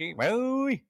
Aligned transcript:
Ishi 0.00 0.14
boy. 0.14 0.80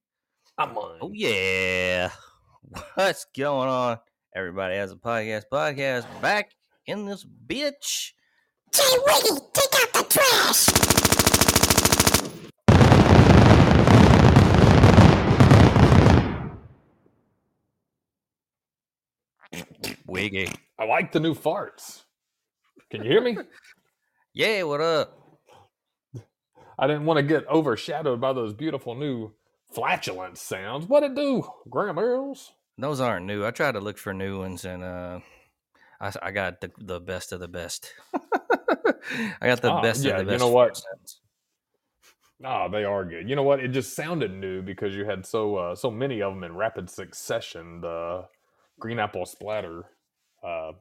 I'm 0.56 0.78
on. 0.78 0.98
Oh 1.02 1.10
yeah. 1.12 2.12
What's 2.94 3.26
going 3.36 3.68
on? 3.68 3.98
Everybody 4.36 4.76
has 4.76 4.92
a 4.92 4.96
podcast. 4.96 5.46
Podcast 5.52 6.06
back 6.22 6.52
in 6.86 7.06
this 7.06 7.24
bitch. 7.24 8.12
Jay 8.72 8.82
Wiggy, 9.04 9.40
take 9.52 9.74
out 9.82 9.92
the 9.94 10.04
trash! 10.08 10.68
Wiggy. 20.06 20.52
I 20.78 20.84
like 20.84 21.10
the 21.10 21.18
new 21.18 21.34
farts. 21.34 22.04
Can 22.92 23.02
you 23.02 23.10
hear 23.10 23.20
me? 23.20 23.38
Yeah, 24.32 24.62
what 24.62 24.80
up? 24.80 25.19
I 26.80 26.86
didn't 26.86 27.04
want 27.04 27.18
to 27.18 27.22
get 27.22 27.46
overshadowed 27.48 28.20
by 28.20 28.32
those 28.32 28.54
beautiful 28.54 28.94
new 28.94 29.32
flatulent 29.70 30.38
sounds. 30.38 30.86
What'd 30.86 31.12
it 31.12 31.14
do, 31.14 31.46
Graham 31.68 31.98
Earls? 31.98 32.52
Those 32.78 33.00
aren't 33.00 33.26
new. 33.26 33.44
I 33.44 33.50
tried 33.50 33.72
to 33.72 33.80
look 33.80 33.98
for 33.98 34.14
new 34.14 34.38
ones 34.38 34.64
and 34.64 34.82
uh 34.82 35.20
I, 36.00 36.12
I 36.22 36.30
got 36.30 36.62
the, 36.62 36.70
the 36.78 36.98
best 36.98 37.32
of 37.32 37.40
the 37.40 37.48
best. 37.48 37.92
I 38.14 39.46
got 39.46 39.60
the 39.60 39.70
Ah, 39.70 39.82
best 39.82 40.02
yeah, 40.02 40.12
of 40.12 40.18
the 40.20 40.24
best. 40.24 40.32
You 40.32 40.38
know 40.48 40.52
what? 40.52 40.76
sounds. 40.78 41.20
Oh, 42.42 42.68
they 42.70 42.84
are 42.84 43.04
good. 43.04 43.28
You 43.28 43.36
know 43.36 43.42
what? 43.42 43.60
It 43.60 43.68
just 43.68 43.94
sounded 43.94 44.32
new 44.32 44.62
because 44.62 44.96
you 44.96 45.04
had 45.04 45.26
so 45.26 45.56
uh, 45.56 45.74
so 45.74 45.90
many 45.90 46.22
of 46.22 46.32
them 46.32 46.42
in 46.44 46.56
rapid 46.56 46.88
succession. 46.88 47.82
The 47.82 48.24
green 48.78 48.98
apple 48.98 49.26
splatter 49.26 49.84
uh, 50.42 50.72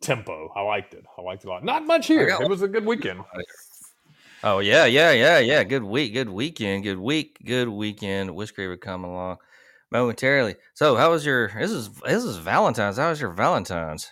tempo. 0.00 0.50
I 0.56 0.62
liked 0.62 0.94
it. 0.94 1.04
I 1.18 1.20
liked 1.20 1.44
it 1.44 1.48
a 1.48 1.50
lot. 1.50 1.64
Not 1.64 1.86
much 1.86 2.06
here. 2.06 2.26
It 2.28 2.48
was 2.48 2.62
a 2.62 2.68
good 2.68 2.86
weekend. 2.86 3.20
Oh 4.44 4.58
yeah, 4.60 4.84
yeah, 4.86 5.12
yeah, 5.12 5.38
yeah. 5.38 5.64
Good 5.64 5.84
week, 5.84 6.12
good 6.14 6.28
weekend, 6.28 6.84
good 6.84 6.98
week, 6.98 7.38
good 7.44 7.68
weekend. 7.68 8.34
Whiskey 8.34 8.66
would 8.68 8.80
come 8.80 9.04
along 9.04 9.38
momentarily. 9.90 10.56
So, 10.74 10.96
how 10.96 11.10
was 11.10 11.26
your? 11.26 11.48
This 11.48 11.70
is 11.70 11.90
this 12.06 12.24
is 12.24 12.36
Valentine's. 12.38 12.96
How 12.98 13.10
was 13.10 13.20
your 13.20 13.32
Valentine's? 13.32 14.10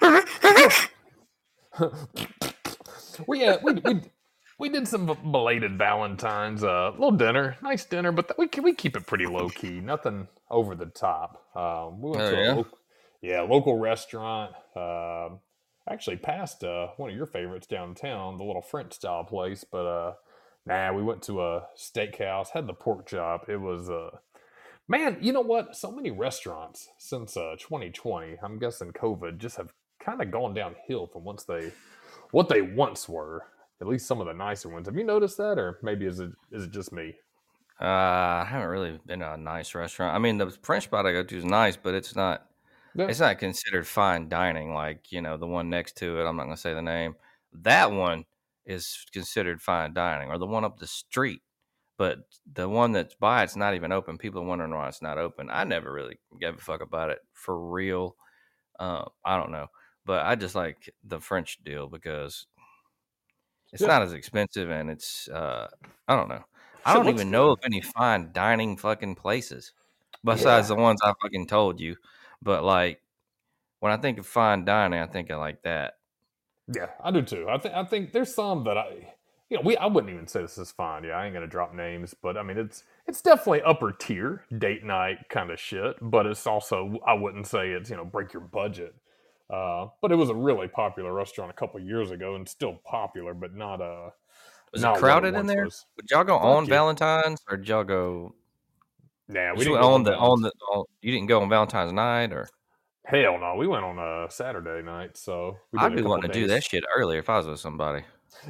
we, 3.26 3.44
uh, 3.44 3.58
we 3.62 3.72
we 3.74 4.00
we 4.58 4.68
did 4.68 4.88
some 4.88 5.06
belated 5.30 5.78
Valentine's, 5.78 6.64
uh, 6.64 6.90
little 6.92 7.10
dinner, 7.12 7.56
nice 7.62 7.84
dinner, 7.84 8.12
but 8.12 8.36
we 8.38 8.48
we 8.62 8.74
keep 8.74 8.96
it 8.96 9.06
pretty 9.06 9.26
low 9.26 9.50
key, 9.50 9.80
nothing 9.80 10.28
over 10.50 10.74
the 10.74 10.86
top. 10.86 11.44
Um, 11.56 12.00
we 12.00 12.10
went 12.10 12.24
Oh, 12.24 12.30
to 12.30 12.36
yeah? 12.36 12.54
a 12.54 12.56
local, 12.56 12.78
yeah 13.22 13.40
local 13.42 13.78
restaurant. 13.78 14.54
Um, 14.76 15.40
actually 15.88 16.16
passed 16.16 16.64
uh, 16.64 16.88
one 16.96 17.10
of 17.10 17.16
your 17.16 17.26
favorites 17.26 17.66
downtown, 17.66 18.38
the 18.38 18.44
little 18.44 18.62
French 18.62 18.94
style 18.94 19.24
place, 19.24 19.64
but 19.64 19.86
uh, 19.86 20.12
nah, 20.66 20.92
we 20.92 21.02
went 21.02 21.22
to 21.24 21.42
a 21.42 21.66
steakhouse, 21.76 22.50
had 22.50 22.66
the 22.66 22.74
pork 22.74 23.06
chop. 23.06 23.48
It 23.48 23.58
was 23.58 23.90
uh, 23.90 24.10
Man, 24.86 25.16
you 25.22 25.32
know 25.32 25.40
what? 25.40 25.74
So 25.76 25.90
many 25.90 26.10
restaurants 26.10 26.90
since 26.98 27.38
uh, 27.38 27.56
2020, 27.58 28.36
I'm 28.42 28.58
guessing 28.58 28.92
COVID, 28.92 29.38
just 29.38 29.56
have 29.56 29.72
kind 29.98 30.20
of 30.20 30.30
gone 30.30 30.52
downhill 30.52 31.06
from 31.06 31.24
once 31.24 31.44
they 31.44 31.72
what 32.32 32.48
they 32.48 32.60
once 32.60 33.08
were. 33.08 33.44
At 33.80 33.86
least 33.86 34.06
some 34.06 34.20
of 34.20 34.26
the 34.26 34.34
nicer 34.34 34.68
ones. 34.68 34.86
Have 34.86 34.96
you 34.96 35.04
noticed 35.04 35.38
that, 35.38 35.58
or 35.58 35.78
maybe 35.82 36.04
is 36.04 36.20
it 36.20 36.32
is 36.52 36.64
it 36.64 36.70
just 36.70 36.92
me? 36.92 37.14
Uh, 37.80 37.86
I 37.86 38.46
haven't 38.48 38.68
really 38.68 39.00
been 39.06 39.20
to 39.20 39.32
a 39.32 39.36
nice 39.38 39.74
restaurant. 39.74 40.14
I 40.14 40.18
mean, 40.18 40.36
the 40.36 40.50
French 40.62 40.84
spot 40.84 41.06
I 41.06 41.12
go 41.12 41.24
to 41.24 41.36
is 41.36 41.44
nice, 41.44 41.76
but 41.76 41.94
it's 41.94 42.14
not. 42.14 42.46
Yeah. 42.94 43.08
It's 43.08 43.20
not 43.20 43.38
considered 43.38 43.86
fine 43.86 44.28
dining. 44.28 44.74
Like 44.74 45.12
you 45.12 45.20
know, 45.20 45.36
the 45.36 45.46
one 45.46 45.70
next 45.70 45.96
to 45.98 46.20
it. 46.20 46.24
I'm 46.26 46.36
not 46.36 46.44
gonna 46.44 46.56
say 46.56 46.74
the 46.74 46.82
name. 46.82 47.16
That 47.52 47.92
one 47.92 48.24
is 48.66 49.04
considered 49.12 49.60
fine 49.62 49.92
dining, 49.94 50.30
or 50.30 50.38
the 50.38 50.46
one 50.46 50.64
up 50.64 50.78
the 50.78 50.86
street. 50.86 51.42
But 51.98 52.20
the 52.52 52.68
one 52.68 52.92
that's 52.92 53.14
by 53.14 53.44
it's 53.44 53.56
not 53.56 53.74
even 53.74 53.92
open. 53.92 54.18
People 54.18 54.42
are 54.42 54.46
wondering 54.46 54.72
why 54.72 54.88
it's 54.88 55.02
not 55.02 55.18
open. 55.18 55.50
I 55.50 55.64
never 55.64 55.92
really 55.92 56.18
gave 56.40 56.54
a 56.56 56.58
fuck 56.58 56.80
about 56.82 57.10
it 57.10 57.20
for 57.32 57.58
real. 57.70 58.16
Uh, 58.80 59.06
I 59.24 59.38
don't 59.38 59.52
know, 59.52 59.68
but 60.06 60.26
I 60.26 60.36
just 60.36 60.54
like 60.56 60.94
the 61.04 61.20
French 61.20 61.62
deal 61.64 61.88
because 61.88 62.46
it's 63.72 63.82
Yeah. 63.82 63.86
not 63.86 64.02
as 64.02 64.12
expensive 64.12 64.70
and 64.70 64.90
it's 64.90 65.28
uh, 65.28 65.68
I 66.08 66.16
don't 66.16 66.28
know. 66.28 66.44
I 66.84 66.92
Shit 66.92 66.94
don't 66.94 67.08
even 67.08 67.30
know 67.30 67.50
of 67.52 67.60
any 67.64 67.80
fine 67.80 68.30
dining 68.32 68.76
fucking 68.76 69.14
places 69.16 69.72
besides 70.24 70.68
the 70.68 70.76
ones 70.76 71.00
I 71.02 71.12
fucking 71.22 71.46
told 71.46 71.80
you. 71.80 71.96
But 72.44 72.62
like 72.62 73.00
when 73.80 73.92
I 73.92 73.96
think 73.96 74.18
of 74.18 74.26
fine 74.26 74.64
dining, 74.64 75.00
I 75.00 75.06
think 75.06 75.30
of 75.30 75.40
like 75.40 75.62
that. 75.62 75.94
Yeah, 76.72 76.86
I 77.02 77.10
do 77.10 77.22
too. 77.22 77.46
I 77.48 77.58
think 77.58 77.74
I 77.74 77.84
think 77.84 78.12
there's 78.12 78.34
some 78.34 78.64
that 78.64 78.78
I, 78.78 79.14
you 79.50 79.56
know, 79.56 79.62
we 79.62 79.76
I 79.76 79.86
wouldn't 79.86 80.12
even 80.12 80.26
say 80.26 80.42
this 80.42 80.56
is 80.58 80.70
fine. 80.70 81.04
Yeah, 81.04 81.12
I 81.12 81.26
ain't 81.26 81.34
gonna 81.34 81.46
drop 81.46 81.74
names, 81.74 82.14
but 82.14 82.36
I 82.36 82.42
mean 82.42 82.58
it's 82.58 82.84
it's 83.06 83.20
definitely 83.20 83.62
upper 83.62 83.92
tier 83.92 84.44
date 84.58 84.84
night 84.84 85.28
kind 85.28 85.50
of 85.50 85.58
shit. 85.60 85.96
But 86.00 86.26
it's 86.26 86.46
also 86.46 86.98
I 87.06 87.14
wouldn't 87.14 87.46
say 87.46 87.70
it's 87.70 87.90
you 87.90 87.96
know 87.96 88.04
break 88.04 88.32
your 88.32 88.42
budget. 88.42 88.94
Uh, 89.50 89.88
but 90.00 90.10
it 90.10 90.16
was 90.16 90.30
a 90.30 90.34
really 90.34 90.68
popular 90.68 91.12
restaurant 91.12 91.50
a 91.50 91.54
couple 91.54 91.78
years 91.80 92.10
ago 92.10 92.34
and 92.34 92.48
still 92.48 92.80
popular, 92.86 93.34
but 93.34 93.54
not 93.54 93.80
uh 93.80 94.10
Was 94.72 94.82
not 94.82 94.96
it 94.98 94.98
crowded 94.98 95.34
in 95.34 95.46
there? 95.46 95.64
was. 95.64 95.86
Would 95.96 96.10
y'all 96.10 96.24
go 96.24 96.38
Fuck 96.40 96.58
on 96.58 96.66
yeah. 96.66 96.70
Valentine's 96.70 97.40
or 97.48 97.56
did 97.58 97.68
y'all 97.68 97.84
go? 97.84 98.34
Nah, 99.28 99.54
we 99.54 99.64
didn't 99.64 99.78
on 99.78 99.84
on 99.84 100.02
the 100.04 100.16
on 100.16 100.42
Valentine's. 100.42 100.42
the. 100.42 100.64
On, 100.74 100.84
you 101.02 101.12
didn't 101.12 101.28
go 101.28 101.40
on 101.42 101.48
Valentine's 101.48 101.92
night, 101.92 102.32
or 102.32 102.48
Hell 103.06 103.38
no, 103.38 103.54
we 103.56 103.66
went 103.66 103.84
on 103.84 103.98
a 103.98 104.30
Saturday 104.30 104.82
night, 104.82 105.16
so 105.16 105.56
I'd 105.76 105.94
be 105.94 106.02
wanting 106.02 106.30
to 106.30 106.40
do 106.40 106.46
that 106.46 106.64
shit 106.64 106.84
earlier 106.96 107.18
if 107.18 107.28
I 107.28 107.38
was 107.38 107.46
with 107.46 107.60
somebody. 107.60 108.02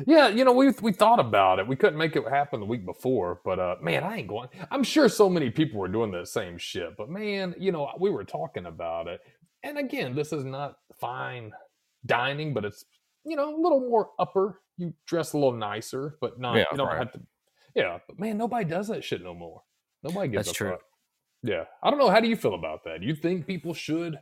Yeah, 0.07 0.29
you 0.29 0.45
know, 0.45 0.53
we 0.53 0.71
we 0.81 0.93
thought 0.93 1.19
about 1.19 1.59
it. 1.59 1.67
We 1.67 1.77
couldn't 1.77 1.99
make 1.99 2.17
it 2.17 2.27
happen 2.29 2.61
the 2.61 2.67
week 2.67 2.87
before, 2.87 3.41
but 3.45 3.59
uh 3.59 3.77
man, 3.83 4.05
I 4.05 4.19
ain't 4.19 4.29
going. 4.29 4.49
I'm 4.71 4.85
sure 4.85 5.09
so 5.09 5.29
many 5.29 5.51
people 5.51 5.81
were 5.81 5.89
doing 5.89 6.11
the 6.11 6.25
same 6.25 6.57
shit, 6.57 6.97
but 6.97 7.11
man, 7.11 7.55
you 7.59 7.73
know, 7.73 7.91
we 7.99 8.11
were 8.11 8.25
talking 8.25 8.67
about 8.67 9.09
it. 9.09 9.21
And 9.63 9.79
again, 9.79 10.15
this 10.15 10.33
is 10.33 10.45
not 10.45 10.77
fine 11.01 11.53
dining, 12.07 12.55
but 12.55 12.65
it's 12.65 12.85
you 13.25 13.37
know, 13.37 13.55
a 13.55 13.61
little 13.61 13.81
more 13.81 14.11
upper. 14.19 14.61
You 14.77 14.95
dress 15.07 15.33
a 15.33 15.39
little 15.39 15.53
nicer, 15.53 16.17
but 16.21 16.39
not 16.39 16.57
Yeah, 16.57 16.65
you 16.71 16.79
don't 16.79 16.89
right. 16.89 16.99
have 16.99 17.13
to 17.13 17.21
Yeah, 17.75 17.99
but 18.07 18.19
man, 18.19 18.39
nobody 18.39 18.65
does 18.65 18.89
that 18.89 19.03
shit 19.03 19.23
no 19.23 19.35
more. 19.35 19.63
Nobody 20.05 20.29
gives 20.29 20.47
That's 20.47 20.57
a 20.57 20.59
true. 20.59 20.71
fuck. 20.73 20.83
Yeah. 21.43 21.65
I 21.83 21.91
don't 21.91 21.99
know. 21.99 22.11
How 22.11 22.21
do 22.21 22.29
you 22.29 22.37
feel 22.37 22.55
about 22.55 22.85
that? 22.85 23.03
You 23.03 23.15
think 23.15 23.47
people 23.47 23.75
should 23.75 24.19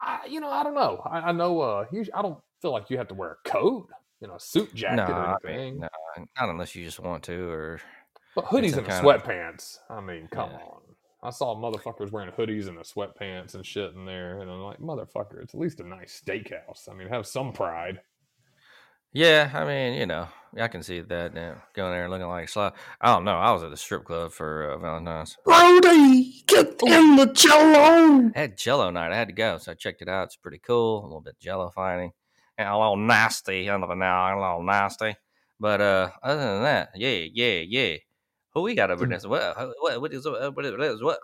I, 0.00 0.20
you 0.28 0.40
know, 0.40 0.48
I 0.48 0.62
don't 0.62 0.74
know. 0.74 1.02
I, 1.04 1.18
I 1.20 1.32
know. 1.32 1.60
Uh, 1.60 1.84
you, 1.92 2.06
I 2.14 2.22
don't 2.22 2.38
feel 2.62 2.72
like 2.72 2.88
you 2.88 2.96
have 2.96 3.08
to 3.08 3.14
wear 3.14 3.32
a 3.44 3.48
coat, 3.48 3.88
you 4.22 4.28
know, 4.28 4.36
a 4.36 4.40
suit 4.40 4.74
jacket 4.74 4.96
No, 4.96 5.14
or 5.14 5.26
I 5.26 5.36
anything. 5.44 5.72
mean, 5.74 5.80
no, 5.80 5.88
not 6.40 6.48
unless 6.48 6.74
you 6.74 6.84
just 6.86 7.00
want 7.00 7.22
to, 7.24 7.50
or 7.50 7.80
But 8.34 8.46
hoodies 8.46 8.78
and 8.78 8.86
kind 8.86 9.06
of- 9.06 9.22
sweatpants. 9.22 9.78
I 9.90 10.00
mean, 10.00 10.26
come 10.32 10.50
Yeah. 10.52 10.56
on. 10.58 10.80
I 11.22 11.28
saw 11.28 11.54
motherfuckers 11.54 12.10
wearing 12.10 12.32
hoodies 12.32 12.68
and 12.68 12.78
sweatpants 12.78 13.54
and 13.54 13.66
shit 13.66 13.92
in 13.92 14.06
there, 14.06 14.40
and 14.40 14.50
I'm 14.50 14.62
like, 14.62 14.78
motherfucker, 14.78 15.42
it's 15.42 15.52
at 15.52 15.60
least 15.60 15.80
a 15.80 15.86
nice 15.86 16.22
steakhouse. 16.24 16.88
I 16.90 16.94
mean, 16.94 17.08
have 17.08 17.26
some 17.26 17.52
pride. 17.52 18.00
Yeah. 19.12 19.50
I 19.54 19.64
mean, 19.64 19.94
you 19.98 20.06
know, 20.06 20.28
I 20.58 20.68
can 20.68 20.82
see 20.82 21.00
that 21.00 21.34
yeah, 21.34 21.54
going 21.74 21.92
there 21.92 22.08
looking 22.08 22.26
like 22.26 22.48
a 22.48 22.50
slut. 22.50 22.72
I 23.00 23.12
don't 23.12 23.24
know. 23.24 23.36
I 23.36 23.52
was 23.52 23.62
at 23.62 23.70
the 23.70 23.76
strip 23.76 24.04
club 24.04 24.32
for 24.32 24.72
uh, 24.72 24.78
Valentine's. 24.78 25.36
Brody, 25.44 26.42
get 26.46 26.66
in 26.86 27.16
the 27.16 27.32
cello. 27.34 28.30
I 28.34 28.38
had 28.38 28.56
Jello 28.56 28.90
night. 28.90 29.12
I 29.12 29.16
had 29.16 29.28
to 29.28 29.34
go, 29.34 29.58
so 29.58 29.72
I 29.72 29.74
checked 29.74 30.02
it 30.02 30.08
out. 30.08 30.24
It's 30.24 30.36
pretty 30.36 30.58
cool. 30.58 31.02
A 31.02 31.06
little 31.06 31.20
bit 31.20 31.38
Jello 31.40 31.70
fighting, 31.70 32.12
and 32.58 32.68
a 32.68 32.76
little 32.76 32.96
nasty. 32.96 33.68
I 33.68 33.78
don't 33.78 33.88
know 33.88 33.94
now, 33.94 34.38
a 34.38 34.40
little 34.40 34.62
nasty. 34.62 35.14
But 35.58 35.80
uh, 35.80 36.10
other 36.22 36.40
than 36.40 36.62
that, 36.62 36.90
yeah, 36.96 37.26
yeah, 37.32 37.60
yeah. 37.68 37.96
Who 38.54 38.62
we 38.62 38.74
got 38.74 38.90
over 38.90 39.04
Hmm. 39.04 39.12
this? 39.12 39.26
What? 39.26 39.56
What? 39.80 40.00
What 40.00 40.12
is? 40.12 40.26
What? 40.26 40.56
What 40.56 40.64
is? 40.64 41.02
What? 41.02 41.18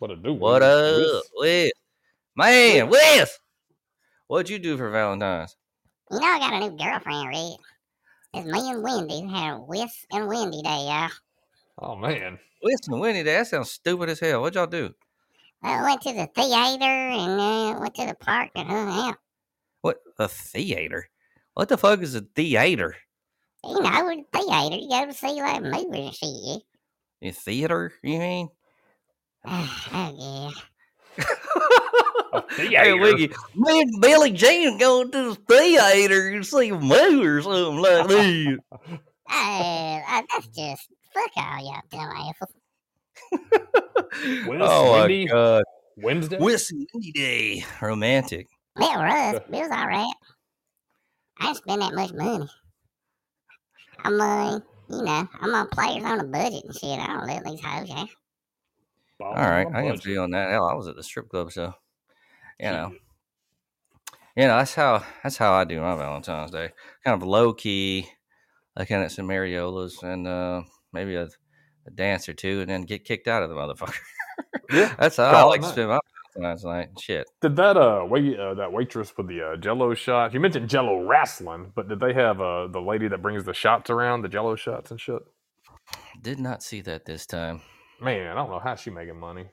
What 0.00 0.10
a 0.10 0.16
do? 0.16 0.32
What 0.32 0.62
Wiz? 0.62 1.10
up, 1.12 1.22
Wes? 1.38 1.70
Man, 2.34 2.88
Wes. 2.88 3.38
What'd 4.28 4.48
you 4.48 4.58
do 4.58 4.78
for 4.78 4.88
Valentine's? 4.88 5.54
You 6.10 6.20
know 6.20 6.26
I 6.26 6.38
got 6.38 6.54
a 6.54 6.70
new 6.70 6.76
girlfriend, 6.78 7.28
Rick. 7.28 7.60
It's 8.32 8.46
me 8.46 8.70
and 8.70 8.82
Wendy. 8.82 9.22
We 9.26 9.30
had 9.30 9.56
a 9.56 9.58
Whis 9.58 10.06
and 10.10 10.26
Wendy 10.26 10.62
day, 10.62 10.86
y'all. 10.86 11.10
Oh 11.78 11.96
man, 11.96 12.38
Wes 12.62 12.88
and 12.88 12.98
Winnie, 12.98 13.20
that 13.20 13.46
sounds 13.46 13.72
stupid 13.72 14.08
as 14.08 14.20
hell. 14.20 14.40
What'd 14.40 14.54
y'all 14.54 14.66
do? 14.66 14.94
I 15.62 15.82
went 15.82 16.00
to 16.00 16.14
the 16.14 16.26
theater 16.34 16.84
and 16.84 17.38
uh, 17.38 17.78
went 17.78 17.94
to 17.96 18.06
the 18.06 18.14
park 18.14 18.48
and 18.54 18.66
hung 18.66 18.88
out. 18.88 19.18
What? 19.82 19.98
A 20.18 20.28
theater? 20.28 21.10
What 21.52 21.68
the 21.68 21.76
fuck 21.76 22.00
is 22.00 22.14
a 22.14 22.22
theater? 22.22 22.96
You 23.62 23.82
know, 23.82 24.06
with 24.06 24.24
the 24.32 24.38
theater, 24.38 24.76
you 24.76 24.88
go 24.88 25.04
to 25.04 25.12
see 25.12 25.42
like 25.42 25.62
movies 25.62 25.84
and 25.92 26.14
shit. 26.14 26.62
A 27.20 27.30
theater? 27.32 27.92
You 28.02 28.18
mean? 28.18 28.48
oh, 29.46 30.14
yeah. 30.18 30.50
a 32.32 32.84
Hey. 32.84 32.92
Wiggy, 32.94 33.32
me 33.56 33.80
and 33.80 34.00
Billy 34.00 34.30
Jean 34.32 34.78
going 34.78 35.10
to 35.10 35.30
the 35.30 35.34
theater 35.34 36.38
to 36.38 36.44
see 36.44 36.68
a 36.68 36.78
movie 36.78 37.26
or 37.26 37.42
something 37.42 37.76
like 37.78 38.08
that. 38.08 38.58
Uh, 39.30 39.32
uh, 39.32 40.22
that's 40.32 40.46
just 40.48 40.88
fuck 41.12 41.30
all 41.36 41.58
y'all 41.64 41.82
dumbasses. 41.90 42.46
Wiz, 44.46 44.60
oh 44.62 44.92
Wendy? 44.92 45.26
my 45.26 45.32
god. 45.32 45.64
Wednesday. 45.96 46.38
Windy 46.38 47.12
Day. 47.12 47.64
Romantic. 47.80 48.46
It 48.76 48.82
was, 48.82 49.36
it 49.36 49.50
was 49.50 49.70
alright. 49.70 50.14
I 51.38 51.46
didn't 51.46 51.56
spend 51.56 51.82
that 51.82 51.94
much 51.94 52.12
money. 52.12 52.48
I'm, 54.04 54.20
uh, 54.20 54.60
you 54.88 55.02
know, 55.02 55.28
I'm 55.40 55.54
on 55.54 55.68
players 55.68 56.04
on 56.04 56.20
a 56.20 56.24
budget 56.24 56.64
and 56.64 56.74
shit. 56.74 56.98
I 56.98 57.06
don't 57.06 57.26
let 57.26 57.44
these 57.44 57.60
hoes 57.60 57.90
have. 57.90 58.08
All 59.20 59.34
right. 59.34 59.66
I 59.72 59.82
can 59.82 59.98
feel 59.98 60.22
on 60.22 60.30
that. 60.30 60.50
Hell, 60.50 60.66
I 60.66 60.74
was 60.74 60.88
at 60.88 60.96
the 60.96 61.02
strip 61.02 61.28
club, 61.28 61.52
so 61.52 61.74
you 62.58 62.70
know. 62.70 62.92
You 64.36 64.46
know, 64.46 64.56
that's 64.56 64.74
how 64.74 65.04
that's 65.22 65.36
how 65.36 65.52
I 65.52 65.64
do 65.64 65.80
my 65.80 65.96
Valentine's 65.96 66.52
Day. 66.52 66.70
Kind 67.04 67.20
of 67.20 67.26
low 67.26 67.52
key, 67.52 68.08
looking 68.76 68.96
at 68.96 69.12
some 69.12 69.26
Mariolas 69.26 70.02
and 70.02 70.26
uh 70.26 70.62
maybe 70.92 71.16
a, 71.16 71.28
a 71.86 71.90
dance 71.94 72.28
or 72.28 72.32
two 72.32 72.60
and 72.60 72.70
then 72.70 72.82
get 72.82 73.04
kicked 73.04 73.28
out 73.28 73.42
of 73.42 73.48
the 73.48 73.54
motherfucker. 73.54 73.98
Yeah, 74.72 74.94
That's 74.98 75.16
how 75.16 75.24
I 75.24 75.42
like 75.42 75.62
to 75.62 75.68
spend 75.68 75.88
my 75.88 75.98
Valentine's 76.36 76.64
night. 76.64 76.88
Shit. 77.00 77.26
Did 77.42 77.56
that 77.56 77.76
uh 77.76 78.06
wait 78.08 78.38
uh, 78.38 78.54
that 78.54 78.72
waitress 78.72 79.12
with 79.16 79.26
the 79.26 79.42
uh, 79.42 79.56
Jello 79.56 79.94
shot? 79.94 80.32
You 80.32 80.40
mentioned 80.40 80.68
Jello 80.68 81.04
wrestling, 81.04 81.72
but 81.74 81.88
did 81.88 82.00
they 82.00 82.14
have 82.14 82.40
uh 82.40 82.68
the 82.68 82.80
lady 82.80 83.08
that 83.08 83.22
brings 83.22 83.44
the 83.44 83.54
shots 83.54 83.90
around, 83.90 84.22
the 84.22 84.28
Jello 84.28 84.54
shots 84.54 84.90
and 84.90 85.00
shit? 85.00 85.22
Did 86.22 86.38
not 86.38 86.62
see 86.62 86.80
that 86.82 87.04
this 87.04 87.26
time. 87.26 87.62
Man, 88.00 88.26
I 88.26 88.34
don't 88.34 88.50
know 88.50 88.58
how 88.58 88.74
she 88.74 88.90
making 88.90 89.18
money. 89.18 89.46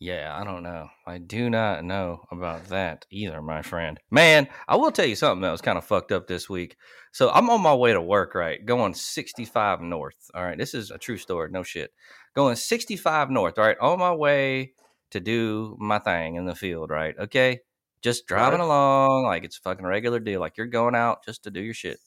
Yeah, 0.00 0.36
I 0.38 0.44
don't 0.44 0.62
know. 0.64 0.88
I 1.06 1.18
do 1.18 1.48
not 1.48 1.84
know 1.84 2.24
about 2.30 2.66
that 2.68 3.06
either, 3.10 3.40
my 3.40 3.62
friend. 3.62 3.98
Man, 4.10 4.48
I 4.68 4.76
will 4.76 4.90
tell 4.90 5.06
you 5.06 5.14
something 5.14 5.40
that 5.42 5.52
was 5.52 5.60
kind 5.62 5.78
of 5.78 5.84
fucked 5.84 6.12
up 6.12 6.26
this 6.26 6.48
week. 6.50 6.76
So 7.12 7.30
I'm 7.30 7.48
on 7.48 7.62
my 7.62 7.74
way 7.74 7.92
to 7.92 8.02
work, 8.02 8.34
right? 8.34 8.64
Going 8.66 8.92
65 8.92 9.80
north. 9.80 10.16
All 10.34 10.42
right. 10.44 10.58
This 10.58 10.74
is 10.74 10.90
a 10.90 10.98
true 10.98 11.16
story. 11.16 11.48
No 11.50 11.62
shit. 11.62 11.92
Going 12.34 12.56
65 12.56 13.30
north, 13.30 13.58
all 13.58 13.64
right? 13.64 13.78
On 13.80 13.98
my 13.98 14.12
way 14.12 14.72
to 15.12 15.20
do 15.20 15.76
my 15.78 16.00
thing 16.00 16.34
in 16.34 16.44
the 16.44 16.56
field, 16.56 16.90
right? 16.90 17.14
Okay. 17.18 17.60
Just 18.02 18.26
driving 18.26 18.58
Right. 18.58 18.66
along 18.66 19.24
like 19.26 19.44
it's 19.44 19.58
a 19.58 19.62
fucking 19.62 19.86
regular 19.86 20.18
deal. 20.18 20.40
Like 20.40 20.58
you're 20.58 20.66
going 20.66 20.96
out 20.96 21.24
just 21.24 21.44
to 21.44 21.50
do 21.50 21.62
your 21.62 21.72
shit. 21.72 21.98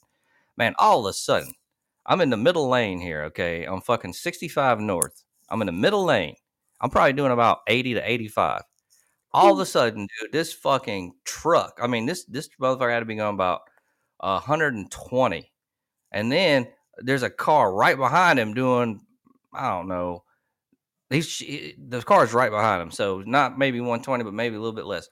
Man, 0.58 0.76
all 0.78 1.08
of 1.08 1.10
a 1.10 1.14
sudden, 1.14 1.54
I'm 2.08 2.22
in 2.22 2.30
the 2.30 2.38
middle 2.38 2.70
lane 2.70 3.00
here, 3.00 3.24
okay? 3.24 3.66
I'm 3.66 3.82
fucking 3.82 4.14
65 4.14 4.80
north. 4.80 5.24
I'm 5.50 5.62
in 5.62 5.66
the 5.66 5.74
middle 5.74 6.06
lane. 6.06 6.36
I'm 6.80 6.90
probably 6.90 7.14
doing 7.14 7.32
about 7.32 7.60
80 7.68 7.96
to 7.96 8.10
85. 8.12 8.62
All 9.34 9.54
of 9.54 9.60
a 9.60 9.66
sudden, 9.66 10.08
dude, 10.22 10.32
this 10.32 10.54
fucking 10.54 11.14
truck. 11.26 11.80
I 11.82 11.88
mean, 11.88 12.06
this 12.06 12.24
this 12.26 12.50
motherfucker 12.62 12.92
had 12.92 13.00
to 13.00 13.06
be 13.06 13.16
going 13.16 13.34
about 13.34 13.62
120. 14.20 15.52
And 16.12 16.32
then 16.32 16.68
there's 17.00 17.24
a 17.24 17.30
car 17.30 17.74
right 17.74 17.98
behind 17.98 18.40
him 18.40 18.54
doing, 18.54 19.02
I 19.54 19.70
don't 19.70 19.88
know. 19.88 20.24
He's 21.10 21.40
the 21.40 22.02
car's 22.02 22.34
right 22.34 22.52
behind 22.52 22.82
him, 22.82 22.92
so 22.92 23.24
not 23.26 23.58
maybe 23.58 23.80
120, 23.80 24.24
but 24.24 24.34
maybe 24.34 24.56
a 24.56 24.60
little 24.60 24.76
bit 24.76 24.86
less. 24.86 25.08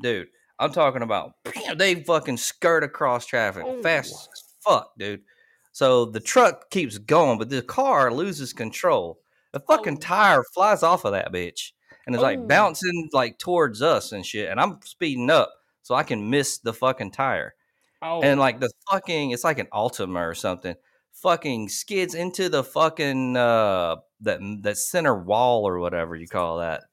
Dude, 0.00 0.28
I'm 0.58 0.72
talking 0.72 1.02
about 1.02 1.32
they 1.76 2.02
fucking 2.02 2.36
skirt 2.36 2.84
across 2.84 3.26
traffic 3.26 3.64
oh, 3.66 3.82
fast 3.82 4.28
as 4.32 4.44
fuck, 4.60 4.92
dude. 4.98 5.22
So 5.72 6.04
the 6.04 6.20
truck 6.20 6.70
keeps 6.70 6.98
going, 6.98 7.38
but 7.38 7.48
the 7.48 7.62
car 7.62 8.12
loses 8.12 8.52
control. 8.52 9.20
The 9.52 9.60
fucking 9.60 9.96
Oh. 9.96 10.00
tire 10.00 10.44
flies 10.54 10.82
off 10.82 11.04
of 11.04 11.12
that 11.12 11.32
bitch 11.32 11.72
and 12.06 12.14
it's 12.14 12.20
Oh. 12.20 12.26
like 12.26 12.46
bouncing 12.46 13.08
like 13.12 13.38
towards 13.38 13.82
us 13.82 14.12
and 14.12 14.24
shit. 14.24 14.48
And 14.50 14.60
I'm 14.60 14.80
speeding 14.84 15.30
up 15.30 15.52
so 15.82 15.94
I 15.94 16.02
can 16.02 16.28
miss 16.30 16.58
the 16.58 16.72
fucking 16.72 17.12
tire. 17.12 17.54
Oh, 18.02 18.22
And 18.22 18.40
like 18.40 18.60
the 18.60 18.70
fucking, 18.90 19.30
it's 19.32 19.44
like 19.44 19.58
an 19.58 19.66
Altima 19.72 20.20
or 20.20 20.34
something. 20.34 20.74
Fucking 21.12 21.68
skids 21.68 22.14
into 22.14 22.48
the 22.48 22.64
fucking 22.64 23.36
uh 23.36 23.96
that 24.22 24.40
that 24.62 24.78
center 24.78 25.14
wall 25.14 25.66
or 25.68 25.78
whatever 25.78 26.14
you 26.16 26.26
call 26.28 26.58
that, 26.58 26.84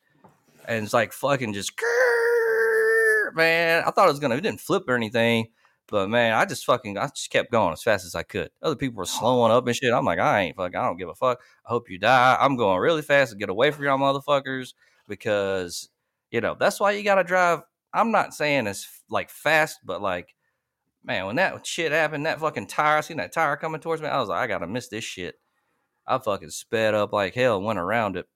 and 0.67 0.83
it's 0.83 0.93
like 0.93 1.13
fucking 1.13 1.53
just 1.53 1.71
man. 3.33 3.83
I 3.85 3.91
thought 3.91 4.07
it 4.07 4.11
was 4.11 4.19
gonna, 4.19 4.35
it 4.35 4.41
didn't 4.41 4.59
flip 4.61 4.83
or 4.87 4.95
anything, 4.95 5.47
but 5.87 6.09
man, 6.09 6.33
I 6.33 6.45
just 6.45 6.65
fucking, 6.65 6.97
I 6.97 7.07
just 7.07 7.29
kept 7.29 7.51
going 7.51 7.73
as 7.73 7.83
fast 7.83 8.05
as 8.05 8.15
I 8.15 8.23
could. 8.23 8.49
Other 8.61 8.75
people 8.75 8.97
were 8.97 9.05
slowing 9.05 9.51
up 9.51 9.65
and 9.65 9.75
shit. 9.75 9.93
I'm 9.93 10.05
like, 10.05 10.19
I 10.19 10.41
ain't 10.41 10.57
fuck, 10.57 10.75
I 10.75 10.85
don't 10.85 10.97
give 10.97 11.09
a 11.09 11.15
fuck. 11.15 11.39
I 11.65 11.69
hope 11.69 11.89
you 11.89 11.97
die. 11.97 12.37
I'm 12.39 12.57
going 12.57 12.79
really 12.79 13.01
fast 13.01 13.31
to 13.31 13.37
get 13.37 13.49
away 13.49 13.71
from 13.71 13.85
y'all 13.85 13.97
motherfuckers 13.97 14.73
because 15.07 15.89
you 16.31 16.41
know 16.41 16.55
that's 16.59 16.79
why 16.79 16.91
you 16.91 17.03
gotta 17.03 17.23
drive. 17.23 17.61
I'm 17.93 18.11
not 18.11 18.33
saying 18.33 18.67
it's 18.67 19.01
like 19.09 19.29
fast, 19.29 19.79
but 19.85 20.01
like 20.01 20.35
man, 21.03 21.25
when 21.25 21.37
that 21.37 21.65
shit 21.65 21.91
happened, 21.91 22.25
that 22.25 22.39
fucking 22.39 22.67
tire, 22.67 22.97
I 22.97 23.01
seen 23.01 23.17
that 23.17 23.31
tire 23.31 23.55
coming 23.55 23.79
towards 23.79 24.01
me. 24.01 24.09
I 24.09 24.19
was 24.19 24.29
like, 24.29 24.39
I 24.39 24.47
gotta 24.47 24.67
miss 24.67 24.89
this 24.89 25.03
shit. 25.03 25.35
I 26.05 26.17
fucking 26.17 26.49
sped 26.51 26.93
up 26.93 27.13
like 27.13 27.33
hell 27.33 27.57
and 27.57 27.65
went 27.65 27.79
around 27.79 28.17
it. 28.17 28.27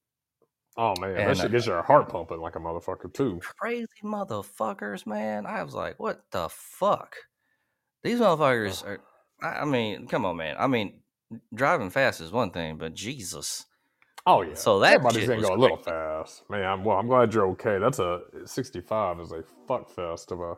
oh 0.78 0.94
man, 1.00 1.16
that 1.16 1.28
and, 1.28 1.38
shit 1.38 1.46
uh, 1.46 1.50
gets 1.50 1.66
your 1.68 1.82
heart 1.82 2.10
pumping 2.10 2.40
like 2.40 2.56
a 2.56 2.60
motherfucker 2.60 3.14
too. 3.14 3.40
Crazy 3.60 3.88
motherfuckers, 4.04 5.06
man. 5.06 5.46
I 5.46 5.64
was 5.64 5.74
like, 5.74 6.00
what 6.00 6.24
the 6.32 6.50
fuck? 6.50 7.16
These 8.04 8.20
motherfuckers 8.20 8.86
are. 8.86 9.00
I 9.42 9.66
mean, 9.66 10.08
come 10.08 10.26
on, 10.26 10.38
man. 10.38 10.56
I 10.60 10.68
mean, 10.68 11.02
driving 11.54 11.90
fast 11.90 12.22
is 12.22 12.32
one 12.32 12.52
thing, 12.52 12.78
but 12.78 12.94
Jesus. 12.94 13.66
Oh 14.26 14.42
yeah. 14.42 14.54
So 14.54 14.80
that 14.80 14.94
everybody's 14.94 15.28
gonna 15.28 15.42
go 15.42 15.56
a 15.56 15.58
little 15.58 15.78
fast, 15.78 16.44
man. 16.50 16.64
I'm, 16.64 16.84
well, 16.84 16.98
I'm 16.98 17.08
glad 17.08 17.34
you're 17.34 17.48
okay. 17.50 17.80
That's 17.80 18.00
a 18.00 18.22
65 18.46 19.20
is 19.20 19.32
a 19.32 19.44
fuck 19.68 19.90
fest 19.90 20.32
of 20.32 20.42
a 20.42 20.56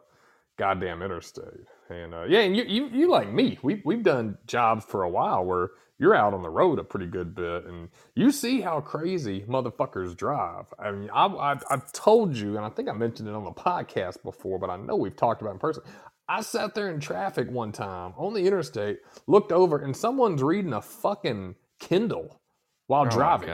goddamn 0.57 1.01
interstate, 1.01 1.67
and 1.89 2.13
uh, 2.13 2.25
yeah, 2.25 2.41
and 2.41 2.57
you, 2.57 2.63
you 2.63 2.89
you 2.89 3.09
like 3.09 3.31
me. 3.31 3.57
We 3.63 3.81
we've 3.85 4.03
done 4.03 4.37
jobs 4.47 4.83
for 4.83 5.03
a 5.03 5.09
while 5.09 5.45
where 5.45 5.69
you're 5.97 6.15
out 6.15 6.33
on 6.33 6.41
the 6.41 6.49
road 6.49 6.77
a 6.79 6.83
pretty 6.83 7.05
good 7.05 7.33
bit, 7.33 7.65
and 7.65 7.87
you 8.15 8.31
see 8.31 8.59
how 8.59 8.81
crazy 8.81 9.45
motherfuckers 9.47 10.17
drive. 10.17 10.65
I 10.77 10.91
mean, 10.91 11.09
I 11.13 11.27
I, 11.27 11.55
I 11.69 11.81
told 11.93 12.35
you, 12.35 12.57
and 12.57 12.65
I 12.65 12.69
think 12.69 12.89
I 12.89 12.93
mentioned 12.93 13.29
it 13.29 13.35
on 13.35 13.45
the 13.45 13.51
podcast 13.51 14.21
before, 14.23 14.59
but 14.59 14.69
I 14.69 14.75
know 14.75 14.97
we've 14.97 15.15
talked 15.15 15.41
about 15.41 15.51
it 15.51 15.53
in 15.53 15.59
person. 15.59 15.83
I 16.29 16.41
sat 16.41 16.75
there 16.75 16.89
in 16.89 16.99
traffic 16.99 17.49
one 17.51 17.71
time 17.71 18.13
on 18.17 18.33
the 18.33 18.47
interstate, 18.47 18.99
looked 19.27 19.51
over, 19.51 19.79
and 19.79 19.95
someone's 19.95 20.43
reading 20.43 20.73
a 20.73 20.81
fucking 20.81 21.55
Kindle 21.79 22.41
while 22.87 23.05
Oh 23.05 23.09
driving. 23.09 23.49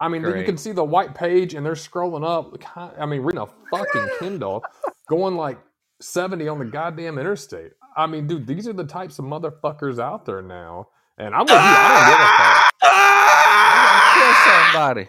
I 0.00 0.08
mean, 0.08 0.22
you 0.36 0.44
can 0.44 0.58
see 0.58 0.72
the 0.72 0.84
white 0.84 1.14
page 1.14 1.54
and 1.54 1.64
they're 1.66 1.74
scrolling 1.74 2.24
up. 2.26 2.56
I 2.98 3.06
mean, 3.06 3.22
reading 3.22 3.42
a 3.42 3.48
fucking 3.70 4.10
Kindle, 4.20 4.64
going 5.08 5.36
like 5.36 5.58
70 6.00 6.48
on 6.48 6.58
the 6.60 6.66
goddamn 6.66 7.18
interstate. 7.18 7.72
I 7.96 8.06
mean, 8.06 8.26
dude, 8.26 8.46
these 8.46 8.68
are 8.68 8.74
the 8.74 8.84
types 8.86 9.18
of 9.18 9.26
motherfuckers 9.26 10.00
out 10.00 10.26
there 10.26 10.42
now. 10.42 10.88
And 11.18 11.34
I'm 11.34 11.42
with 11.42 11.50
you. 11.50 11.56
I 11.58 11.88
don't 11.94 12.08
give 12.10 12.20
a 12.20 12.30
fuck. 12.38 12.74
Kill 14.14 14.34
somebody. 14.54 15.08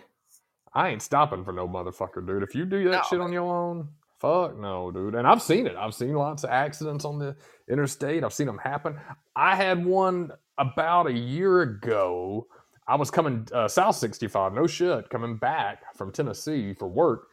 I 0.74 0.90
ain't 0.90 1.02
stopping 1.02 1.46
for 1.46 1.54
no 1.54 1.68
motherfucker, 1.68 2.26
dude. 2.26 2.44
If 2.44 2.56
you 2.56 2.66
do 2.66 2.90
that 2.90 2.92
No, 2.92 3.02
shit 3.06 3.22
on 3.22 3.34
your 3.34 3.56
own, 3.56 3.90
fuck 4.24 4.58
no, 4.58 4.90
dude. 4.90 5.16
And 5.16 5.28
I've 5.28 5.42
seen 5.42 5.68
it. 5.68 5.76
I've 5.76 5.94
seen 5.94 6.14
lots 6.14 6.44
of 6.44 6.50
accidents 6.50 7.06
on 7.06 7.20
the 7.20 7.36
interstate. 7.70 8.24
I've 8.24 8.34
seen 8.34 8.48
them 8.48 8.58
happen. 8.58 8.98
I 9.36 9.56
had 9.56 9.86
one 9.86 10.32
about 10.58 11.08
a 11.08 11.14
year 11.14 11.62
ago. 11.62 12.48
I 12.88 12.96
was 12.96 13.12
coming 13.12 13.48
uh, 13.54 13.68
South 13.68 13.98
65, 13.98 14.54
no 14.54 14.66
shit, 14.66 15.10
coming 15.10 15.38
back 15.38 15.96
from 15.96 16.12
Tennessee 16.12 16.74
for 16.74 16.88
work, 16.88 17.28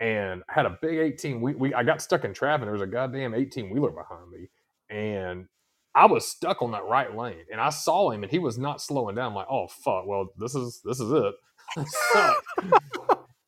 and 0.00 0.42
had 0.48 0.66
a 0.66 0.78
big 0.80 0.98
18. 0.98 1.40
We, 1.40 1.54
we 1.54 1.74
I 1.74 1.82
got 1.82 2.02
stuck 2.02 2.24
in 2.24 2.34
traffic. 2.34 2.66
There 2.66 2.72
was 2.72 2.82
a 2.82 2.86
goddamn 2.86 3.34
18 3.34 3.70
wheeler 3.70 3.90
behind 3.90 4.30
me, 4.30 4.48
and 4.90 5.46
I 5.94 6.06
was 6.06 6.28
stuck 6.28 6.62
on 6.62 6.72
that 6.72 6.84
right 6.84 7.14
lane. 7.14 7.44
And 7.50 7.60
I 7.60 7.70
saw 7.70 8.10
him, 8.10 8.22
and 8.22 8.30
he 8.30 8.38
was 8.38 8.58
not 8.58 8.82
slowing 8.82 9.16
down. 9.16 9.30
I'm 9.30 9.34
like, 9.34 9.48
oh 9.50 9.68
fuck, 9.68 10.06
well 10.06 10.32
this 10.38 10.54
is 10.54 10.80
this 10.84 11.00
is 11.00 11.12
it. 11.12 11.34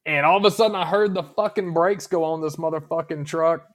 And 0.09 0.25
all 0.25 0.39
of 0.39 0.45
a 0.47 0.51
sudden, 0.51 0.75
I 0.75 0.87
heard 0.87 1.13
the 1.13 1.23
fucking 1.23 1.75
brakes 1.75 2.07
go 2.07 2.25
on 2.25 2.41
this 2.41 2.57
motherfucking 2.57 3.27
truck. 3.27 3.69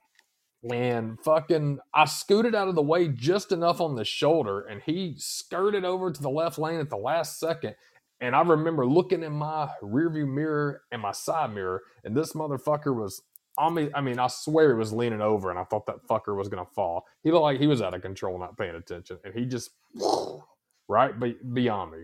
And 0.68 1.16
fucking, 1.20 1.78
I 1.94 2.06
scooted 2.06 2.56
out 2.56 2.66
of 2.66 2.74
the 2.74 2.82
way 2.82 3.06
just 3.06 3.52
enough 3.52 3.80
on 3.80 3.94
the 3.94 4.04
shoulder, 4.04 4.62
and 4.62 4.82
he 4.82 5.14
skirted 5.16 5.84
over 5.84 6.10
to 6.10 6.20
the 6.20 6.30
left 6.30 6.58
lane 6.58 6.80
at 6.80 6.90
the 6.90 6.96
last 6.96 7.38
second. 7.38 7.76
And 8.20 8.34
I 8.34 8.42
remember 8.42 8.84
looking 8.84 9.22
in 9.22 9.32
my 9.32 9.70
rearview 9.80 10.26
mirror 10.26 10.82
and 10.90 11.00
my 11.00 11.12
side 11.12 11.54
mirror, 11.54 11.82
and 12.02 12.16
this 12.16 12.32
motherfucker 12.32 12.96
was 12.96 13.22
on 13.56 13.74
me. 13.74 13.90
I 13.94 14.00
mean, 14.00 14.18
I 14.18 14.26
swear 14.26 14.70
he 14.70 14.78
was 14.78 14.92
leaning 14.92 15.20
over, 15.20 15.50
and 15.50 15.58
I 15.58 15.64
thought 15.64 15.86
that 15.86 16.04
fucker 16.08 16.36
was 16.36 16.48
gonna 16.48 16.66
fall. 16.74 17.04
He 17.22 17.30
looked 17.30 17.42
like 17.42 17.60
he 17.60 17.68
was 17.68 17.80
out 17.80 17.94
of 17.94 18.02
control, 18.02 18.40
not 18.40 18.58
paying 18.58 18.74
attention, 18.74 19.18
and 19.22 19.34
he 19.34 19.44
just 19.44 19.70
right 20.88 21.12
beyond 21.54 21.92
me, 21.92 21.98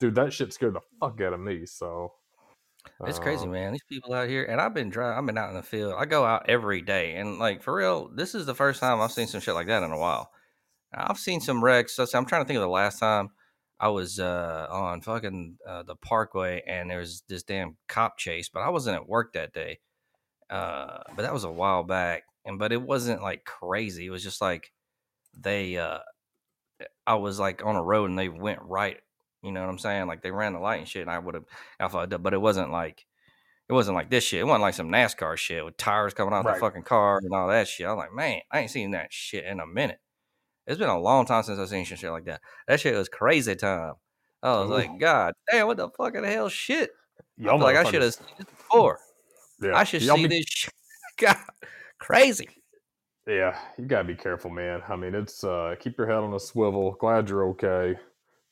dude. 0.00 0.16
That 0.16 0.34
shit 0.34 0.52
scared 0.52 0.74
the 0.74 0.80
fuck 1.00 1.18
out 1.22 1.32
of 1.32 1.40
me. 1.40 1.64
So 1.64 2.12
It's 3.06 3.18
crazy, 3.18 3.44
um, 3.44 3.50
man. 3.52 3.72
These 3.72 3.84
people 3.88 4.14
out 4.14 4.28
here, 4.28 4.44
and 4.44 4.60
I've 4.60 4.74
been 4.74 4.90
driving. 4.90 5.18
I've 5.18 5.26
been 5.26 5.38
out 5.38 5.50
in 5.50 5.56
the 5.56 5.62
field. 5.62 5.94
I 5.98 6.04
go 6.04 6.24
out 6.24 6.48
every 6.48 6.80
day, 6.80 7.14
and 7.16 7.38
like 7.38 7.62
for 7.62 7.74
real, 7.74 8.08
this 8.14 8.34
is 8.34 8.46
the 8.46 8.54
first 8.54 8.80
time 8.80 9.00
I've 9.00 9.12
seen 9.12 9.26
some 9.26 9.40
shit 9.40 9.54
like 9.54 9.66
that 9.66 9.82
in 9.82 9.90
a 9.90 9.98
while. 9.98 10.30
I've 10.92 11.18
seen 11.18 11.40
some 11.40 11.62
wrecks. 11.62 11.98
I'm 11.98 12.26
trying 12.26 12.42
to 12.42 12.46
think 12.46 12.56
of 12.56 12.62
the 12.62 12.68
last 12.68 13.00
time 13.00 13.30
I 13.80 13.88
was 13.88 14.20
uh, 14.20 14.66
on 14.70 15.00
fucking 15.00 15.58
uh, 15.66 15.82
the 15.82 15.96
Parkway, 15.96 16.62
and 16.66 16.90
there 16.90 17.00
was 17.00 17.22
this 17.28 17.42
damn 17.42 17.76
cop 17.88 18.16
chase. 18.16 18.48
But 18.48 18.60
I 18.60 18.70
wasn't 18.70 18.96
at 18.96 19.08
work 19.08 19.32
that 19.32 19.52
day. 19.52 19.80
Uh, 20.48 21.02
but 21.16 21.22
that 21.22 21.32
was 21.32 21.44
a 21.44 21.50
while 21.50 21.82
back, 21.82 22.24
and 22.44 22.58
but 22.58 22.72
it 22.72 22.80
wasn't 22.80 23.22
like 23.22 23.44
crazy. 23.44 24.06
It 24.06 24.10
was 24.10 24.22
just 24.22 24.40
like 24.40 24.72
they. 25.38 25.76
Uh, 25.76 25.98
I 27.06 27.14
was 27.14 27.38
like 27.38 27.64
on 27.64 27.76
a 27.76 27.82
road, 27.82 28.10
and 28.10 28.18
they 28.18 28.28
went 28.28 28.60
right. 28.62 28.98
You 29.44 29.52
know 29.52 29.60
what 29.60 29.68
I'm 29.68 29.78
saying? 29.78 30.06
Like 30.06 30.22
they 30.22 30.30
ran 30.30 30.54
the 30.54 30.58
light 30.58 30.78
and 30.80 30.88
shit, 30.88 31.02
and 31.02 31.10
I 31.10 31.18
would 31.18 31.34
have 31.34 31.44
I 31.78 31.88
fucked 31.88 32.12
up, 32.14 32.22
but 32.22 32.32
it 32.34 32.40
wasn't 32.40 32.70
like 32.72 33.04
it 33.68 33.72
wasn't 33.72 33.96
like 33.96 34.10
this 34.10 34.24
shit. 34.24 34.40
It 34.40 34.44
wasn't 34.44 34.62
like 34.62 34.74
some 34.74 34.90
NASCAR 34.90 35.36
shit 35.36 35.64
with 35.64 35.76
tires 35.76 36.14
coming 36.14 36.34
out 36.34 36.44
Right. 36.44 36.54
the 36.54 36.60
fucking 36.60 36.82
car 36.82 37.18
and 37.22 37.32
all 37.32 37.48
that 37.48 37.68
shit. 37.68 37.86
I'm 37.86 37.96
like, 37.96 38.12
man, 38.12 38.40
I 38.50 38.60
ain't 38.60 38.70
seen 38.70 38.90
that 38.92 39.12
shit 39.12 39.44
in 39.44 39.60
a 39.60 39.66
minute. 39.66 39.98
It's 40.66 40.78
been 40.78 40.88
a 40.88 40.98
long 40.98 41.26
time 41.26 41.42
since 41.42 41.58
I've 41.58 41.68
seen 41.68 41.84
some 41.84 41.98
shit 41.98 42.10
like 42.10 42.24
that. 42.24 42.40
That 42.68 42.80
shit 42.80 42.94
was 42.96 43.08
crazy 43.08 43.54
time. 43.54 43.94
I 44.42 44.58
was 44.60 44.70
Ooh. 44.70 44.74
like, 44.74 44.98
God 44.98 45.34
damn, 45.50 45.66
what 45.66 45.76
the 45.76 45.88
fucking 45.90 46.24
hell 46.24 46.48
shit? 46.48 46.90
I 47.38 47.42
y'all 47.44 47.58
feel 47.58 47.64
like 47.66 47.76
I 47.76 47.84
should 47.90 48.02
have 48.02 48.14
seen 48.14 48.26
this 48.38 48.46
before. 48.46 48.98
Yeah, 49.62 49.76
I 49.76 49.84
should 49.84 50.02
y'all 50.02 50.16
see 50.16 50.26
be- 50.26 50.38
this 50.38 50.46
shit. 50.48 50.74
God, 51.18 51.36
crazy. 51.98 52.48
Yeah, 53.26 53.58
you 53.78 53.84
gotta 53.86 54.04
be 54.04 54.14
careful, 54.14 54.50
man. 54.50 54.82
I 54.88 54.96
mean, 54.96 55.14
it's 55.14 55.42
uh 55.44 55.74
keep 55.80 55.96
your 55.96 56.06
head 56.06 56.16
on 56.16 56.34
a 56.34 56.40
swivel. 56.40 56.92
Glad 57.00 57.28
you're 57.30 57.46
okay. 57.50 57.98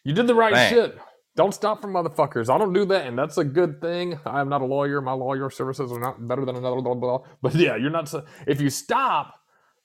You 0.04 0.12
did 0.14 0.26
the 0.26 0.34
right 0.34 0.52
Man. 0.52 0.72
shit. 0.72 0.98
Don't 1.34 1.54
stop 1.54 1.80
for 1.80 1.88
motherfuckers. 1.88 2.52
I 2.52 2.58
don't 2.58 2.72
do 2.74 2.84
that, 2.86 3.06
and 3.06 3.18
that's 3.18 3.38
a 3.38 3.44
good 3.44 3.80
thing. 3.80 4.18
I 4.26 4.40
am 4.40 4.48
not 4.50 4.60
a 4.60 4.66
lawyer. 4.66 5.00
My 5.00 5.12
lawyer 5.12 5.48
services 5.48 5.90
are 5.90 5.98
not 6.00 6.26
better 6.28 6.44
than 6.44 6.56
another 6.56 6.80
blah 6.82 6.94
blah. 6.94 7.18
blah. 7.18 7.26
But 7.42 7.54
yeah, 7.54 7.76
you're 7.76 7.90
not. 7.90 8.08
so- 8.08 8.24
If 8.46 8.60
you 8.60 8.68
stop, 8.68 9.34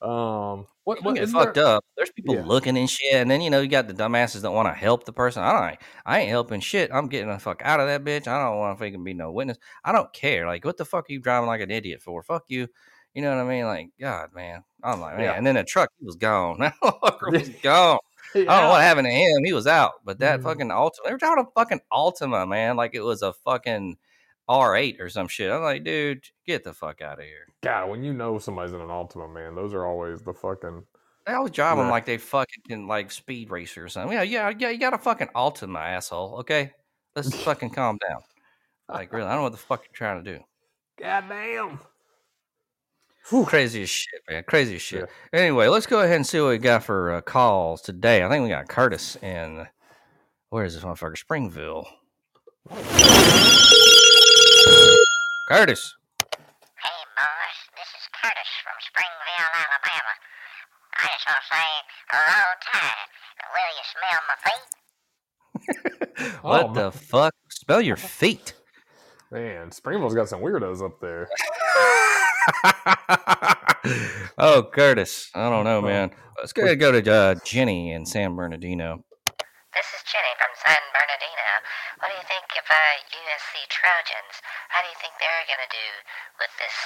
um, 0.01 0.65
what 0.83 1.01
what 1.03 1.15
get 1.15 1.29
fucked 1.29 1.55
there- 1.55 1.65
up. 1.65 1.85
There's 1.95 2.11
people 2.11 2.35
Yeah. 2.35 2.43
looking 2.45 2.77
and 2.77 2.89
shit, 2.89 3.13
and 3.13 3.31
then 3.31 3.41
you 3.41 3.49
know 3.49 3.61
you 3.61 3.69
got 3.69 3.87
the 3.87 3.93
dumbasses 3.93 4.41
that 4.41 4.51
want 4.51 4.67
to 4.67 4.73
help 4.73 5.05
the 5.05 5.13
person. 5.13 5.41
I 5.43 5.51
don't. 5.69 5.79
I 6.05 6.19
ain't 6.19 6.29
helping 6.29 6.59
shit. 6.59 6.91
I'm 6.93 7.07
getting 7.07 7.29
the 7.29 7.39
fuck 7.39 7.61
out 7.63 7.79
of 7.79 7.87
that 7.87 8.03
bitch. 8.03 8.27
I 8.27 8.43
don't 8.43 8.57
want 8.57 8.77
to 8.77 8.83
fucking 8.85 9.03
be 9.03 9.13
no 9.13 9.31
witness. 9.31 9.57
I 9.85 9.91
don't 9.93 10.11
care. 10.13 10.45
Like, 10.47 10.65
what 10.65 10.75
the 10.77 10.85
fuck 10.85 11.09
are 11.09 11.13
you 11.13 11.19
driving 11.21 11.47
like 11.47 11.61
an 11.61 11.71
idiot 11.71 12.01
for? 12.01 12.21
Fuck 12.23 12.43
you. 12.49 12.67
You 13.13 13.21
know 13.23 13.35
what 13.35 13.43
I 13.45 13.47
mean? 13.49 13.65
Like, 13.65 13.87
God, 13.99 14.29
man. 14.35 14.63
I'm 14.83 14.99
like, 14.99 15.15
man. 15.15 15.23
Yeah. 15.25 15.31
And 15.33 15.47
then 15.47 15.55
the 15.55 15.63
truck 15.63 15.89
he 15.97 16.05
was 16.05 16.15
gone. 16.17 16.59
That 16.59 16.73
fucker 16.83 17.31
was 17.31 17.49
gone. 17.63 17.99
I 18.35 18.39
don't 18.39 18.47
know 18.47 18.69
what 18.69 18.81
happened 18.81 19.05
to 19.05 19.11
him. 19.11 19.43
He 19.43 19.53
was 19.53 19.67
out. 19.67 19.93
But 20.05 20.19
that 20.19 20.39
Mm. 20.39 20.43
fucking 20.43 20.69
Altima, 20.69 20.91
they 21.05 21.11
were 21.11 21.17
driving 21.17 21.45
a 21.47 21.51
fucking 21.59 21.81
Altima, 21.91 22.47
man. 22.47 22.75
Like 22.75 22.93
it 22.93 23.01
was 23.01 23.21
a 23.21 23.33
fucking 23.33 23.97
R8 24.49 24.99
or 24.99 25.09
some 25.09 25.27
shit. 25.27 25.51
I'm 25.51 25.61
like, 25.61 25.83
dude, 25.83 26.23
get 26.45 26.63
the 26.63 26.73
fuck 26.73 27.01
out 27.01 27.19
of 27.19 27.25
here. 27.25 27.47
God, 27.61 27.89
when 27.89 28.03
you 28.03 28.13
know 28.13 28.37
somebody's 28.39 28.73
in 28.73 28.81
an 28.81 28.87
Altima, 28.87 29.31
man, 29.33 29.55
those 29.55 29.73
are 29.73 29.85
always 29.85 30.21
the 30.21 30.33
fucking. 30.33 30.83
They 31.25 31.33
always 31.33 31.51
drive 31.51 31.77
them 31.77 31.89
like 31.89 32.05
they 32.05 32.17
fucking 32.17 32.63
can 32.69 32.87
like 32.87 33.11
speed 33.11 33.49
racer 33.51 33.83
or 33.83 33.89
something. 33.89 34.13
Yeah, 34.13 34.21
yeah, 34.23 34.53
yeah. 34.57 34.69
You 34.69 34.77
got 34.77 34.93
a 34.93 34.97
fucking 34.97 35.27
Altima, 35.35 35.79
asshole. 35.79 36.37
Okay, 36.39 36.71
let's 37.15 37.35
fucking 37.43 37.71
calm 37.71 37.97
down. 38.07 38.21
Like, 38.87 39.11
really, 39.11 39.25
I 39.25 39.31
don't 39.31 39.39
know 39.39 39.43
what 39.43 39.51
the 39.51 39.57
fuck 39.57 39.83
you're 39.83 39.91
trying 39.93 40.23
to 40.23 40.37
do. 40.37 40.43
God 40.97 41.25
damn. 41.27 41.79
Crazy 43.45 43.83
as 43.83 43.89
shit, 43.89 44.21
man. 44.29 44.43
Crazy 44.47 44.75
as 44.75 44.81
shit. 44.81 45.09
Anyway, 45.33 45.67
let's 45.67 45.85
go 45.85 45.99
ahead 46.01 46.15
and 46.15 46.25
see 46.25 46.39
what 46.39 46.49
we 46.49 46.57
got 46.57 46.83
for 46.83 47.11
uh, 47.11 47.21
calls 47.21 47.81
today. 47.81 48.23
I 48.23 48.29
think 48.29 48.43
we 48.43 48.49
got 48.49 48.69
Curtis 48.69 49.17
in. 49.21 49.67
Where 50.49 50.63
is 50.63 50.75
this 50.75 50.83
motherfucker? 50.83 51.17
Springville. 51.17 51.85
Curtis. 55.49 55.95
Hey, 56.79 56.99
boss, 57.17 57.57
this 57.75 57.89
is 57.99 58.07
Curtis 58.15 58.51
from 58.63 58.77
Springville, 58.79 59.51
Alabama. 59.53 60.13
I 60.95 61.07
just 61.11 61.27
want 61.27 61.39
to 61.41 61.47
say, 61.51 61.69
roll 62.13 62.55
tide. 62.71 63.09
Will 63.53 63.71
you 63.75 63.85
smell 63.93 64.21
my 64.29 64.37
feet? 64.47 66.37
what 66.43 66.63
Oh, 66.69 66.73
the 66.73 66.91
fuck? 66.91 67.33
Spell 67.49 67.81
your 67.81 67.97
feet. 67.97 68.53
Man, 69.31 69.71
Springville's 69.71 70.15
got 70.15 70.29
some 70.29 70.39
weirdos 70.39 70.81
up 70.81 71.01
there. 71.01 71.27
oh, 74.37 74.69
Curtis. 74.71 75.29
I 75.35 75.49
don't 75.49 75.65
know, 75.65 75.81
man. 75.81 76.11
Let's 76.37 76.53
go 76.53 76.75
go 76.75 76.91
to 76.91 77.01
uh, 77.11 77.35
Jenny 77.43 77.91
in 77.91 78.05
San 78.05 78.35
Bernardino. 78.35 79.03
This 79.75 79.89
is 79.93 80.01
Jenny 80.07 80.33
from 80.39 80.53
San 80.63 80.81
Bernardino. 80.95 81.47
What 81.99 82.09
do 82.09 82.15
you 82.17 82.25
think 82.25 82.45
of 82.55 82.65
uh, 82.65 82.93
USC 83.09 83.67
Trojans? 83.69 84.35
How 84.69 84.81
do 84.81 84.87
you 84.89 84.97
think 85.01 85.13
they're 85.19 85.45
going 85.49 85.61
to 85.61 85.73
do 85.73 85.87
with 86.39 86.53
this 86.57 86.77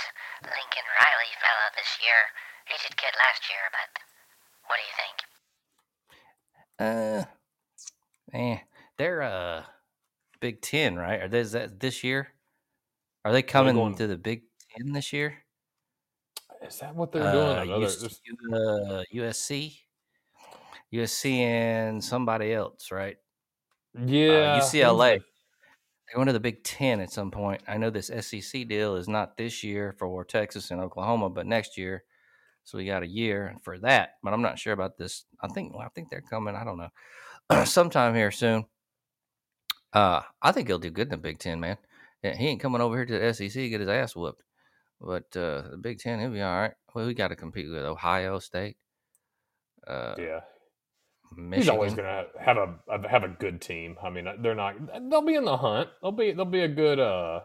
Lincoln 0.43 0.87
Riley 0.99 1.31
fellow 1.39 1.67
this 1.77 1.99
year? 2.01 2.19
He 2.67 2.75
did 2.81 2.95
good 2.97 3.15
last 3.21 3.43
year, 3.47 3.63
but 3.71 3.89
what 4.67 4.77
do 4.79 4.83
you 4.87 4.95
think? 4.97 5.17
Uh, 6.81 7.23
eh, 8.33 8.57
they're 8.97 9.21
uh 9.21 9.63
Big 10.39 10.61
Ten, 10.61 10.95
right? 10.95 11.21
Are 11.21 11.27
they 11.27 11.39
is 11.39 11.51
that 11.51 11.79
this 11.79 12.03
year? 12.03 12.33
Are 13.23 13.31
they 13.31 13.43
coming 13.43 13.75
going- 13.75 13.95
to 13.95 14.07
the 14.07 14.17
Big 14.17 14.43
Ten 14.75 14.93
this 14.93 15.13
year? 15.13 15.43
Is 16.61 16.79
that 16.79 16.95
what 16.95 17.11
they're 17.11 17.31
doing? 17.31 17.57
Uh, 17.57 17.61
Another, 17.61 17.85
US- 17.85 18.03
uh, 18.03 19.03
USC, 19.13 19.77
USC, 20.93 21.31
and 21.39 22.03
somebody 22.03 22.53
else, 22.53 22.91
right? 22.91 23.17
yeah, 24.05 24.57
uh, 24.57 24.61
UCLA. 24.61 25.19
They're 25.19 26.15
going 26.15 26.27
to 26.27 26.33
the 26.33 26.39
Big 26.39 26.63
Ten 26.63 26.99
at 26.99 27.11
some 27.11 27.31
point. 27.31 27.61
I 27.67 27.77
know 27.77 27.89
this 27.89 28.07
SEC 28.07 28.67
deal 28.67 28.95
is 28.95 29.07
not 29.07 29.37
this 29.37 29.63
year 29.63 29.95
for 29.97 30.23
Texas 30.25 30.69
and 30.71 30.81
Oklahoma, 30.81 31.29
but 31.29 31.45
next 31.47 31.77
year. 31.77 32.03
So 32.63 32.77
we 32.77 32.85
got 32.85 33.03
a 33.03 33.07
year 33.07 33.55
for 33.63 33.79
that. 33.79 34.15
But 34.21 34.33
I'm 34.33 34.41
not 34.41 34.59
sure 34.59 34.73
about 34.73 34.97
this. 34.97 35.25
I 35.41 35.47
think 35.47 35.73
well, 35.73 35.83
I 35.83 35.89
think 35.89 36.09
they're 36.09 36.21
coming. 36.21 36.55
I 36.55 36.63
don't 36.63 36.77
know, 36.77 37.63
sometime 37.65 38.13
here 38.13 38.31
soon. 38.31 38.65
Uh, 39.93 40.21
I 40.41 40.51
think 40.51 40.67
he'll 40.67 40.79
do 40.79 40.89
good 40.89 41.07
in 41.07 41.11
the 41.11 41.17
Big 41.17 41.39
Ten, 41.39 41.59
man. 41.59 41.77
Yeah, 42.23 42.35
he 42.35 42.47
ain't 42.47 42.61
coming 42.61 42.81
over 42.81 42.95
here 42.97 43.05
to 43.05 43.19
the 43.19 43.33
SEC 43.33 43.51
to 43.51 43.69
get 43.69 43.79
his 43.79 43.89
ass 43.89 44.15
whooped. 44.15 44.43
But 45.03 45.35
uh, 45.35 45.63
the 45.71 45.79
Big 45.81 45.99
Ten, 45.99 46.19
he'll 46.19 46.29
be 46.31 46.41
all 46.41 46.59
right. 46.59 46.73
Well, 46.93 47.07
we 47.07 47.13
got 47.13 47.29
to 47.29 47.35
compete 47.35 47.69
with 47.69 47.83
Ohio 47.83 48.37
State, 48.39 48.77
uh, 49.87 50.13
Yeah, 50.17 50.41
Michigan. 51.35 51.53
he's 51.53 51.69
always 51.69 51.93
gonna 51.95 52.25
have 52.39 52.57
a 52.57 52.75
a- 52.89 53.07
have 53.07 53.23
a 53.23 53.29
good 53.29 53.61
team. 53.61 53.97
I 54.03 54.09
mean, 54.11 54.27
they're 54.41 54.53
not. 54.55 54.75
They'll 55.09 55.21
be 55.25 55.35
in 55.35 55.45
the 55.45 55.57
hunt. 55.57 55.89
They'll 56.01 56.11
be 56.11 56.33
they'll 56.33 56.45
be 56.45 56.61
a 56.61 56.67
good. 56.67 56.99
uh 56.99 57.41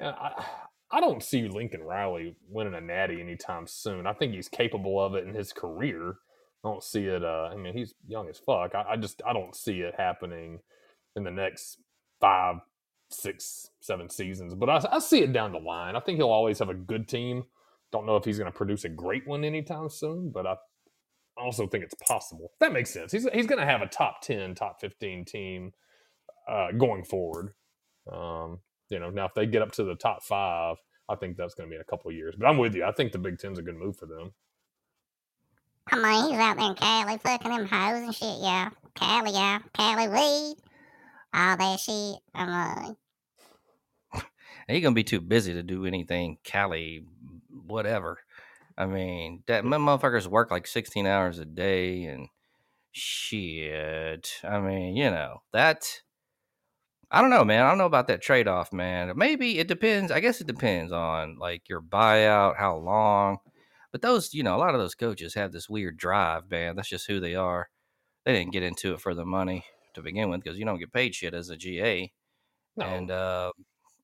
I, 0.00 0.44
I 0.90 1.00
don't 1.00 1.22
see 1.22 1.48
Lincoln 1.48 1.82
Riley 1.82 2.36
winning 2.48 2.74
a 2.74 2.80
natty 2.80 3.20
anytime 3.20 3.66
soon. 3.66 4.06
I 4.06 4.12
think 4.12 4.34
he's 4.34 4.48
capable 4.48 5.00
of 5.02 5.14
it 5.14 5.26
in 5.26 5.34
his 5.34 5.52
career. 5.52 6.16
I 6.64 6.68
don't 6.68 6.82
see 6.82 7.04
it. 7.06 7.24
Uh, 7.24 7.48
I 7.52 7.56
mean, 7.56 7.72
he's 7.74 7.94
young 8.06 8.28
as 8.28 8.38
fuck. 8.38 8.74
I, 8.74 8.84
I 8.90 8.96
just 8.96 9.22
I 9.26 9.32
don't 9.32 9.54
see 9.56 9.80
it 9.80 9.94
happening 9.96 10.58
in 11.16 11.24
the 11.24 11.30
next 11.30 11.78
five, 12.20 12.56
six, 13.12 13.70
seven 13.80 14.08
seasons. 14.08 14.54
But 14.54 14.68
I, 14.68 14.84
I 14.92 14.98
see 14.98 15.22
it 15.22 15.32
down 15.32 15.52
the 15.52 15.58
line. 15.58 15.96
I 15.96 16.00
think 16.00 16.18
he'll 16.18 16.30
always 16.30 16.58
have 16.58 16.68
a 16.68 16.74
good 16.74 17.08
team. 17.08 17.44
Don't 17.92 18.06
know 18.06 18.16
if 18.16 18.24
he's 18.24 18.38
going 18.38 18.50
to 18.50 18.56
produce 18.56 18.84
a 18.84 18.88
great 18.88 19.26
one 19.26 19.44
anytime 19.44 19.88
soon, 19.88 20.30
but 20.30 20.46
I 20.46 20.56
also 21.36 21.66
think 21.66 21.84
it's 21.84 21.94
possible. 22.06 22.52
That 22.60 22.72
makes 22.72 22.90
sense. 22.90 23.12
He's 23.12 23.28
he's 23.32 23.46
going 23.46 23.60
to 23.60 23.66
have 23.66 23.82
a 23.82 23.86
top 23.86 24.22
ten, 24.22 24.54
top 24.54 24.80
fifteen 24.80 25.24
team 25.24 25.72
uh, 26.48 26.72
going 26.72 27.04
forward. 27.04 27.54
Um, 28.10 28.60
you 28.88 28.98
know, 28.98 29.10
now 29.10 29.26
if 29.26 29.34
they 29.34 29.46
get 29.46 29.62
up 29.62 29.72
to 29.72 29.84
the 29.84 29.94
top 29.94 30.22
five, 30.22 30.76
I 31.08 31.16
think 31.16 31.36
that's 31.36 31.54
going 31.54 31.68
to 31.68 31.70
be 31.70 31.76
in 31.76 31.82
a 31.82 31.84
couple 31.84 32.10
years. 32.12 32.34
But 32.38 32.46
I'm 32.46 32.58
with 32.58 32.74
you. 32.74 32.84
I 32.84 32.92
think 32.92 33.12
the 33.12 33.18
Big 33.18 33.38
Ten's 33.38 33.58
a 33.58 33.62
good 33.62 33.76
move 33.76 33.96
for 33.96 34.06
them. 34.06 34.32
I 35.90 35.96
mean, 35.96 36.30
he's 36.30 36.38
out 36.38 36.56
there 36.56 36.68
in 36.70 36.74
Cali 36.76 37.18
fucking 37.18 37.50
them 37.50 37.66
hoes 37.66 38.02
and 38.02 38.14
shit, 38.14 38.38
yeah. 38.40 38.70
Cali, 38.94 39.32
yeah. 39.32 39.58
Cali 39.74 40.08
weed. 40.08 40.56
All 41.34 41.56
that 41.56 41.80
shit. 41.80 42.16
I'm 42.34 42.48
like, 42.48 42.96
He 44.68 44.80
gonna 44.80 44.94
be 44.94 45.04
too 45.04 45.20
busy 45.20 45.54
to 45.54 45.62
do 45.62 45.86
anything, 45.86 46.38
Cali, 46.44 47.04
whatever. 47.66 48.18
I 48.76 48.86
mean, 48.86 49.42
that 49.46 49.64
my 49.64 49.76
motherfuckers 49.76 50.26
work 50.26 50.50
like 50.50 50.66
sixteen 50.66 51.06
hours 51.06 51.38
a 51.38 51.44
day 51.44 52.04
and 52.04 52.28
shit. 52.92 54.40
I 54.44 54.60
mean, 54.60 54.96
you 54.96 55.10
know 55.10 55.42
that. 55.52 56.02
I 57.14 57.20
don't 57.20 57.28
know, 57.28 57.44
man. 57.44 57.62
I 57.62 57.68
don't 57.68 57.76
know 57.76 57.84
about 57.84 58.06
that 58.06 58.22
trade 58.22 58.48
off, 58.48 58.72
man. 58.72 59.12
Maybe 59.16 59.58
it 59.58 59.68
depends. 59.68 60.10
I 60.10 60.20
guess 60.20 60.40
it 60.40 60.46
depends 60.46 60.92
on 60.92 61.36
like 61.38 61.68
your 61.68 61.82
buyout, 61.82 62.56
how 62.56 62.76
long. 62.76 63.38
But 63.90 64.00
those, 64.00 64.32
you 64.32 64.42
know, 64.42 64.56
a 64.56 64.58
lot 64.58 64.74
of 64.74 64.80
those 64.80 64.94
coaches 64.94 65.34
have 65.34 65.52
this 65.52 65.68
weird 65.68 65.98
drive, 65.98 66.50
man. 66.50 66.74
That's 66.74 66.88
just 66.88 67.06
who 67.06 67.20
they 67.20 67.34
are. 67.34 67.68
They 68.24 68.32
didn't 68.32 68.52
get 68.52 68.62
into 68.62 68.94
it 68.94 69.00
for 69.02 69.14
the 69.14 69.26
money 69.26 69.66
to 69.92 70.00
begin 70.00 70.30
with 70.30 70.42
because 70.42 70.58
you 70.58 70.64
don't 70.64 70.78
get 70.78 70.92
paid 70.92 71.14
shit 71.14 71.34
as 71.34 71.50
a 71.50 71.56
GA. 71.56 72.10
No, 72.76 72.86
And 72.86 73.10
uh, 73.10 73.52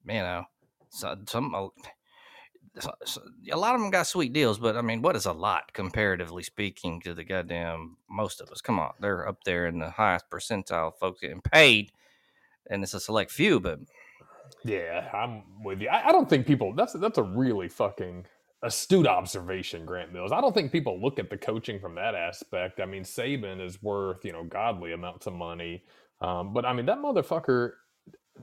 you 0.07 0.15
know, 0.15 0.45
so, 0.91 1.17
some 1.27 1.71
so- 2.79 2.95
so- 3.05 3.23
a 3.51 3.57
lot 3.57 3.75
of 3.75 3.81
them 3.81 3.91
got 3.91 4.07
sweet 4.07 4.33
deals, 4.33 4.59
but 4.59 4.77
I 4.77 4.83
mean, 4.83 5.03
what 5.03 5.17
is 5.17 5.27
a 5.27 5.33
lot 5.33 5.73
comparatively 5.73 6.43
speaking 6.43 7.01
to 7.03 7.15
the 7.15 7.25
goddamn 7.25 7.97
most 8.09 8.41
of 8.41 8.51
us? 8.51 8.61
Come 8.61 8.79
on, 8.79 8.93
they're 9.01 9.29
up 9.29 9.45
there 9.45 9.67
in 9.67 9.79
the 9.79 9.91
highest 9.91 10.31
percentile, 10.31 10.93
folks 10.99 11.21
getting 11.21 11.41
paid, 11.41 11.93
and 12.71 12.83
it's 12.83 12.95
a 12.95 13.01
select 13.01 13.31
few. 13.31 13.61
But 13.61 13.81
yeah, 14.65 15.09
I'm 15.13 15.43
with 15.65 15.81
you. 15.81 15.89
I, 15.89 16.09
I 16.09 16.13
don't 16.13 16.29
think 16.29 16.47
people. 16.47 16.75
That's 16.75 16.93
that's 16.95 17.19
a 17.19 17.23
really 17.23 17.69
fucking 17.69 18.27
astute 18.63 19.07
observation, 19.07 19.85
Grant 19.85 20.13
Mills. 20.13 20.33
I 20.33 20.41
don't 20.41 20.55
think 20.55 20.73
people 20.73 21.01
look 21.01 21.19
at 21.19 21.31
the 21.31 21.37
coaching 21.39 21.79
from 21.81 21.95
that 21.97 22.15
aspect. 22.15 22.81
I 22.81 22.87
mean, 22.87 23.03
Saban 23.03 23.65
is 23.65 23.83
worth 23.83 24.25
you 24.25 24.33
know 24.33 24.45
godly 24.45 24.93
amounts 24.93 25.27
of 25.27 25.33
money, 25.33 25.85
um, 26.21 26.53
but 26.53 26.65
I 26.65 26.73
mean 26.73 26.87
that 26.87 26.99
motherfucker. 26.99 27.73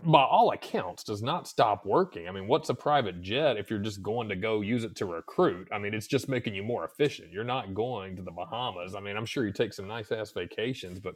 By 0.04 0.24
all 0.24 0.52
accounts, 0.52 1.04
does 1.04 1.24
not 1.24 1.48
stop 1.48 1.86
working. 1.86 2.28
I 2.28 2.32
mean, 2.32 2.48
what's 2.48 2.70
a 2.70 2.74
private 2.74 3.22
jet 3.22 3.58
if 3.58 3.70
you're 3.70 3.80
just 3.80 4.04
going 4.04 4.30
to 4.30 4.36
go 4.36 4.62
use 4.62 4.84
it 4.84 4.96
to 4.98 5.06
recruit? 5.06 5.68
I 5.72 5.80
mean, 5.80 5.94
it's 5.94 6.08
just 6.08 6.30
making 6.30 6.54
you 6.54 6.64
more 6.64 6.86
efficient. 6.86 7.32
You're 7.32 7.44
not 7.44 7.74
going 7.74 8.16
to 8.18 8.22
the 8.22 8.32
Bahamas. 8.32 8.94
I 8.94 9.00
mean, 9.00 9.18
I'm 9.18 9.26
sure 9.26 9.46
you 9.48 9.54
take 9.54 9.74
some 9.74 9.88
nice 9.88 10.12
ass 10.12 10.32
vacations, 10.32 11.00
but 11.00 11.16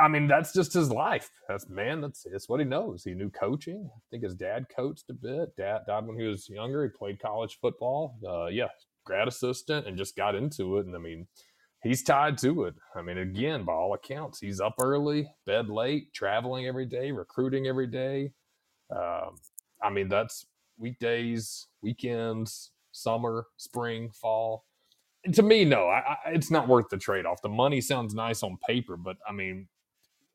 I 0.00 0.08
mean, 0.08 0.26
that's 0.26 0.52
just 0.52 0.72
his 0.72 0.90
life. 0.90 1.30
That's 1.48 1.68
man. 1.68 2.00
That's 2.00 2.26
it's 2.26 2.48
what 2.48 2.60
he 2.60 2.66
knows. 2.66 3.04
He 3.04 3.14
knew 3.14 3.30
coaching. 3.30 3.88
I 3.94 4.00
think 4.10 4.24
his 4.24 4.34
dad 4.34 4.66
coached 4.74 5.10
a 5.10 5.14
bit. 5.14 5.56
Dad 5.56 5.82
died 5.86 6.06
when 6.06 6.18
he 6.18 6.26
was 6.26 6.48
younger. 6.48 6.82
He 6.84 6.88
played 6.88 7.20
college 7.20 7.58
football. 7.60 8.16
Uh, 8.26 8.46
yeah, 8.46 8.68
grad 9.04 9.28
assistant, 9.28 9.86
and 9.86 9.96
just 9.96 10.16
got 10.16 10.34
into 10.34 10.78
it. 10.78 10.86
And 10.86 10.96
I 10.96 10.98
mean, 10.98 11.26
he's 11.84 12.02
tied 12.02 12.38
to 12.38 12.64
it. 12.64 12.74
I 12.96 13.02
mean, 13.02 13.18
again, 13.18 13.64
by 13.64 13.74
all 13.74 13.94
accounts, 13.94 14.40
he's 14.40 14.60
up 14.60 14.74
early, 14.82 15.30
bed 15.46 15.68
late, 15.68 16.12
traveling 16.12 16.66
every 16.66 16.86
day, 16.86 17.12
recruiting 17.12 17.68
every 17.68 17.86
day. 17.86 18.32
Um, 18.90 19.36
I 19.82 19.90
mean, 19.90 20.08
that's 20.08 20.46
weekdays, 20.78 21.68
weekends, 21.82 22.72
summer, 22.90 23.46
spring, 23.58 24.10
fall. 24.10 24.64
And 25.24 25.34
to 25.34 25.42
me, 25.42 25.64
no, 25.64 25.86
I, 25.86 25.98
I, 25.98 26.30
it's 26.32 26.50
not 26.50 26.68
worth 26.68 26.88
the 26.90 26.98
trade 26.98 27.26
off. 27.26 27.42
The 27.42 27.48
money 27.48 27.80
sounds 27.80 28.14
nice 28.14 28.42
on 28.42 28.58
paper, 28.66 28.96
but 28.96 29.16
I 29.28 29.32
mean, 29.32 29.68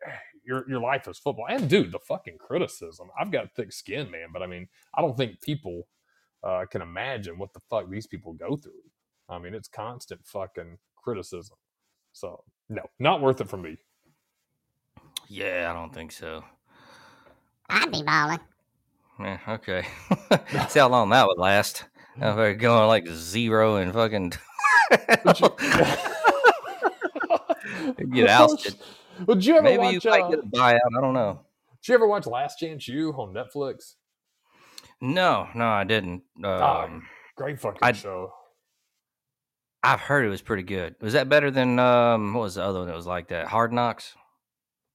your 0.45 0.65
your 0.69 0.79
life 0.79 1.07
is 1.07 1.19
football. 1.19 1.45
And 1.49 1.69
dude, 1.69 1.91
the 1.91 1.99
fucking 1.99 2.37
criticism. 2.39 3.09
I've 3.19 3.31
got 3.31 3.53
thick 3.55 3.73
skin, 3.73 4.09
man, 4.09 4.29
but 4.31 4.41
I 4.41 4.47
mean, 4.47 4.67
I 4.95 5.01
don't 5.01 5.17
think 5.17 5.41
people 5.41 5.87
uh, 6.43 6.65
can 6.71 6.81
imagine 6.81 7.37
what 7.37 7.53
the 7.53 7.59
fuck 7.69 7.89
these 7.89 8.07
people 8.07 8.33
go 8.33 8.55
through. 8.55 8.81
I 9.27 9.37
mean, 9.37 9.53
it's 9.53 9.67
constant 9.67 10.25
fucking 10.25 10.77
criticism. 11.03 11.55
So 12.13 12.43
no, 12.69 12.81
not 12.99 13.21
worth 13.21 13.41
it 13.41 13.49
for 13.49 13.57
me. 13.57 13.77
yeah, 15.27 15.67
I 15.69 15.73
don't 15.73 15.93
think 15.93 16.11
so. 16.11 16.43
I'd 17.69 17.91
be 17.91 18.03
balling. 18.03 18.39
Yeah, 19.19 19.37
okay. 19.47 19.83
See 20.69 20.79
how 20.79 20.89
long 20.89 21.09
that 21.09 21.27
would 21.27 21.37
last. 21.37 21.85
If 22.15 22.35
they're 22.35 22.55
going 22.55 22.87
like 22.87 23.07
zero 23.07 23.75
and 23.77 23.93
fucking 23.93 24.33
get 28.13 28.29
ousted. 28.29 28.75
Well, 29.25 29.35
did 29.35 29.45
you 29.45 29.53
ever 29.55 29.63
Maybe 29.63 29.77
watch? 29.83 30.05
you 30.05 30.11
might 30.11 30.21
uh, 30.23 30.29
get 30.29 30.39
a 30.39 30.43
buyout. 30.43 30.79
I 30.97 31.01
don't 31.01 31.13
know. 31.13 31.41
did 31.81 31.87
you 31.89 31.95
ever 31.95 32.07
watch 32.07 32.25
Last 32.25 32.57
Chance 32.59 32.87
U 32.87 33.11
on 33.13 33.33
Netflix? 33.33 33.95
No, 35.01 35.47
no, 35.55 35.65
I 35.65 35.83
didn't. 35.83 36.23
Ah, 36.43 36.83
Um, 36.85 37.03
Great 37.35 37.59
fucking 37.59 37.79
I- 37.81 37.91
show. 37.93 38.33
I've 39.81 40.01
heard 40.01 40.25
it 40.25 40.29
was 40.29 40.41
pretty 40.41 40.63
good. 40.63 40.95
Was 41.01 41.13
that 41.13 41.29
better 41.29 41.51
than 41.51 41.79
um? 41.79 42.33
What 42.33 42.41
was 42.41 42.55
the 42.55 42.63
other 42.63 42.79
one 42.79 42.87
that 42.87 42.95
was 42.95 43.07
like 43.07 43.29
that? 43.29 43.47
Hard 43.47 43.71
Knocks. 43.71 44.15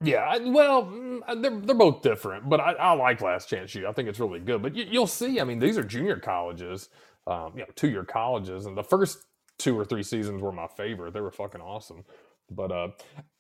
Yeah, 0.03 0.37
well, 0.39 0.85
mm, 0.85 1.21
uh, 1.27 1.35
they're 1.37 1.59
they're 1.61 1.75
both 1.75 2.03
different, 2.03 2.49
but 2.49 2.61
I, 2.61 2.73
I 2.73 2.93
like 2.93 3.23
Last 3.23 3.49
Chance 3.49 3.75
U. 3.77 3.87
I 3.87 3.93
think 3.93 4.09
it's 4.09 4.21
really 4.21 4.41
good. 4.41 4.61
But 4.61 4.75
you, 4.75 4.85
you'll 4.89 5.07
see. 5.07 5.41
I 5.41 5.45
mean, 5.45 5.59
these 5.59 5.79
are 5.79 5.85
junior 5.85 6.17
colleges, 6.17 6.91
um, 7.27 7.53
you 7.55 7.61
know, 7.61 7.73
two 7.75 7.89
year 7.89 8.05
colleges, 8.05 8.67
and 8.67 8.77
the 8.77 8.83
first 8.83 9.25
two 9.59 9.79
or 9.79 9.85
three 9.85 10.03
seasons 10.03 10.43
were 10.43 10.53
my 10.53 10.67
favorite. 10.67 11.15
They 11.15 11.21
were 11.21 11.31
fucking 11.31 11.63
awesome. 11.63 12.05
But 12.51 12.73
uh, 12.73 12.89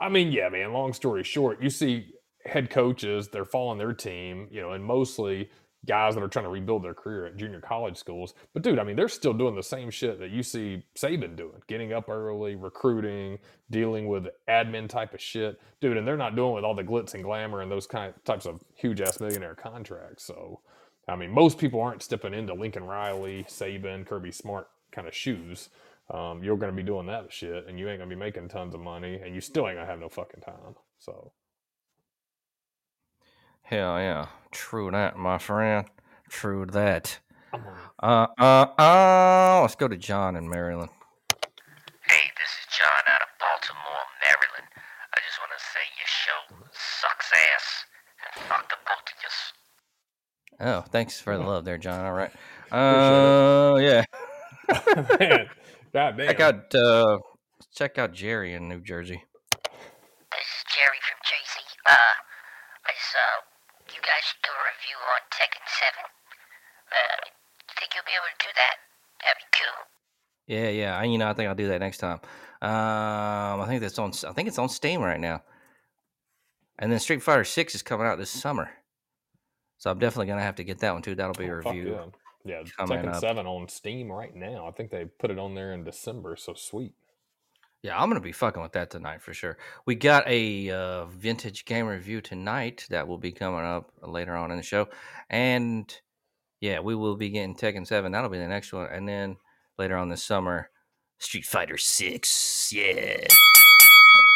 I 0.00 0.08
mean, 0.08 0.32
yeah, 0.32 0.48
man. 0.48 0.72
Long 0.72 0.94
story 0.94 1.24
short, 1.24 1.62
you 1.62 1.68
see 1.68 2.12
head 2.46 2.70
coaches 2.70 3.28
they're 3.28 3.44
following 3.44 3.78
their 3.78 3.92
team, 3.92 4.48
you 4.50 4.60
know, 4.60 4.72
and 4.72 4.84
mostly 4.84 5.50
guys 5.86 6.14
that 6.14 6.22
are 6.22 6.28
trying 6.28 6.44
to 6.44 6.50
rebuild 6.50 6.82
their 6.82 6.94
career 6.94 7.26
at 7.26 7.36
junior 7.36 7.60
college 7.60 7.96
schools. 7.96 8.34
But 8.52 8.62
dude, 8.62 8.78
I 8.78 8.84
mean, 8.84 8.96
they're 8.96 9.08
still 9.08 9.32
doing 9.32 9.54
the 9.54 9.62
same 9.62 9.90
shit 9.90 10.18
that 10.18 10.30
you 10.30 10.42
see 10.42 10.84
Saban 10.96 11.36
doing, 11.36 11.62
getting 11.66 11.92
up 11.92 12.08
early, 12.08 12.56
recruiting, 12.56 13.38
dealing 13.70 14.08
with 14.08 14.28
admin 14.48 14.88
type 14.88 15.14
of 15.14 15.20
shit, 15.20 15.60
dude. 15.80 15.96
And 15.96 16.06
they're 16.06 16.16
not 16.16 16.36
doing 16.36 16.54
with 16.54 16.64
all 16.64 16.74
the 16.74 16.84
glitz 16.84 17.14
and 17.14 17.22
glamour 17.22 17.60
and 17.60 17.70
those 17.70 17.86
kind 17.86 18.14
types 18.24 18.46
of 18.46 18.62
huge 18.74 19.00
ass 19.00 19.20
millionaire 19.20 19.54
contracts. 19.54 20.24
So, 20.24 20.60
I 21.08 21.16
mean, 21.16 21.30
most 21.30 21.58
people 21.58 21.80
aren't 21.80 22.02
stepping 22.02 22.34
into 22.34 22.54
Lincoln 22.54 22.84
Riley, 22.84 23.44
Saban, 23.48 24.06
Kirby 24.06 24.32
Smart 24.32 24.68
kind 24.92 25.06
of 25.08 25.14
shoes. 25.14 25.68
Um, 26.10 26.42
you're 26.42 26.56
going 26.56 26.72
to 26.72 26.76
be 26.76 26.82
doing 26.82 27.06
that 27.06 27.32
shit, 27.32 27.66
and 27.66 27.78
you 27.78 27.88
ain't 27.88 27.98
going 27.98 28.10
to 28.10 28.14
be 28.14 28.20
making 28.20 28.48
tons 28.48 28.74
of 28.74 28.80
money, 28.80 29.20
and 29.24 29.34
you 29.34 29.40
still 29.40 29.66
ain't 29.66 29.76
going 29.76 29.86
to 29.86 29.90
have 29.90 30.00
no 30.00 30.08
fucking 30.08 30.42
time. 30.42 30.76
So. 30.98 31.32
Hell 33.64 33.98
yeah. 33.98 34.26
True 34.52 34.90
that, 34.90 35.16
my 35.16 35.38
friend. 35.38 35.86
True 36.28 36.66
that. 36.66 37.18
Uh, 38.02 38.26
uh, 38.38 38.66
uh. 38.78 39.60
Let's 39.62 39.76
go 39.76 39.88
to 39.88 39.96
John 39.96 40.36
in 40.36 40.48
Maryland. 40.48 40.90
Hey, 42.06 42.30
this 42.36 42.50
is 42.50 42.66
John 42.76 43.02
out 43.08 43.22
of 43.22 43.28
Baltimore, 43.40 44.04
Maryland. 44.22 44.68
I 45.14 45.18
just 45.24 45.38
want 45.40 45.52
to 45.56 45.64
say 45.72 45.80
your 45.96 46.06
show 46.06 46.68
sucks 46.72 47.30
ass. 47.32 47.84
And 48.20 48.44
fuck 48.44 48.68
the 48.68 48.76
both 48.84 49.08
of 49.08 49.16
yous. 49.22 49.52
Oh, 50.60 50.80
thanks 50.90 51.20
for 51.20 51.36
the 51.38 51.44
love 51.44 51.64
there, 51.64 51.78
John. 51.78 52.04
All 52.04 52.12
right. 52.12 52.32
Uh, 52.70 53.78
yeah. 53.80 54.04
Man, 55.18 55.48
God 55.92 56.16
damn. 56.16 56.26
Check 56.28 56.40
out, 56.40 56.74
uh, 56.74 57.18
check 57.74 57.98
out 57.98 58.12
Jerry 58.12 58.54
in 58.54 58.68
New 58.68 58.80
Jersey. 58.80 59.24
This 59.52 60.48
is 60.50 60.64
Jerry 60.74 61.00
from 61.08 61.18
Jersey. 61.24 61.64
Uh, 61.86 62.14
I 62.84 62.94
saw 62.98 63.94
you 63.94 64.00
guys 64.02 64.24
should 64.26 64.42
do 64.42 64.50
a 64.50 64.62
review 64.66 64.98
on 64.98 65.22
Tekken 65.30 65.64
7. 65.64 66.04
Uh, 66.92 67.32
think 67.84 67.92
you'll 68.00 68.08
be 68.08 68.16
able 68.16 68.32
to 68.32 68.40
do 68.40 68.52
that? 68.56 68.76
That'd 69.20 69.44
be 69.44 69.48
cool. 69.60 69.78
Yeah, 70.46 70.68
yeah. 70.68 70.96
I, 70.98 71.04
you 71.04 71.18
know, 71.18 71.28
I 71.28 71.32
think 71.32 71.48
I'll 71.48 71.54
do 71.54 71.68
that 71.68 71.80
next 71.80 71.98
time. 71.98 72.20
Um, 72.60 73.60
I 73.60 73.66
think 73.66 73.80
that's 73.80 73.98
on. 73.98 74.12
I 74.26 74.32
think 74.32 74.48
it's 74.48 74.58
on 74.58 74.68
Steam 74.68 75.00
right 75.00 75.20
now. 75.20 75.42
And 76.78 76.90
then 76.90 76.98
Street 76.98 77.22
Fighter 77.22 77.44
Six 77.44 77.74
is 77.74 77.82
coming 77.82 78.06
out 78.06 78.18
this 78.18 78.30
summer, 78.30 78.70
so 79.78 79.90
I'm 79.90 79.98
definitely 79.98 80.26
gonna 80.26 80.42
have 80.42 80.56
to 80.56 80.64
get 80.64 80.80
that 80.80 80.92
one 80.92 81.02
too. 81.02 81.14
That'll 81.14 81.34
be 81.34 81.46
a 81.46 81.56
Oh, 81.56 81.62
fuck 81.62 81.72
review. 81.74 81.98
Yeah, 82.44 82.60
yeah 82.60 82.86
Tekken 82.86 83.14
up. 83.14 83.20
7 83.20 83.46
on 83.46 83.68
Steam 83.68 84.10
right 84.10 84.34
now. 84.34 84.66
I 84.66 84.72
think 84.72 84.90
they 84.90 85.04
put 85.04 85.30
it 85.30 85.38
on 85.38 85.54
there 85.54 85.72
in 85.72 85.84
December, 85.84 86.36
so 86.36 86.54
sweet. 86.54 86.94
Yeah, 87.82 88.00
I'm 88.00 88.08
gonna 88.08 88.20
be 88.20 88.32
fucking 88.32 88.62
with 88.62 88.72
that 88.72 88.90
tonight 88.90 89.22
for 89.22 89.34
sure. 89.34 89.56
We 89.86 89.94
got 89.94 90.26
a 90.26 90.70
uh, 90.70 91.04
vintage 91.06 91.64
game 91.64 91.86
review 91.86 92.20
tonight 92.20 92.86
that 92.90 93.06
will 93.06 93.18
be 93.18 93.30
coming 93.30 93.60
up 93.64 93.92
later 94.02 94.34
on 94.34 94.50
in 94.50 94.56
the 94.56 94.62
show, 94.62 94.88
and 95.30 95.94
yeah, 96.60 96.80
we 96.80 96.94
will 96.94 97.16
be 97.16 97.28
getting 97.28 97.54
Tekken 97.54 97.86
Seven. 97.86 98.10
That'll 98.10 98.30
be 98.30 98.38
the 98.38 98.48
next 98.48 98.72
one, 98.72 98.88
and 98.90 99.06
then 99.08 99.36
later 99.78 99.96
on 99.96 100.08
this 100.08 100.22
summer, 100.22 100.70
Street 101.18 101.44
Fighter 101.44 101.78
Six. 101.78 102.72
Yeah. 102.72 103.26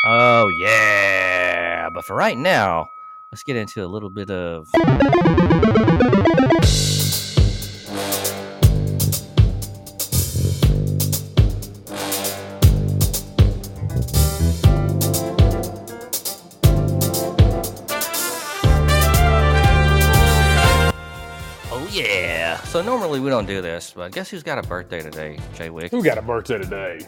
Oh 0.04 0.48
yeah. 0.60 1.88
But 1.92 2.04
for 2.04 2.14
right 2.16 2.36
now, 2.36 2.86
let's 3.32 3.42
get 3.42 3.56
into 3.56 3.84
a 3.84 3.88
little 3.88 4.10
bit 4.10 4.30
of. 4.30 4.66
Normally 23.08 23.24
we 23.24 23.30
don't 23.30 23.46
do 23.46 23.62
this, 23.62 23.94
but 23.96 24.12
guess 24.12 24.28
who's 24.28 24.42
got 24.42 24.58
a 24.58 24.68
birthday 24.68 25.00
today, 25.00 25.38
Jay 25.54 25.70
Wick? 25.70 25.90
Who 25.90 26.04
got 26.04 26.18
a 26.18 26.22
birthday 26.22 26.58
today? 26.58 26.98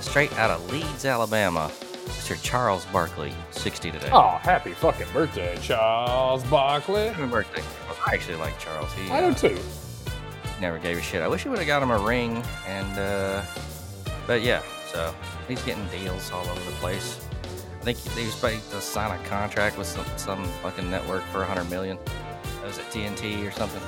Straight 0.00 0.30
out 0.38 0.50
of 0.50 0.70
Leeds, 0.70 1.06
Alabama, 1.06 1.70
Mr. 2.04 2.38
Charles 2.42 2.84
Barkley, 2.92 3.32
60 3.52 3.90
today. 3.92 4.10
Oh, 4.12 4.38
happy 4.42 4.72
fucking 4.72 5.06
birthday, 5.14 5.56
Charles 5.62 6.44
Barkley. 6.44 7.08
Happy 7.08 7.30
birthday. 7.30 7.62
I 8.06 8.12
actually 8.12 8.36
like 8.36 8.58
Charles. 8.58 8.92
He 8.92 9.10
I 9.10 9.22
uh, 9.22 9.30
do 9.30 9.48
too. 9.48 9.58
never 10.60 10.78
gave 10.78 10.98
a 10.98 11.00
shit. 11.00 11.22
I 11.22 11.28
wish 11.28 11.44
he 11.44 11.48
would 11.48 11.56
have 11.58 11.66
got 11.66 11.82
him 11.82 11.90
a 11.90 11.98
ring, 11.98 12.44
and 12.68 12.98
uh, 12.98 13.42
but 14.26 14.42
yeah. 14.42 14.60
So 14.92 15.14
he's 15.48 15.62
getting 15.62 15.86
deals 15.86 16.30
all 16.30 16.46
over 16.46 16.60
the 16.60 16.76
place. 16.76 17.26
I 17.80 17.84
think 17.84 17.96
he 17.96 18.26
was 18.26 18.38
about 18.38 18.52
to 18.72 18.80
sign 18.82 19.18
a 19.18 19.24
contract 19.24 19.78
with 19.78 19.86
some, 19.86 20.04
some 20.18 20.44
fucking 20.62 20.90
network 20.90 21.22
for 21.32 21.38
100 21.38 21.70
million. 21.70 21.96
That 22.60 22.66
was 22.66 22.78
at 22.78 22.84
TNT 22.90 23.48
or 23.48 23.50
something. 23.50 23.80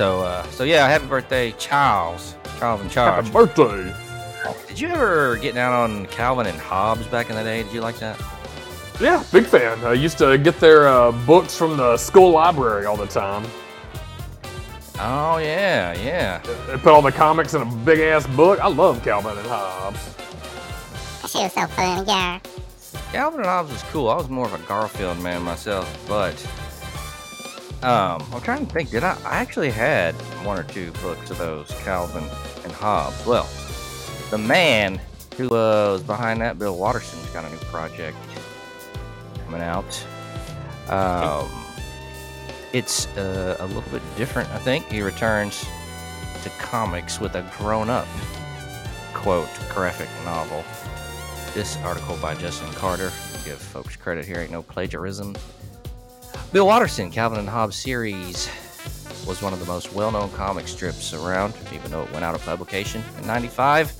So 0.00 0.22
uh, 0.22 0.42
so 0.44 0.64
yeah, 0.64 0.88
happy 0.88 1.04
birthday, 1.04 1.52
Charles. 1.58 2.34
Charles 2.58 2.80
and 2.80 2.90
Charles. 2.90 3.28
Happy 3.28 3.30
birthday. 3.30 3.94
Did 4.66 4.80
you 4.80 4.88
ever 4.88 5.36
get 5.36 5.54
down 5.54 5.74
on 5.74 6.06
Calvin 6.06 6.46
and 6.46 6.58
Hobbes 6.58 7.06
back 7.08 7.28
in 7.28 7.36
the 7.36 7.42
day? 7.42 7.64
Did 7.64 7.74
you 7.74 7.82
like 7.82 7.98
that? 7.98 8.18
Yeah, 8.98 9.22
big 9.30 9.44
fan. 9.44 9.78
I 9.84 9.92
used 9.92 10.16
to 10.16 10.38
get 10.38 10.58
their 10.58 10.88
uh, 10.88 11.12
books 11.26 11.54
from 11.54 11.76
the 11.76 11.98
school 11.98 12.30
library 12.30 12.86
all 12.86 12.96
the 12.96 13.08
time. 13.08 13.44
Oh 14.98 15.36
yeah, 15.36 15.92
yeah. 15.92 16.38
They 16.66 16.78
put 16.78 16.94
all 16.94 17.02
the 17.02 17.12
comics 17.12 17.52
in 17.52 17.60
a 17.60 17.66
big 17.84 18.00
ass 18.00 18.26
book. 18.28 18.58
I 18.58 18.68
love 18.68 19.04
Calvin 19.04 19.36
and 19.36 19.46
Hobbes. 19.48 20.14
That 21.20 21.30
shit 21.30 21.42
was 21.42 21.52
so 21.52 21.66
funny, 21.66 22.06
yeah. 22.06 22.38
Calvin 23.12 23.40
and 23.40 23.48
Hobbes 23.50 23.70
was 23.70 23.82
cool. 23.92 24.08
I 24.08 24.16
was 24.16 24.30
more 24.30 24.46
of 24.46 24.54
a 24.54 24.66
Garfield 24.66 25.20
man 25.20 25.42
myself, 25.42 25.86
but 26.08 26.34
um, 27.82 28.22
I'm 28.32 28.40
trying 28.42 28.66
to 28.66 28.72
think. 28.72 28.90
Did 28.90 29.04
I? 29.04 29.16
I 29.24 29.36
actually 29.36 29.70
had 29.70 30.14
one 30.44 30.58
or 30.58 30.64
two 30.64 30.90
books 31.02 31.30
of 31.30 31.38
those 31.38 31.70
Calvin 31.82 32.24
and 32.64 32.72
Hobbes. 32.72 33.24
Well, 33.26 33.48
the 34.30 34.38
man 34.38 35.00
who 35.36 35.46
uh, 35.46 35.92
was 35.92 36.02
behind 36.02 36.40
that, 36.42 36.58
Bill 36.58 36.76
Watterson's 36.76 37.26
got 37.30 37.44
a 37.44 37.50
new 37.50 37.56
project 37.58 38.16
coming 39.44 39.62
out. 39.62 40.06
Um, 40.88 41.48
it's 42.72 43.06
uh, 43.16 43.56
a 43.58 43.66
little 43.66 43.90
bit 43.90 44.02
different, 44.16 44.48
I 44.50 44.58
think. 44.58 44.86
He 44.86 45.02
returns 45.02 45.66
to 46.42 46.50
comics 46.58 47.20
with 47.20 47.34
a 47.34 47.42
grown-up 47.58 48.06
quote 49.14 49.48
graphic 49.68 50.08
novel. 50.24 50.64
This 51.54 51.76
article 51.78 52.16
by 52.18 52.34
Justin 52.34 52.72
Carter. 52.72 53.10
Give 53.44 53.58
folks 53.58 53.96
credit 53.96 54.24
here, 54.24 54.40
ain't 54.40 54.52
no 54.52 54.62
plagiarism. 54.62 55.34
Bill 56.52 56.66
Watterson, 56.66 57.10
Calvin 57.10 57.38
and 57.38 57.48
Hobbes 57.48 57.76
series 57.76 58.48
was 59.26 59.42
one 59.42 59.52
of 59.52 59.60
the 59.60 59.66
most 59.66 59.92
well-known 59.92 60.30
comic 60.30 60.66
strips 60.66 61.14
around, 61.14 61.54
even 61.72 61.90
though 61.90 62.02
it 62.02 62.12
went 62.12 62.24
out 62.24 62.34
of 62.34 62.42
publication 62.44 63.02
in 63.18 63.26
'95. 63.26 63.90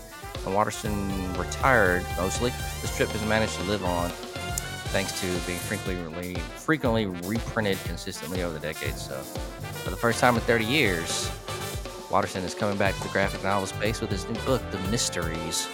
When 0.44 0.54
Watterson 0.54 1.32
retired, 1.36 2.04
mostly 2.16 2.50
the 2.80 2.88
strip 2.88 3.10
has 3.10 3.28
managed 3.28 3.54
to 3.56 3.62
live 3.64 3.84
on 3.84 4.10
thanks 4.90 5.20
to 5.20 5.26
being 5.46 5.58
frequently 5.58 6.34
frequently 6.56 7.06
reprinted 7.06 7.78
consistently 7.84 8.42
over 8.42 8.54
the 8.54 8.60
decades. 8.60 9.06
So, 9.06 9.14
for 9.84 9.90
the 9.90 9.96
first 9.96 10.18
time 10.18 10.34
in 10.34 10.40
30 10.40 10.64
years, 10.64 11.30
Watterson 12.10 12.42
is 12.42 12.54
coming 12.54 12.76
back 12.76 12.96
to 12.96 13.02
the 13.04 13.08
graphic 13.10 13.44
novel 13.44 13.68
space 13.68 14.00
with 14.00 14.10
his 14.10 14.28
new 14.28 14.40
book, 14.40 14.62
The 14.72 14.78
Mysteries. 14.90 15.68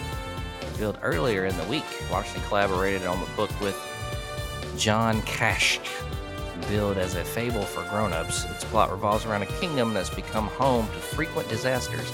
Revealed 0.61 0.99
earlier 1.01 1.45
in 1.45 1.57
the 1.57 1.63
week, 1.63 1.85
Watterson 2.11 2.41
collaborated 2.43 3.07
on 3.07 3.19
the 3.19 3.25
book 3.31 3.49
with 3.59 3.75
John 4.77 5.23
Kascht. 5.23 5.81
Billed 6.67 6.97
as 6.97 7.15
a 7.15 7.23
fable 7.23 7.61
for 7.61 7.87
grown-ups, 7.89 8.45
its 8.45 8.63
plot 8.65 8.91
revolves 8.91 9.25
around 9.25 9.43
a 9.43 9.45
kingdom 9.45 9.93
that's 9.93 10.09
become 10.09 10.47
home 10.47 10.85
to 10.87 10.93
frequent 10.93 11.47
disasters. 11.47 12.11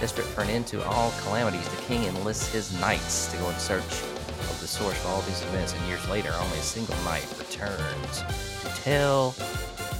Desperate 0.00 0.26
for 0.26 0.42
an 0.42 0.50
end 0.50 0.66
to 0.66 0.84
all 0.86 1.12
calamities, 1.22 1.66
the 1.68 1.82
king 1.82 2.04
enlists 2.04 2.52
his 2.52 2.78
knights 2.80 3.30
to 3.32 3.38
go 3.38 3.48
in 3.48 3.58
search 3.58 3.82
of 3.82 4.58
the 4.60 4.66
source 4.66 4.98
for 4.98 5.08
all 5.08 5.22
these 5.22 5.40
events, 5.42 5.72
and 5.74 5.86
years 5.86 6.06
later, 6.08 6.32
only 6.38 6.58
a 6.58 6.62
single 6.62 6.96
knight 7.04 7.26
returns 7.38 8.22
to 8.60 8.68
tell 8.82 9.34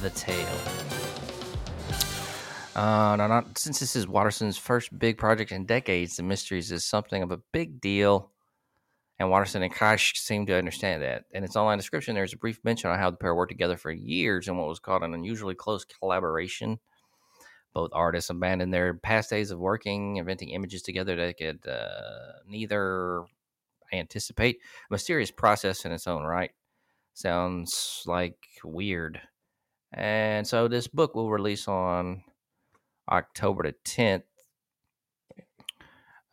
the 0.02 0.10
tale. 0.10 0.58
Uh, 2.74 3.16
no, 3.16 3.26
not 3.26 3.56
since 3.56 3.80
this 3.80 3.96
is 3.96 4.06
Watterson's 4.06 4.58
first 4.58 4.96
big 4.98 5.16
project 5.16 5.50
in 5.50 5.64
decades. 5.64 6.16
The 6.16 6.22
mysteries 6.22 6.70
is 6.70 6.84
something 6.84 7.22
of 7.22 7.30
a 7.30 7.40
big 7.52 7.80
deal, 7.80 8.32
and 9.18 9.30
Watterson 9.30 9.62
and 9.62 9.72
Kascht 9.72 10.16
seem 10.16 10.46
to 10.46 10.56
understand 10.56 11.02
that. 11.02 11.24
In 11.30 11.42
its 11.42 11.56
online 11.56 11.78
description, 11.78 12.14
there's 12.14 12.34
a 12.34 12.38
brief 12.38 12.60
mention 12.64 12.90
on 12.90 12.98
how 12.98 13.10
the 13.10 13.16
pair 13.16 13.34
worked 13.34 13.50
together 13.50 13.76
for 13.76 13.90
years 13.90 14.48
in 14.48 14.56
what 14.56 14.68
was 14.68 14.78
called 14.78 15.02
an 15.02 15.14
unusually 15.14 15.54
close 15.54 15.84
collaboration. 15.84 16.78
Both 17.72 17.90
artists 17.92 18.30
abandoned 18.30 18.72
their 18.72 18.94
past 18.94 19.30
days 19.30 19.50
of 19.50 19.58
working, 19.58 20.16
inventing 20.16 20.50
images 20.50 20.82
together 20.82 21.16
that 21.16 21.38
could 21.38 21.66
uh, 21.66 22.40
neither 22.46 23.24
anticipate. 23.92 24.58
A 24.90 24.94
mysterious 24.94 25.30
process 25.30 25.84
in 25.84 25.92
its 25.92 26.06
own 26.06 26.24
right. 26.24 26.50
Sounds 27.14 28.02
like 28.06 28.36
weird. 28.64 29.20
And 29.92 30.46
so 30.46 30.68
this 30.68 30.88
book 30.88 31.14
will 31.14 31.30
release 31.30 31.68
on 31.68 32.22
October 33.10 33.62
the 33.64 33.74
10th. 33.84 34.24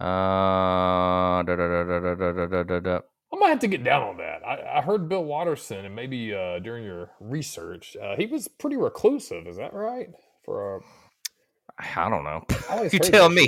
Uh, 0.03 1.43
da, 1.43 1.55
da, 1.55 2.79
da, 2.79 2.99
I 3.31 3.35
might 3.37 3.49
have 3.49 3.59
to 3.59 3.67
get 3.67 3.85
down 3.85 4.03
on 4.03 4.17
that. 4.17 4.45
I, 4.45 4.79
I 4.79 4.81
heard 4.81 5.07
Bill 5.07 5.23
Watterson, 5.23 5.85
and 5.85 5.95
maybe 5.95 6.33
uh, 6.33 6.59
during 6.59 6.83
your 6.83 7.11
research, 7.21 7.95
uh, 7.95 8.17
he 8.17 8.25
was 8.25 8.49
pretty 8.49 8.75
reclusive. 8.75 9.47
Is 9.47 9.55
that 9.55 9.73
right? 9.73 10.09
For 10.43 10.77
uh, 10.77 10.79
I 11.79 12.09
don't 12.09 12.25
know. 12.25 12.43
I 12.69 12.89
you 12.91 12.99
tell 12.99 13.29
me. 13.29 13.47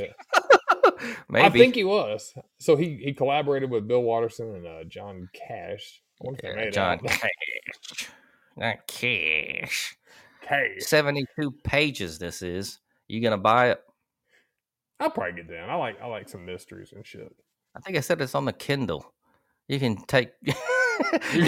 maybe 1.29 1.45
I 1.45 1.49
think 1.49 1.75
he 1.75 1.83
was. 1.83 2.33
So 2.57 2.77
he 2.77 3.01
he 3.03 3.13
collaborated 3.13 3.69
with 3.69 3.85
Bill 3.85 4.01
Watterson 4.01 4.55
and 4.55 4.65
uh, 4.65 4.83
John 4.85 5.27
Kascht. 5.35 5.99
Yeah, 6.41 6.69
John 6.69 6.99
Cash. 7.05 8.09
Not 8.55 8.87
Cash. 8.87 9.97
Cash. 10.41 10.79
Seventy-two 10.79 11.51
pages. 11.63 12.17
This 12.17 12.41
is. 12.41 12.79
You 13.09 13.21
gonna 13.21 13.37
buy 13.37 13.71
it? 13.71 13.83
I'll 14.99 15.09
probably 15.09 15.33
get 15.33 15.49
down. 15.49 15.69
I 15.69 15.75
like 15.75 16.01
I 16.01 16.07
like 16.07 16.29
some 16.29 16.45
mysteries 16.45 16.93
and 16.95 17.05
shit. 17.05 17.33
I 17.75 17.79
think 17.81 17.97
I 17.97 17.99
said 18.01 18.21
it's 18.21 18.35
on 18.35 18.45
the 18.45 18.53
Kindle. 18.53 19.13
You 19.67 19.79
can 19.79 19.97
take 20.05 20.31
you 20.43 20.53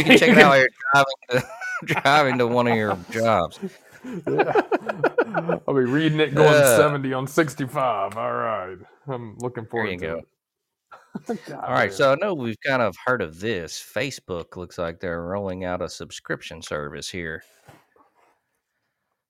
can 0.04 0.18
check 0.18 0.30
it 0.30 0.38
out 0.38 0.50
while 0.50 0.58
you're 0.60 0.68
driving 0.94 1.14
to, 1.30 1.48
driving 2.02 2.38
to 2.40 2.48
one 2.48 2.68
of 2.68 2.76
your 2.76 2.98
jobs. 3.12 3.60
Yeah. 4.04 4.62
I'll 5.68 5.74
be 5.74 5.82
reading 5.82 6.20
it 6.20 6.34
going 6.36 6.48
Uh, 6.50 6.78
70 6.78 7.14
on 7.14 7.28
65. 7.28 8.18
All 8.18 8.34
right. 8.34 8.78
I'm 9.08 9.38
looking 9.40 9.66
forward 9.66 9.92
you 9.92 9.98
to 10.00 10.06
go. 10.08 10.16
it. 10.18 10.26
God 11.48 11.64
All 11.64 11.74
right, 11.74 11.88
damn. 11.90 11.98
so 11.98 12.12
I 12.12 12.16
know 12.16 12.34
we've 12.34 12.60
kind 12.66 12.82
of 12.82 12.96
heard 13.06 13.22
of 13.22 13.40
this. 13.40 13.74
Facebook 13.82 14.56
looks 14.56 14.78
like 14.78 15.00
they're 15.00 15.24
rolling 15.24 15.64
out 15.66 15.82
a 15.82 15.90
subscription 15.90 16.62
service 16.62 17.10
here. 17.10 17.44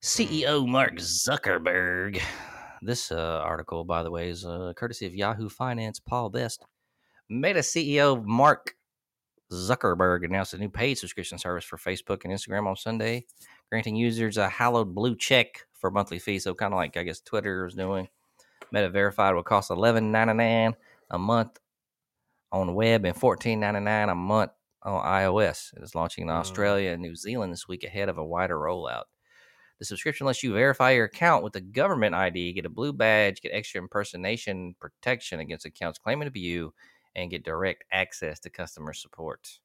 CEO 0.04 0.68
Mark 0.68 0.96
Zuckerberg. 0.98 2.22
This 2.82 3.12
uh, 3.12 3.42
article, 3.44 3.84
by 3.84 4.04
the 4.04 4.12
way, 4.12 4.30
is 4.30 4.46
uh, 4.46 4.74
courtesy 4.76 5.06
of 5.06 5.16
Yahoo 5.16 5.50
Finance. 5.50 6.00
Paul 6.00 6.30
Best, 6.30 6.66
Meta 7.30 7.60
CEO 7.60 8.24
Mark 8.24 8.76
Zuckerberg 9.52 10.26
announced 10.26 10.54
a 10.54 10.58
new 10.58 10.70
paid 10.70 10.96
subscription 10.98 11.38
service 11.38 11.66
for 11.66 11.78
Facebook 11.78 12.24
and 12.24 12.34
Instagram 12.34 12.68
on 12.68 12.76
Sunday, 12.76 13.26
granting 13.70 13.96
users 13.96 14.38
a 14.38 14.50
hallowed 14.50 14.94
blue 14.94 15.16
check 15.16 15.66
for 15.74 15.90
monthly 15.90 16.20
fee. 16.20 16.40
So 16.40 16.54
kind 16.54 16.74
of 16.74 16.78
like 16.78 16.98
I 16.98 17.04
guess 17.04 17.22
Twitter 17.22 17.66
is 17.66 17.76
doing. 17.76 18.10
Meta 18.72 18.90
Verified 18.90 19.34
will 19.36 19.44
cost 19.44 19.72
eleven 19.72 20.12
ninety 20.12 20.34
nine 20.34 20.76
a 21.10 21.18
month 21.18 21.60
on 22.52 22.76
web 22.76 23.06
and 23.06 23.16
fourteen 23.16 23.60
ninety 23.60 23.80
nine 23.80 24.10
a 24.10 24.16
month 24.16 24.52
on 24.84 25.04
iOS. 25.04 25.74
It 25.78 25.84
is 25.84 25.96
launching 25.96 26.24
in 26.24 26.30
Mm. 26.30 26.40
Australia 26.40 26.92
and 26.92 27.02
New 27.02 27.16
Zealand 27.16 27.52
this 27.54 27.68
week 27.68 27.84
ahead 27.86 28.10
of 28.10 28.18
a 28.18 28.26
wider 28.26 28.58
rollout. 28.58 29.04
The 29.80 29.86
subscription 29.86 30.26
lets 30.26 30.42
you 30.42 30.54
verify 30.54 30.92
your 30.92 31.06
account 31.06 31.44
with 31.44 31.56
a 31.56 31.62
government 31.62 32.16
ID, 32.16 32.54
get 32.54 32.66
a 32.66 32.70
blue 32.70 32.94
badge, 32.94 33.42
get 33.42 33.54
extra 33.54 33.80
impersonation 33.80 34.76
protection 34.80 35.40
against 35.40 35.66
accounts 35.66 36.00
claiming 36.00 36.26
to 36.26 36.32
be 36.32 36.40
you, 36.40 36.74
and 37.16 37.30
get 37.30 37.44
direct 37.44 37.84
access 37.92 38.40
to 38.40 38.50
customer 38.50 38.94
support. 38.94 39.60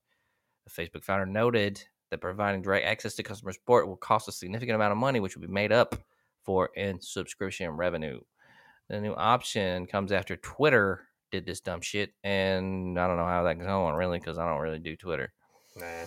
The 0.65 0.71
Facebook 0.71 1.05
founder 1.05 1.27
noted 1.27 1.83
that 2.11 2.21
providing 2.21 2.63
direct 2.63 2.87
access 2.87 3.15
to 3.15 3.23
customer 3.23 3.53
support 3.53 3.89
will 3.89 3.97
cost 3.97 4.29
a 4.29 4.33
significant 4.33 4.77
amount 4.77 4.93
of 4.93 4.99
money, 4.99 5.19
which 5.19 5.35
will 5.35 5.47
be 5.47 5.53
made 5.53 5.73
up 5.73 5.95
for 6.43 6.71
in 6.77 7.01
subscription 7.01 7.71
revenue. 7.71 8.21
The 8.89 9.01
new 9.01 9.15
option 9.15 9.87
comes 9.87 10.13
after 10.13 10.37
Twitter 10.37 11.07
did 11.31 11.47
this 11.47 11.61
dumb 11.61 11.81
shit, 11.81 12.13
and 12.23 12.99
I 12.99 13.07
don't 13.07 13.17
know 13.17 13.25
how 13.25 13.43
that's 13.43 13.59
going 13.59 13.95
really 13.95 14.19
because 14.19 14.37
I 14.37 14.47
don't 14.47 14.61
really 14.61 14.79
do 14.79 14.97
Twitter. 14.97 15.33
Nah. 15.77 16.05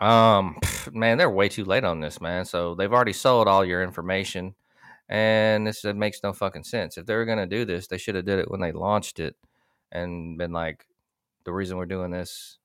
Um, 0.00 0.58
man, 0.92 1.18
they're 1.18 1.30
way 1.30 1.48
too 1.48 1.64
late 1.64 1.84
on 1.84 2.00
this, 2.00 2.20
man. 2.20 2.44
So 2.44 2.74
they've 2.74 2.92
already 2.92 3.12
sold 3.12 3.48
all 3.48 3.64
your 3.64 3.82
information, 3.82 4.54
and 5.08 5.66
this 5.66 5.84
it 5.84 5.96
makes 5.96 6.22
no 6.22 6.32
fucking 6.32 6.64
sense. 6.64 6.96
If 6.98 7.06
they 7.06 7.14
were 7.14 7.24
gonna 7.26 7.46
do 7.46 7.64
this, 7.64 7.86
they 7.86 7.98
should 7.98 8.14
have 8.14 8.24
did 8.24 8.38
it 8.38 8.50
when 8.50 8.60
they 8.60 8.72
launched 8.72 9.20
it, 9.20 9.36
and 9.92 10.38
been 10.38 10.52
like, 10.52 10.86
the 11.44 11.52
reason 11.52 11.76
we're 11.76 11.86
doing 11.86 12.10
this, 12.10 12.58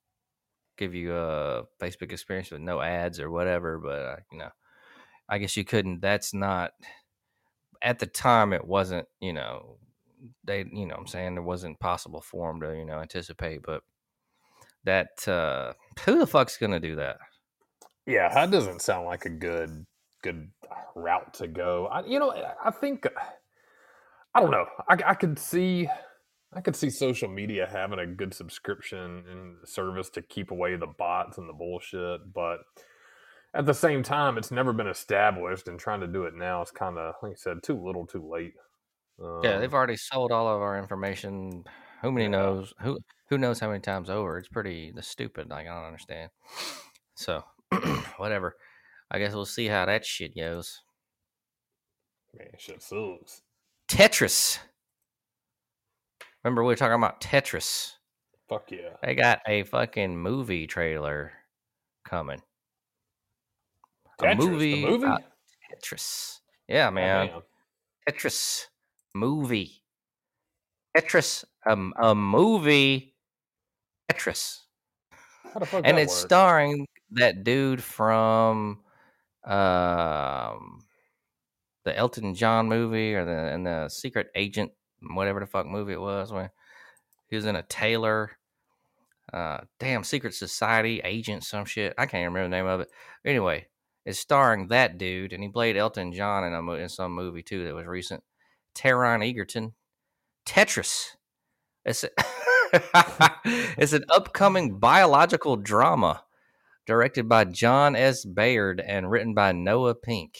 give 0.78 0.96
you 0.96 1.16
a 1.16 1.64
Facebook 1.82 2.12
experience 2.12 2.52
with 2.52 2.62
no 2.62 2.82
ads 2.82 3.20
or 3.20 3.30
whatever. 3.32 3.78
But 3.80 4.02
uh, 4.02 4.16
you 4.32 4.40
know, 4.40 4.52
I 5.30 5.38
guess 5.40 5.58
you 5.58 5.66
couldn't. 5.66 6.02
That's 6.02 6.34
not 6.34 6.74
at 7.82 8.00
the 8.00 8.08
time. 8.08 8.54
It 8.54 8.66
wasn't. 8.66 9.08
You 9.22 9.34
know, 9.34 9.78
they. 10.44 10.66
You 10.72 10.86
know, 10.88 10.96
I'm 10.96 11.08
saying 11.08 11.38
it 11.38 11.42
wasn't 11.44 11.80
possible 11.80 12.22
for 12.22 12.52
them 12.52 12.62
to 12.62 12.76
you 12.78 12.86
know 12.86 13.00
anticipate, 13.00 13.62
but. 13.64 13.84
That 14.88 15.28
uh 15.28 15.74
who 16.06 16.18
the 16.18 16.28
fuck's 16.28 16.58
gonna 16.58 16.80
do 16.80 16.96
that? 16.96 17.18
Yeah, 18.06 18.34
that 18.34 18.52
doesn't 18.52 18.82
sound 18.82 19.06
like 19.06 19.26
a 19.26 19.30
good 19.30 19.86
good 20.24 20.52
route 20.96 21.34
to 21.36 21.48
go. 21.48 21.88
I, 21.88 22.06
you 22.06 22.20
know, 22.20 22.32
I 22.64 22.72
think 22.72 23.06
I 24.34 24.40
don't 24.40 24.52
know. 24.52 24.68
I, 24.88 24.98
I 25.06 25.14
could 25.16 25.40
see 25.40 25.90
I 26.54 26.62
could 26.62 26.76
see 26.76 26.90
social 26.90 27.30
media 27.30 27.68
having 27.70 28.00
a 28.00 28.08
good 28.08 28.34
subscription 28.34 29.26
and 29.28 29.68
service 29.68 30.10
to 30.12 30.22
keep 30.22 30.52
away 30.52 30.76
the 30.78 30.88
bots 30.88 31.38
and 31.38 31.50
the 31.50 31.54
bullshit, 31.54 32.34
but 32.34 32.60
at 33.54 33.66
the 33.66 33.74
same 33.74 34.04
time, 34.04 34.38
it's 34.38 34.52
never 34.52 34.74
been 34.74 34.88
established, 34.88 35.68
and 35.68 35.80
trying 35.80 36.02
to 36.02 36.08
do 36.08 36.26
it 36.26 36.36
now 36.36 36.62
is 36.62 36.72
kind 36.72 36.98
of, 37.00 37.16
like 37.24 37.32
you 37.32 37.36
said, 37.38 37.64
too 37.64 37.82
little, 37.82 38.06
too 38.08 38.28
late. 38.30 38.54
Yeah, 39.42 39.58
Um, 39.58 39.60
they've 39.60 39.74
already 39.74 39.98
sold 39.98 40.32
all 40.32 40.48
of 40.48 40.62
our 40.62 40.78
information. 40.78 41.64
Who 42.02 42.12
many 42.12 42.28
Yeah. 42.30 42.30
knows 42.30 42.74
who 42.82 43.00
who 43.30 43.38
knows 43.38 43.60
how 43.60 43.68
many 43.68 43.82
times 43.82 44.10
over? 44.10 44.38
It's 44.38 44.48
pretty 44.48 44.92
the 44.92 45.04
stupid. 45.04 45.50
Like 45.50 45.68
I 45.68 45.76
don't 45.76 45.86
understand. 45.86 46.32
So 47.16 47.44
whatever. 48.18 48.56
I 49.10 49.20
guess 49.20 49.34
we'll 49.34 49.46
see 49.46 49.68
how 49.68 49.86
that 49.86 50.06
shit 50.06 50.36
goes. 50.36 50.82
man, 52.38 52.48
shit 52.58 52.82
sucks. 52.82 53.42
Tetris. 53.88 54.60
Remember 56.44 56.64
we 56.64 56.74
were 56.74 56.76
talking 56.76 56.96
about 56.96 57.22
Tetris. 57.22 57.94
Fuck 58.50 58.72
yeah. 58.72 58.96
They 59.02 59.16
got 59.16 59.40
a 59.48 59.64
fucking 59.64 60.18
movie 60.18 60.68
trailer 60.68 61.34
coming. 62.06 62.42
A 64.20 64.24
Tetris, 64.24 64.38
movie 64.38 64.82
the 64.82 64.88
movie? 64.88 65.24
Tetris. 65.74 66.40
Yeah, 66.68 66.90
man. 66.90 67.28
Goddamn. 67.28 67.42
Tetris 68.10 68.66
movie. 69.14 69.84
Tetris, 70.96 71.44
um, 71.66 71.94
a 72.00 72.16
movie. 72.16 73.14
Tetris, 74.12 74.62
How 75.54 75.60
the 75.60 75.66
fuck 75.66 75.82
and 75.86 75.98
it's 76.00 76.14
work? 76.14 76.28
starring 76.28 76.88
that 77.12 77.44
dude 77.44 77.84
from, 77.84 78.80
um, 79.44 80.84
the 81.84 81.96
Elton 81.96 82.34
John 82.36 82.68
movie 82.68 83.14
or 83.16 83.24
the 83.26 83.54
and 83.54 83.66
the 83.66 83.90
Secret 83.90 84.28
Agent, 84.36 84.72
whatever 85.02 85.40
the 85.40 85.46
fuck 85.46 85.66
movie 85.66 85.94
it 85.94 86.02
was, 86.02 86.32
when 86.32 86.50
he 87.30 87.36
was 87.36 87.46
in 87.46 87.56
a 87.56 87.64
tailor. 87.64 88.32
Uh, 89.32 89.60
damn, 89.80 90.04
Secret 90.04 90.34
Society 90.34 91.02
agent, 91.04 91.44
some 91.44 91.66
shit. 91.66 91.94
I 91.98 92.06
can't 92.06 92.26
remember 92.26 92.44
the 92.44 92.56
name 92.56 92.66
of 92.66 92.80
it. 92.80 92.90
Anyway, 93.26 93.68
it's 94.06 94.20
starring 94.20 94.68
that 94.70 94.98
dude, 94.98 95.34
and 95.34 95.44
he 95.44 95.50
played 95.50 95.76
Elton 95.76 96.14
John 96.14 96.46
in 96.46 96.54
a 96.54 96.72
in 96.74 96.88
some 96.90 97.14
movie 97.14 97.44
too 97.44 97.66
that 97.66 97.76
was 97.76 97.86
recent. 97.86 98.24
Taron 98.74 99.28
Egerton, 99.28 99.74
Tetris. 100.46 101.16
It's 101.84 102.06
it's 103.78 103.94
an 103.94 104.04
upcoming 104.10 104.80
biological 104.80 105.56
drama 105.56 106.24
directed 106.86 107.28
by 107.30 107.44
Jon 107.46 107.96
S. 107.96 108.24
Baird 108.26 108.80
and 108.80 109.10
written 109.12 109.34
by 109.34 109.52
Noah 109.52 109.96
Pink. 109.96 110.38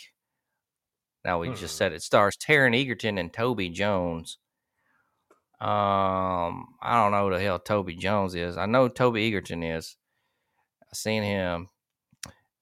Now 1.26 1.40
we 1.40 1.50
Hmm. 1.50 1.56
just 1.56 1.76
said 1.76 1.92
it 1.94 2.02
stars 2.02 2.38
Taron 2.38 2.80
Egerton 2.80 3.18
and 3.18 3.32
Toby 3.34 3.70
Jones. 3.70 4.38
Um, 5.60 6.76
I 6.82 6.94
don't 7.02 7.12
know 7.12 7.28
who 7.30 7.34
the 7.36 7.42
hell 7.42 7.60
Toby 7.60 7.96
Jones 7.96 8.36
is. 8.36 8.58
I 8.58 8.66
know 8.68 8.88
Toby 8.88 9.26
Egerton 9.28 9.64
is. 9.64 9.98
I 10.84 10.94
seen 10.94 11.24
him. 11.24 11.68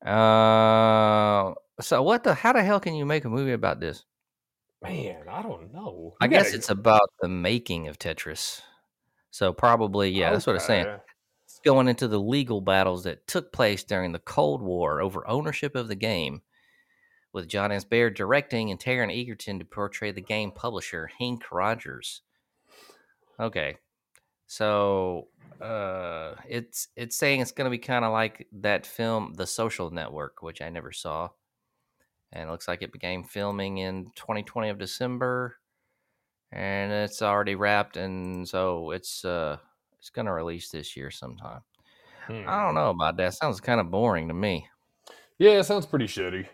Uh, 0.06 1.54
so 1.82 2.02
what 2.02 2.24
the? 2.24 2.34
How 2.34 2.54
the 2.54 2.64
hell 2.64 2.80
can 2.80 2.96
you 2.96 3.06
make 3.06 3.26
a 3.26 3.30
movie 3.30 3.52
about 3.52 3.80
this? 3.80 4.04
Man, 4.82 5.24
I 5.30 5.42
don't 5.42 5.74
know. 5.74 6.16
I 6.22 6.26
You 6.26 6.30
guess 6.32 6.46
gotta- 6.46 6.56
it's 6.58 6.70
about 6.70 7.10
the 7.22 7.28
making 7.28 7.88
of 7.88 7.98
Tetris. 8.00 8.62
So 9.36 9.52
probably, 9.52 10.12
yeah, 10.12 10.32
that's 10.32 10.48
what 10.48 10.56
it's 10.56 10.66
saying. 10.66 10.88
It's 11.44 11.60
going 11.60 11.90
into 11.90 12.08
the 12.08 12.22
legal 12.22 12.62
battles 12.62 13.04
that 13.04 13.28
took 13.28 13.52
place 13.52 13.84
during 13.84 14.14
the 14.14 14.20
Cold 14.20 14.62
War 14.62 15.02
over 15.02 15.28
ownership 15.28 15.76
of 15.76 15.90
the 15.90 15.96
game, 15.96 16.42
with 17.34 17.50
Jon 17.50 17.74
S. 17.74 17.84
Baird 17.84 18.16
directing 18.16 18.72
and 18.72 18.80
Taron 18.80 19.12
Egerton 19.14 19.60
to 19.60 19.66
portray 19.66 20.14
the 20.14 20.22
game 20.22 20.54
publisher 20.54 21.12
Henk 21.20 21.42
Rogers. 21.52 22.22
Okay, 23.38 23.76
so 24.48 25.28
uh, 25.62 26.36
it's 26.48 26.88
it's 26.96 27.18
saying 27.18 27.42
it's 27.42 27.52
going 27.52 27.66
to 27.66 27.78
be 27.78 27.78
kind 27.78 28.06
of 28.06 28.14
like 28.14 28.48
that 28.54 28.86
film, 28.86 29.34
The 29.36 29.46
Social 29.46 29.92
Network, 29.92 30.44
which 30.44 30.62
I 30.62 30.70
never 30.70 30.94
saw, 30.94 31.28
and 32.32 32.48
it 32.48 32.52
looks 32.52 32.70
like 32.70 32.82
it 32.82 32.94
began 32.94 33.26
filming 33.26 33.80
in 33.80 34.06
2020 34.16 34.70
of 34.70 34.80
December, 34.80 35.58
and 36.52 36.92
it's 36.92 37.22
already 37.22 37.56
wrapped, 37.56 37.98
and 37.98 38.48
so 38.48 38.92
it's 38.92 39.26
uh 39.26 39.58
it's 40.00 40.10
to 40.26 40.32
release 40.32 40.70
this 40.70 40.96
year 40.96 41.12
sometime. 41.12 41.62
Hmm. 42.28 42.44
I 42.48 42.64
don't 42.64 42.76
know 42.76 42.90
about 42.90 43.18
that. 43.18 43.34
Sounds 43.34 43.60
kind 43.60 43.80
of 43.80 43.92
boring 43.92 44.28
to 44.28 44.34
me. 44.34 44.68
Yeah, 45.38 45.60
it 45.60 45.64
sounds 45.66 45.86
pretty 45.86 46.06
shitty. 46.06 46.48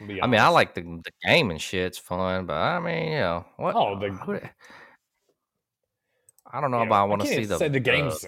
I 0.00 0.26
mean, 0.26 0.40
I 0.40 0.48
like 0.48 0.74
the 0.74 0.82
the 0.82 1.12
game 1.26 1.50
and 1.50 1.60
shit's 1.60 1.98
fun, 1.98 2.46
but 2.46 2.54
I 2.54 2.80
mean, 2.80 3.12
you 3.12 3.18
know, 3.18 3.44
what? 3.56 3.74
Oh, 3.76 3.98
the- 3.98 4.10
who 4.10 4.40
I 6.52 6.60
don't 6.60 6.70
know 6.70 6.82
about 6.82 7.02
I 7.02 7.04
want 7.04 7.22
to 7.22 7.28
see 7.28 7.44
the 7.44 7.58
the 7.58 7.66
uh, 7.66 7.78
game's 7.78 8.26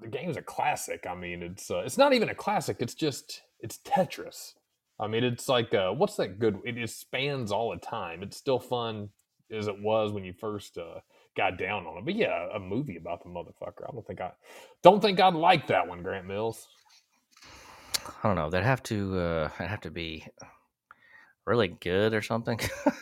the 0.00 0.08
game's 0.08 0.36
a 0.36 0.42
classic. 0.42 1.06
I 1.08 1.14
mean, 1.14 1.42
it's 1.42 1.70
uh, 1.70 1.78
it's 1.78 1.98
not 1.98 2.12
even 2.12 2.28
a 2.28 2.34
classic. 2.34 2.76
It's 2.80 2.94
just 2.94 3.42
it's 3.60 3.78
Tetris. 3.78 4.54
I 4.98 5.08
mean, 5.08 5.24
it's 5.24 5.48
like 5.48 5.74
uh, 5.74 5.92
what's 5.92 6.16
that 6.16 6.38
good? 6.38 6.58
It 6.64 6.88
spans 6.90 7.50
all 7.50 7.70
the 7.70 7.78
time. 7.78 8.22
It's 8.22 8.36
still 8.36 8.60
fun 8.60 9.08
as 9.52 9.66
it 9.66 9.80
was 9.80 10.12
when 10.12 10.24
you 10.24 10.32
first 10.32 10.78
uh, 10.78 11.00
got 11.36 11.58
down 11.58 11.86
on 11.86 11.98
it. 11.98 12.04
But 12.04 12.14
yeah, 12.14 12.48
a 12.54 12.60
movie 12.60 12.96
about 12.96 13.22
the 13.22 13.30
motherfucker. 13.30 13.88
I 13.88 13.92
don't 13.92 14.06
think 14.06 14.20
I 14.20 14.32
don't 14.82 15.00
think 15.00 15.20
I'd 15.20 15.34
like 15.34 15.66
that 15.68 15.88
one, 15.88 16.02
Grant 16.02 16.26
Mills. 16.26 16.68
I 18.22 18.28
don't 18.28 18.36
know. 18.36 18.50
That'd 18.50 18.66
have 18.66 18.82
to. 18.84 19.18
Uh, 19.18 19.48
have 19.58 19.80
to 19.82 19.90
be 19.90 20.26
really 21.46 21.68
good 21.68 22.14
or 22.14 22.22
something. 22.22 22.60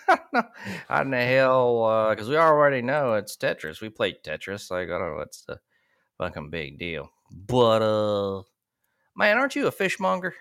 I 0.08 0.16
don't 0.16 0.32
know. 0.32 0.42
How 0.88 1.02
in 1.02 1.10
the 1.10 1.24
hell? 1.24 2.08
Because 2.10 2.28
we 2.28 2.36
already 2.36 2.82
know 2.82 3.14
it's 3.14 3.36
Tetris. 3.36 3.80
We 3.80 3.90
played 3.90 4.16
Tetris. 4.24 4.70
Like 4.70 4.88
I 4.88 4.98
don't 4.98 5.16
know. 5.16 5.22
It's 5.22 5.44
the 5.44 5.60
fucking 6.18 6.50
big 6.50 6.78
deal. 6.78 7.10
But 7.30 7.82
uh, 7.82 8.42
man, 9.16 9.38
aren't 9.38 9.56
you 9.56 9.66
a 9.66 9.72
fishmonger? 9.72 10.34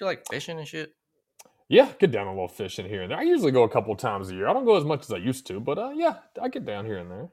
You 0.00 0.06
like 0.06 0.26
fishing 0.30 0.58
and 0.58 0.66
shit? 0.68 0.94
Yeah, 1.68 1.90
get 1.98 2.10
down 2.12 2.26
a 2.26 2.30
little 2.30 2.48
fishing 2.48 2.86
here 2.88 3.02
and 3.02 3.10
there. 3.10 3.18
I 3.18 3.22
usually 3.22 3.52
go 3.52 3.64
a 3.64 3.68
couple 3.68 3.94
times 3.96 4.30
a 4.30 4.34
year. 4.34 4.48
I 4.48 4.52
don't 4.52 4.64
go 4.64 4.76
as 4.76 4.84
much 4.84 5.02
as 5.02 5.10
I 5.12 5.18
used 5.18 5.46
to, 5.48 5.60
but 5.60 5.78
uh, 5.78 5.90
yeah, 5.90 6.16
I 6.40 6.48
get 6.48 6.64
down 6.64 6.86
here 6.86 6.98
and 6.98 7.10
there. 7.10 7.28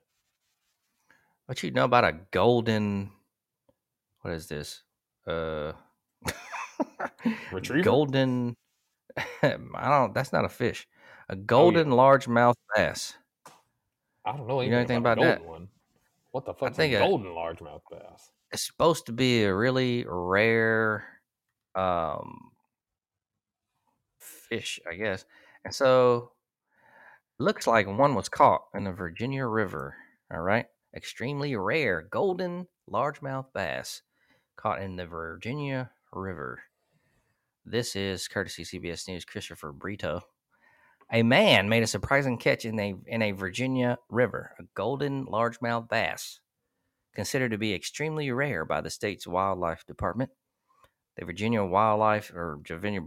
What 1.45 1.61
you 1.63 1.71
know 1.71 1.85
about 1.85 2.03
a 2.03 2.17
golden? 2.31 3.11
What 4.21 4.33
is 4.33 4.47
this? 4.47 4.81
Uh, 5.27 5.73
Retriever. 7.51 7.83
golden. 7.83 8.55
I 9.43 9.57
don't. 9.73 10.13
That's 10.13 10.33
not 10.33 10.43
a 10.45 10.49
fish. 10.49 10.87
A 11.29 11.35
golden 11.35 11.89
largemouth 11.89 12.55
bass. 12.75 13.15
I 14.25 14.35
don't 14.35 14.47
know 14.47 14.61
You 14.61 14.71
know 14.71 14.77
anything, 14.77 14.95
anything 14.95 14.97
about, 14.97 15.17
about 15.19 15.39
that? 15.39 15.45
one. 15.45 15.67
What 16.31 16.45
the 16.45 16.53
fuck's 16.53 16.75
think 16.75 16.93
a 16.93 16.97
a- 16.97 16.99
golden 17.07 17.27
largemouth 17.27 17.81
bass? 17.89 18.31
It's 18.51 18.63
supposed 18.65 19.05
to 19.07 19.11
be 19.11 19.43
a 19.43 19.53
really 19.55 20.05
rare 20.07 21.05
um 21.75 22.51
fish, 24.45 24.79
I 24.89 24.95
guess. 24.95 25.25
And 25.63 25.73
so 25.73 26.31
looks 27.39 27.67
like 27.67 27.87
one 27.87 28.15
was 28.15 28.29
caught 28.29 28.65
in 28.73 28.83
the 28.83 28.91
Virginia 28.91 29.45
River. 29.45 29.95
All 30.31 30.41
right. 30.41 30.65
Extremely 30.95 31.55
rare 31.55 32.07
golden 32.09 32.67
largemouth 32.89 33.47
bass 33.53 34.01
caught 34.55 34.81
in 34.81 34.95
the 34.95 35.05
Virginia 35.05 35.91
River. 36.13 36.61
This 37.65 37.95
is 37.95 38.27
courtesy 38.27 38.63
CBS 38.63 39.07
News 39.07 39.25
Christopher 39.25 39.71
Brito. 39.71 40.21
A 41.11 41.23
man 41.23 41.69
made 41.69 41.83
a 41.83 41.87
surprising 41.87 42.37
catch 42.37 42.65
in 42.65 42.79
a 42.79 42.95
in 43.05 43.21
a 43.21 43.31
Virginia 43.31 43.97
river, 44.09 44.55
a 44.59 44.63
golden 44.75 45.25
largemouth 45.25 45.89
bass, 45.89 46.39
considered 47.13 47.51
to 47.51 47.57
be 47.57 47.73
extremely 47.73 48.31
rare 48.31 48.65
by 48.65 48.81
the 48.81 48.89
state's 48.89 49.27
wildlife 49.27 49.85
department. 49.85 50.31
The 51.17 51.25
Virginia 51.25 51.63
Wildlife 51.63 52.31
or 52.33 52.59
Virginia 52.67 53.01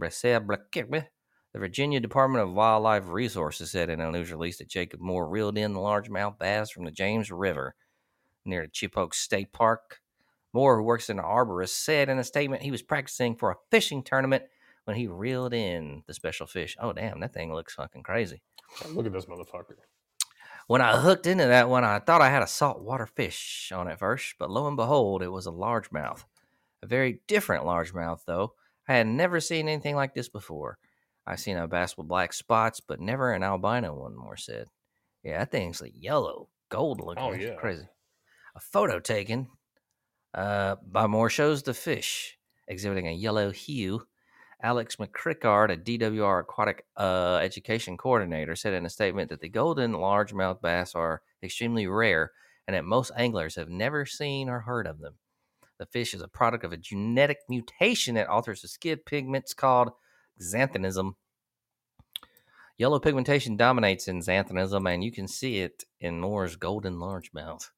the 1.53 1.59
Virginia 1.59 1.99
Department 1.99 2.43
of 2.43 2.53
Wildlife 2.53 3.07
Resources 3.07 3.71
said 3.71 3.89
in 3.89 3.99
a 3.99 4.11
news 4.11 4.31
release 4.31 4.57
that 4.59 4.69
Jacob 4.69 4.99
Moore 4.99 5.27
reeled 5.27 5.57
in 5.57 5.73
the 5.73 5.79
largemouth 5.79 6.37
bass 6.37 6.69
from 6.69 6.85
the 6.85 6.91
James 6.91 7.31
River 7.31 7.75
near 8.45 8.67
Chippokes 8.67 9.15
State 9.15 9.51
Park. 9.51 9.99
Moore, 10.53 10.77
who 10.77 10.83
works 10.83 11.09
in 11.09 11.19
an 11.19 11.25
arborist, 11.25 11.69
said 11.69 12.09
in 12.09 12.19
a 12.19 12.23
statement 12.23 12.63
he 12.63 12.71
was 12.71 12.81
practicing 12.81 13.35
for 13.35 13.51
a 13.51 13.57
fishing 13.69 14.03
tournament 14.03 14.43
when 14.85 14.95
he 14.95 15.07
reeled 15.07 15.53
in 15.53 16.03
the 16.07 16.13
special 16.13 16.47
fish. 16.47 16.75
Oh, 16.79 16.93
damn, 16.93 17.19
that 17.19 17.33
thing 17.33 17.53
looks 17.53 17.75
fucking 17.75 18.03
crazy. 18.03 18.41
Look 18.91 19.05
at 19.05 19.13
this 19.13 19.25
motherfucker. 19.25 19.75
When 20.67 20.81
I 20.81 20.97
hooked 20.97 21.25
into 21.25 21.47
that 21.47 21.69
one, 21.69 21.83
I 21.83 21.99
thought 21.99 22.21
I 22.21 22.29
had 22.29 22.43
a 22.43 22.47
saltwater 22.47 23.07
fish 23.07 23.71
on 23.73 23.87
it 23.87 23.97
first, 23.97 24.35
but 24.37 24.51
lo 24.51 24.67
and 24.67 24.77
behold, 24.77 25.23
it 25.23 25.31
was 25.31 25.47
a 25.47 25.51
largemouth. 25.51 26.25
A 26.83 26.87
very 26.87 27.21
different 27.27 27.65
largemouth, 27.65 28.21
though. 28.25 28.53
I 28.87 28.93
had 28.93 29.07
never 29.07 29.39
seen 29.39 29.67
anything 29.67 29.95
like 29.95 30.13
this 30.13 30.29
before. 30.29 30.77
I've 31.29 31.39
seen 31.39 31.57
a 31.57 31.67
bass 31.67 31.95
with 31.95 32.07
black 32.07 32.33
spots, 32.33 32.79
but 32.79 32.99
never 32.99 33.31
an 33.31 33.43
albino 33.43 33.93
one, 33.93 34.15
Moore 34.15 34.35
said. 34.35 34.67
Yeah, 35.23 35.37
that 35.37 35.51
thing's 35.51 35.79
like 35.79 35.93
yellow, 35.95 36.49
gold 36.69 37.01
looking. 37.01 37.23
Oh, 37.23 37.33
yeah. 37.33 37.53
Crazy. 37.53 37.87
A 38.55 38.59
photo 38.59 38.99
taken 38.99 39.47
uh, 40.33 40.77
by 40.81 41.05
Moore 41.05 41.29
shows 41.29 41.61
the 41.61 41.75
fish 41.75 42.35
exhibiting 42.67 43.07
a 43.07 43.11
yellow 43.11 43.51
hue. 43.51 44.01
Alex 44.61 44.95
McCrickard, 44.95 45.71
a 45.71 45.77
DWR 45.77 46.41
aquatic 46.41 46.85
uh, 46.97 47.39
education 47.43 47.95
coordinator, 47.95 48.55
said 48.55 48.73
in 48.73 48.87
a 48.87 48.89
statement 48.89 49.29
that 49.29 49.39
the 49.39 49.49
golden 49.49 49.93
largemouth 49.93 50.61
bass 50.61 50.95
are 50.95 51.21
extremely 51.43 51.85
rare 51.85 52.31
and 52.67 52.75
that 52.75 52.85
most 52.85 53.11
anglers 53.15 53.55
have 53.55 53.69
never 53.69 54.05
seen 54.05 54.49
or 54.49 54.61
heard 54.61 54.87
of 54.87 54.99
them. 54.99 55.13
The 55.77 55.85
fish 55.85 56.15
is 56.15 56.21
a 56.21 56.27
product 56.27 56.65
of 56.65 56.73
a 56.73 56.77
genetic 56.77 57.37
mutation 57.47 58.15
that 58.15 58.27
alters 58.27 58.63
the 58.63 58.67
skin 58.67 58.99
pigments 59.05 59.53
called 59.53 59.91
xanthanism. 60.41 61.13
Yellow 62.77 62.99
pigmentation 62.99 63.57
dominates 63.57 64.07
in 64.07 64.19
xanthanism, 64.21 64.91
and 64.91 65.03
you 65.03 65.11
can 65.11 65.27
see 65.27 65.59
it 65.59 65.83
in 65.99 66.19
Moore's 66.21 66.55
golden 66.55 66.95
largemouth. 66.95 67.69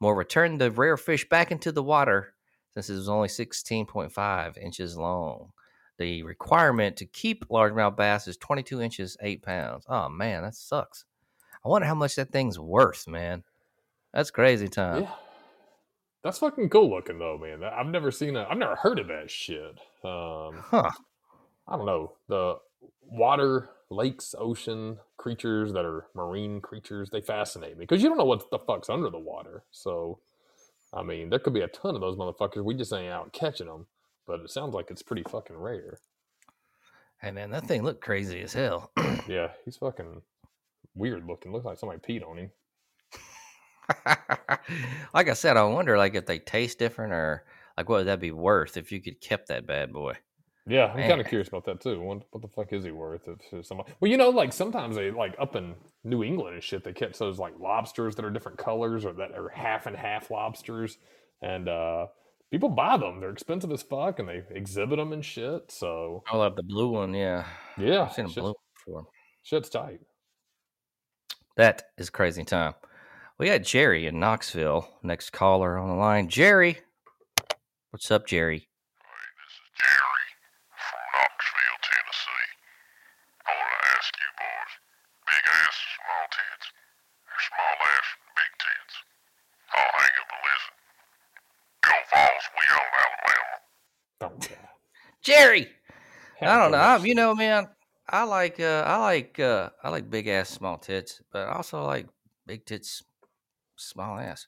Moore 0.00 0.16
returned 0.16 0.60
the 0.60 0.70
rare 0.70 0.96
fish 0.96 1.28
back 1.28 1.52
into 1.52 1.70
the 1.70 1.82
water 1.82 2.34
since 2.72 2.90
it 2.90 2.94
was 2.94 3.08
only 3.08 3.28
16.5 3.28 4.58
inches 4.58 4.96
long. 4.96 5.52
The 5.98 6.24
requirement 6.24 6.96
to 6.96 7.06
keep 7.06 7.46
largemouth 7.48 7.96
bass 7.96 8.26
is 8.26 8.36
22 8.36 8.80
inches, 8.82 9.16
8 9.22 9.42
pounds. 9.42 9.84
Oh, 9.88 10.08
man, 10.08 10.42
that 10.42 10.56
sucks. 10.56 11.04
I 11.64 11.68
wonder 11.68 11.86
how 11.86 11.94
much 11.94 12.16
that 12.16 12.30
thing's 12.32 12.58
worth, 12.58 13.06
man. 13.06 13.44
That's 14.12 14.32
crazy 14.32 14.66
time. 14.68 15.02
yeah, 15.04 15.12
that's 16.24 16.38
fucking 16.38 16.68
cool 16.70 16.90
looking 16.90 17.18
though, 17.18 17.38
man. 17.38 17.62
I've 17.64 17.86
never 17.86 18.10
seen 18.10 18.36
a. 18.36 18.44
I've 18.48 18.58
never 18.58 18.76
heard 18.76 18.98
of 18.98 19.08
that 19.08 19.30
shit. 19.30 19.78
Um, 20.04 20.62
Huh. 20.70 20.90
I 21.68 21.76
don't 21.76 21.86
know 21.86 22.12
the 22.28 22.56
water, 23.02 23.70
lakes, 23.90 24.34
ocean 24.38 24.98
creatures 25.16 25.72
that 25.72 25.84
are 25.84 26.06
marine 26.14 26.60
creatures. 26.60 27.10
They 27.10 27.20
fascinate 27.20 27.78
me 27.78 27.84
because 27.84 28.02
you 28.02 28.08
don't 28.08 28.18
know 28.18 28.24
what 28.24 28.50
the 28.50 28.58
fuck's 28.58 28.90
under 28.90 29.10
the 29.10 29.18
water. 29.18 29.64
So, 29.70 30.20
I 30.92 31.02
mean, 31.02 31.30
there 31.30 31.38
could 31.38 31.54
be 31.54 31.60
a 31.62 31.68
ton 31.68 31.94
of 31.94 32.00
those 32.00 32.16
motherfuckers. 32.16 32.64
We 32.64 32.74
just 32.74 32.92
ain't 32.92 33.12
out 33.12 33.32
catching 33.32 33.66
them. 33.66 33.86
But 34.26 34.40
it 34.40 34.50
sounds 34.50 34.74
like 34.74 34.90
it's 34.90 35.02
pretty 35.02 35.22
fucking 35.22 35.56
rare. 35.56 35.98
Hey, 37.20 37.30
man, 37.30 37.50
that 37.50 37.66
thing 37.66 37.82
looked 37.82 38.02
crazy 38.02 38.40
as 38.42 38.52
hell. 38.54 38.90
Yeah, 39.26 39.48
he's 39.64 39.78
fucking 39.78 40.20
weird 40.94 41.26
looking. 41.26 41.50
Looks 41.52 41.64
like 41.64 41.78
somebody 41.78 42.00
peed 42.00 42.28
on 42.28 42.36
him. 42.36 42.50
like 45.14 45.28
I 45.28 45.32
said, 45.32 45.56
I 45.56 45.64
wonder 45.64 45.96
like 45.96 46.14
if 46.14 46.26
they 46.26 46.38
taste 46.38 46.78
different 46.78 47.14
or 47.14 47.44
like 47.76 47.88
what 47.88 47.98
would 47.98 48.06
that 48.06 48.20
be 48.20 48.32
worth 48.32 48.76
if 48.76 48.92
you 48.92 49.00
could 49.00 49.20
kept 49.20 49.48
that 49.48 49.66
bad 49.66 49.92
boy. 49.94 50.14
Yeah, 50.66 50.86
I'm 50.86 51.08
kind 51.08 51.20
of 51.20 51.26
curious 51.26 51.48
about 51.48 51.66
that 51.66 51.80
too. 51.82 52.00
What, 52.00 52.22
what 52.30 52.40
the 52.40 52.48
fuck 52.48 52.72
is 52.72 52.84
he 52.84 52.90
worth? 52.90 53.28
If 53.28 53.52
if 53.52 53.66
somebody, 53.66 53.92
well, 54.00 54.10
you 54.10 54.16
know, 54.16 54.30
like 54.30 54.52
sometimes 54.52 54.96
they 54.96 55.10
like 55.10 55.34
up 55.38 55.56
in 55.56 55.74
New 56.04 56.24
England 56.24 56.54
and 56.54 56.62
shit, 56.62 56.84
they 56.84 56.92
catch 56.94 57.18
those 57.18 57.38
like 57.38 57.52
lobsters 57.60 58.14
that 58.16 58.24
are 58.24 58.30
different 58.30 58.56
colors 58.56 59.04
or 59.04 59.12
that 59.14 59.32
are 59.32 59.50
half 59.50 59.86
and 59.86 59.94
half 59.94 60.30
lobsters, 60.30 60.96
and 61.42 61.68
uh 61.68 62.06
people 62.50 62.70
buy 62.70 62.96
them. 62.96 63.20
They're 63.20 63.30
expensive 63.30 63.70
as 63.72 63.82
fuck, 63.82 64.20
and 64.20 64.28
they 64.28 64.42
exhibit 64.50 64.98
them 64.98 65.12
and 65.12 65.22
shit. 65.24 65.70
So 65.70 66.24
I 66.32 66.36
love 66.38 66.56
the 66.56 66.62
blue 66.62 66.88
one. 66.88 67.12
Yeah, 67.12 67.44
yeah, 67.76 68.04
I've 68.04 68.14
seen 68.14 68.24
a 68.24 68.28
blue 68.28 68.42
one 68.44 68.54
before. 68.86 69.06
shit's 69.42 69.68
tight. 69.68 70.00
That 71.56 71.82
is 71.98 72.08
crazy 72.08 72.42
time. 72.42 72.74
We 73.38 73.46
got 73.46 73.62
Jerry 73.62 74.06
in 74.06 74.18
Knoxville. 74.18 74.88
Next 75.02 75.30
caller 75.30 75.76
on 75.76 75.88
the 75.88 75.94
line. 75.94 76.28
Jerry. 76.28 76.78
What's 77.90 78.10
up, 78.10 78.26
Jerry? 78.26 78.58
This 78.58 79.54
is 79.54 79.70
Jerry 79.78 80.26
from 80.70 81.02
Knoxville, 81.14 81.78
Tennessee. 81.82 82.50
I 83.46 83.50
want 83.54 83.70
to 83.70 83.80
ask 83.94 84.10
you 84.18 84.30
boys, 84.38 84.72
big 85.30 85.44
ass, 85.46 85.76
small 85.94 86.24
tits, 86.34 86.66
or 87.26 87.38
small 87.42 87.74
ass, 87.90 88.08
big 88.34 88.52
tits? 88.58 88.94
I'll 89.74 89.94
hang 89.94 90.14
up 90.14 90.30
and 90.34 90.42
listen. 90.42 90.74
Go 91.86 91.94
Vols, 92.10 92.44
we 92.54 92.64
own 92.70 92.83
Alabama. 92.83 92.83
Oh, 92.83 92.83
yeah. 92.83 92.83
Jerry. 95.22 95.68
I 96.40 96.58
don't 96.58 96.72
know. 96.72 96.78
I, 96.78 96.82
Half 96.82 97.06
you 97.06 97.14
know, 97.14 97.34
man. 97.34 97.68
I 98.08 98.24
like 98.24 98.60
uh, 98.60 98.84
I 98.86 98.98
like 98.98 99.40
uh, 99.40 99.70
I 99.82 99.88
like 99.88 100.10
big 100.10 100.28
ass 100.28 100.50
small 100.50 100.76
tits, 100.76 101.22
but 101.32 101.48
I 101.48 101.54
also 101.54 101.82
like 101.84 102.06
big 102.46 102.66
tits, 102.66 103.02
small 103.76 104.18
ass. 104.18 104.46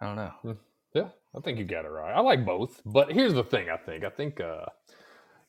I 0.00 0.06
don't 0.06 0.16
know. 0.16 0.56
Yeah, 0.94 1.08
I 1.36 1.40
think 1.40 1.58
you 1.58 1.64
got 1.64 1.84
it 1.84 1.88
right. 1.88 2.12
I 2.12 2.20
like 2.20 2.44
both, 2.44 2.80
but 2.86 3.12
here's 3.12 3.34
the 3.34 3.42
thing. 3.44 3.70
I 3.70 3.76
think 3.76 4.04
I 4.04 4.10
think 4.10 4.40
uh, 4.40 4.66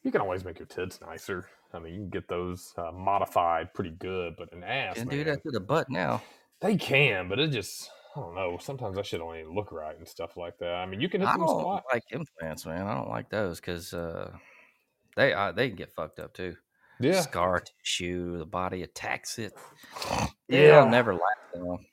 you 0.03 0.12
can 0.12 0.22
always 0.22 0.43
make 0.43 0.57
your 0.57 0.66
tits 0.68 0.99
nicer. 1.01 1.47
I 1.74 1.80
mean, 1.80 1.93
you 1.93 1.99
can 2.01 2.09
get 2.09 2.28
those 2.28 2.74
uh, 2.78 2.91
modified 2.91 3.74
pretty 3.74 3.91
good, 3.91 4.34
but 4.38 4.51
an 4.51 4.64
ass, 4.64 4.95
Can 4.97 5.07
do 5.07 5.24
that 5.24 5.41
to 5.43 5.51
the 5.51 5.59
butt 5.59 5.89
now. 5.89 6.22
they 6.59 6.76
can, 6.76 7.30
but 7.30 7.39
it 7.39 7.51
just 7.51 7.89
I 8.16 8.20
don't 8.20 8.36
know. 8.36 8.57
Sometimes 8.59 8.97
I 8.97 9.01
should 9.03 9.20
don't 9.20 9.55
look 9.55 9.72
right 9.72 9.97
and 9.97 10.07
stuff 10.07 10.36
like 10.38 10.57
that. 10.59 10.74
I 10.76 10.86
mean, 10.86 10.99
you 10.99 11.09
can 11.09 11.22
hit 11.22 11.30
I 11.30 11.34
them 11.34 11.41
don't 11.41 11.62
spot. 11.62 11.84
like 11.93 12.03
implants, 12.12 12.66
man. 12.66 12.86
I 12.88 12.93
don't 12.93 13.09
like 13.09 13.30
those 13.30 13.59
because 13.59 13.93
uh, 13.93 14.32
they 15.16 15.34
uh, 15.34 15.51
they 15.51 15.68
can 15.70 15.78
get 15.78 15.93
fucked 15.93 16.20
up 16.20 16.34
too. 16.34 16.55
Yeah, 16.99 17.22
Scar 17.22 17.62
tissue, 17.62 18.38
the 18.38 18.45
body 18.45 18.84
attacks 18.84 19.39
it. 19.39 19.53
Yeah. 20.47 20.82
They'll 20.82 20.89
never 20.89 21.14
last 21.14 21.24
long. 21.55 21.86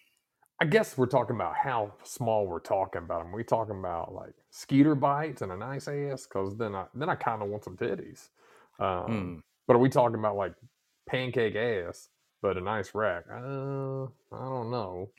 I 0.60 0.64
guess 0.64 0.98
we're 0.98 1.06
talking 1.06 1.36
about 1.36 1.54
how 1.54 1.94
small 2.02 2.46
we're 2.46 2.58
talking 2.58 3.02
about 3.02 3.22
them. 3.22 3.32
We 3.32 3.44
talking 3.44 3.78
about 3.78 4.12
like 4.12 4.34
skeeter 4.50 4.96
bites 4.96 5.40
and 5.42 5.52
a 5.52 5.56
nice 5.56 5.86
ass, 5.88 6.26
because 6.26 6.56
then 6.56 6.74
I 6.74 6.86
then 6.94 7.08
I 7.08 7.14
kind 7.14 7.42
of 7.42 7.48
want 7.48 7.64
some 7.64 7.76
titties. 7.76 8.28
Um, 8.80 9.04
Hmm. 9.06 9.38
But 9.66 9.76
are 9.76 9.80
we 9.80 9.88
talking 9.88 10.18
about 10.18 10.36
like 10.36 10.54
pancake 11.08 11.54
ass, 11.54 12.08
but 12.42 12.56
a 12.56 12.60
nice 12.60 12.94
rack? 12.94 13.24
Uh, 13.30 14.04
I 14.04 14.44
don't 14.44 14.70
know. 14.70 15.10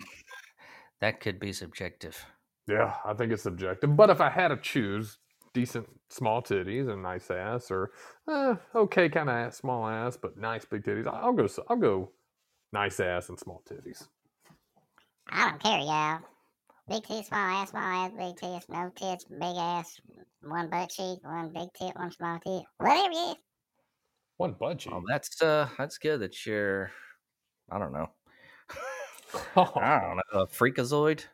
That 1.02 1.20
could 1.20 1.39
be 1.41 1.52
subjective. 1.52 2.26
Yeah, 2.68 2.97
I 3.04 3.14
think 3.14 3.32
it's 3.32 3.43
subjective. 3.43 3.95
But 3.95 4.10
if 4.10 4.22
I 4.22 4.30
had 4.30 4.50
to 4.50 4.58
choose 4.58 5.18
decent 5.54 5.88
small 6.10 6.41
titties 6.41 6.91
and 6.91 7.02
nice 7.02 7.32
ass, 7.32 7.72
or 7.72 7.91
uh, 8.28 8.56
okay 8.76 9.10
kind 9.10 9.30
of 9.30 9.54
small 9.54 9.88
ass 9.88 10.18
but 10.18 10.38
nice 10.38 10.66
big 10.66 10.84
titties, 10.84 11.08
I'll 11.08 11.34
go. 11.34 11.45
s- 11.45 11.60
I'll 11.68 11.78
go 11.78 12.12
nice 12.74 13.00
ass 13.00 13.30
and 13.30 13.39
small 13.39 13.64
titties. 13.68 14.08
I 15.32 15.50
don't 15.50 15.60
care, 15.64 15.80
y'all. 15.80 16.22
Big 16.88 17.04
tits, 17.06 17.30
small 17.30 17.39
ass, 17.39 17.72
small 17.72 17.82
ass, 17.84 18.12
big 18.14 18.38
tits, 18.38 18.70
no 18.70 18.91
tits, 18.95 19.26
big 19.26 19.41
ass, 19.58 20.02
one 20.41 20.70
butt 20.70 20.89
cheek, 20.91 21.24
one 21.24 21.54
big 21.54 21.74
tit, 21.74 21.95
one 21.95 22.12
small 22.12 22.39
tit, 22.39 22.66
whatever 22.78 23.12
it 23.12 23.16
is. 23.16 23.36
One 24.38 24.56
budgie. 24.56 24.91
Well, 24.91 25.04
that's 25.08 25.41
uh, 25.41 25.70
that's 25.78 25.97
good 25.97 26.20
that 26.22 26.45
you're. 26.45 26.91
I 27.70 27.80
don't 27.80 27.93
know. 27.93 28.08
Oh, 29.56 29.72
I 29.76 30.00
don't 30.00 30.18
know. 30.18 30.42
A 30.42 30.48
freakazoid. 30.48 31.26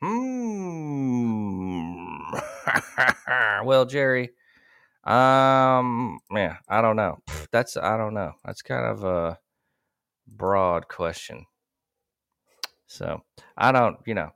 Hmm. 0.00 2.18
well, 3.64 3.86
Jerry. 3.86 4.30
Um. 5.04 6.20
Yeah. 6.30 6.56
I 6.68 6.82
don't 6.82 6.96
know. 6.96 7.18
That's. 7.50 7.76
I 7.76 7.96
don't 7.96 8.14
know. 8.14 8.32
That's 8.44 8.62
kind 8.62 8.86
of 8.86 9.04
a 9.04 9.38
broad 10.26 10.88
question. 10.88 11.46
So 12.86 13.22
I 13.56 13.72
don't. 13.72 13.96
You 14.06 14.14
know. 14.14 14.30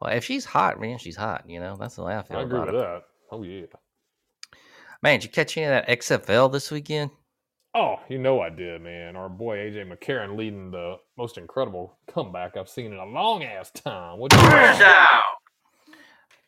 Well, 0.00 0.12
if 0.12 0.24
she's 0.24 0.44
hot, 0.44 0.80
man, 0.80 0.98
she's 0.98 1.16
hot. 1.16 1.48
You 1.48 1.60
know. 1.60 1.76
That's 1.76 1.96
the 1.96 2.04
way 2.04 2.16
I 2.16 2.22
feel 2.22 2.38
I 2.38 2.42
agree 2.42 2.58
about 2.58 2.72
with 2.72 2.76
it. 2.76 2.78
that. 2.78 3.02
Oh 3.30 3.42
yeah. 3.42 3.66
Man, 5.02 5.18
did 5.18 5.24
you 5.24 5.30
catch 5.30 5.56
any 5.56 5.66
of 5.66 5.70
that 5.70 5.88
XFL 5.88 6.52
this 6.52 6.70
weekend? 6.70 7.10
Oh, 7.76 7.96
you 8.08 8.18
know 8.18 8.40
I 8.40 8.50
did, 8.50 8.82
man. 8.82 9.16
Our 9.16 9.28
boy 9.28 9.56
AJ 9.56 9.92
McCarron 9.92 10.36
leading 10.36 10.70
the 10.70 10.96
most 11.18 11.38
incredible 11.38 11.98
comeback 12.06 12.56
I've 12.56 12.68
seen 12.68 12.92
in 12.92 12.98
a 12.98 13.04
long 13.04 13.42
ass 13.42 13.70
time. 13.72 14.18
What 14.20 14.32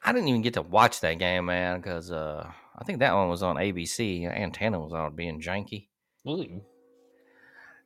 I 0.07 0.13
didn't 0.13 0.29
even 0.29 0.43
get 0.43 0.55
to 0.55 0.63
watch 0.63 1.01
that 1.01 1.19
game, 1.19 1.47
man, 1.47 1.81
because 1.81 2.13
uh, 2.13 2.49
I 2.79 2.85
think 2.85 3.01
that 3.01 3.13
one 3.13 3.29
was 3.29 3.43
on 3.43 3.57
ABC. 3.57 4.31
Antenna 4.33 4.79
was 4.79 4.93
on 4.93 5.17
being 5.17 5.41
janky. 5.41 5.89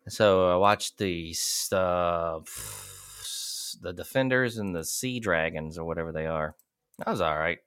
So 0.09 0.51
I 0.51 0.57
watched 0.57 0.99
the 0.99 1.35
uh, 1.73 2.41
the 3.81 3.93
Defenders 3.95 4.59
and 4.59 4.75
the 4.75 4.85
Sea 4.85 5.19
Dragons 5.19 5.79
or 5.79 5.87
whatever 5.87 6.13
they 6.13 6.27
are. 6.27 6.57
That 6.99 7.09
was 7.09 7.23
all 7.23 7.39
right. 7.39 7.59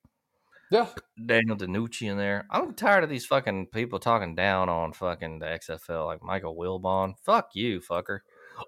Yeah. 0.74 0.88
Daniel 1.24 1.56
DiNucci 1.56 2.10
in 2.10 2.18
there. 2.18 2.48
I'm 2.50 2.74
tired 2.74 3.04
of 3.04 3.10
these 3.12 3.28
fucking 3.28 3.68
people 3.68 4.00
talking 4.00 4.34
down 4.34 4.70
on 4.70 4.92
fucking 4.92 5.38
the 5.38 5.46
XFL, 5.46 6.08
like 6.08 6.24
Michael 6.24 6.56
Wilbon. 6.56 7.14
Fuck 7.24 7.50
you, 7.54 7.80
fucker. 7.80 8.22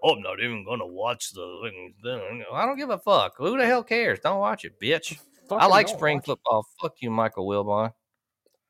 Oh, 0.04 0.12
I'm 0.14 0.22
not 0.22 0.40
even 0.40 0.64
gonna 0.64 0.86
watch 0.86 1.32
the. 1.32 1.72
thing. 2.04 2.44
I 2.54 2.68
don't 2.68 2.78
give 2.78 2.92
a 2.92 3.00
fuck. 3.00 3.34
Who 3.40 3.58
the 3.58 3.66
hell 3.66 3.84
cares? 3.84 4.20
Don't 4.20 4.38
watch 4.38 4.66
it, 4.66 4.80
bitch. 4.80 5.18
I 5.50 5.66
like 5.66 5.88
spring 5.88 6.20
it. 6.20 6.26
football. 6.26 6.68
Fuck 6.80 6.94
you, 7.00 7.10
Michael 7.10 7.48
Wilbon. 7.48 7.92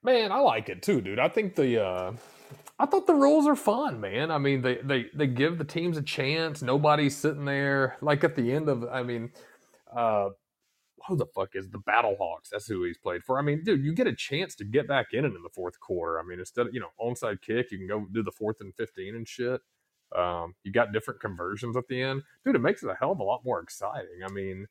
Man, 0.01 0.31
I 0.31 0.39
like 0.39 0.69
it 0.69 0.81
too, 0.81 1.01
dude. 1.01 1.19
I 1.19 1.27
think 1.27 1.55
the 1.55 1.83
uh 1.83 2.13
I 2.79 2.85
thought 2.85 3.05
the 3.05 3.15
rules 3.15 3.47
are 3.47 3.57
fun, 3.57 3.99
man. 3.99 4.31
I 4.31 4.37
mean, 4.37 4.61
they 4.61 4.75
they 4.77 5.07
they 5.13 5.27
give 5.27 5.57
the 5.57 5.65
teams 5.65 5.97
a 5.97 6.01
chance. 6.01 6.61
Nobody's 6.61 7.17
sitting 7.17 7.43
there 7.43 7.97
like 8.01 8.23
at 8.23 8.37
the 8.37 8.53
end 8.53 8.69
of 8.69 8.85
I 8.85 9.03
mean, 9.03 9.31
uh 9.93 10.29
who 11.07 11.15
the 11.15 11.25
fuck 11.25 11.49
is 11.55 11.69
the 11.69 11.79
Battle 11.79 12.15
Hawks? 12.17 12.49
That's 12.49 12.67
who 12.67 12.83
he's 12.83 12.97
played 12.97 13.23
for. 13.23 13.37
I 13.37 13.41
mean, 13.41 13.63
dude, 13.63 13.83
you 13.83 13.93
get 13.93 14.07
a 14.07 14.15
chance 14.15 14.55
to 14.55 14.65
get 14.65 14.87
back 14.87 15.07
in 15.13 15.25
it 15.25 15.33
in 15.35 15.43
the 15.43 15.49
fourth 15.53 15.79
quarter. 15.79 16.19
I 16.19 16.23
mean, 16.23 16.39
instead 16.39 16.67
of 16.67 16.73
you 16.73 16.79
know 16.79 16.89
onside 17.01 17.41
kick, 17.41 17.71
you 17.71 17.77
can 17.77 17.87
go 17.87 18.05
do 18.11 18.23
the 18.23 18.31
fourth 18.31 18.57
and 18.61 18.73
fifteen 18.75 19.15
and 19.15 19.27
shit. 19.27 19.61
Um, 20.15 20.55
you 20.63 20.71
got 20.71 20.93
different 20.93 21.19
conversions 21.19 21.75
at 21.75 21.87
the 21.87 22.01
end, 22.01 22.23
dude. 22.43 22.55
It 22.55 22.59
makes 22.59 22.83
it 22.83 22.89
a 22.89 22.95
hell 22.95 23.11
of 23.11 23.19
a 23.19 23.23
lot 23.23 23.43
more 23.43 23.59
exciting. 23.59 24.21
I 24.23 24.31
mean, 24.31 24.67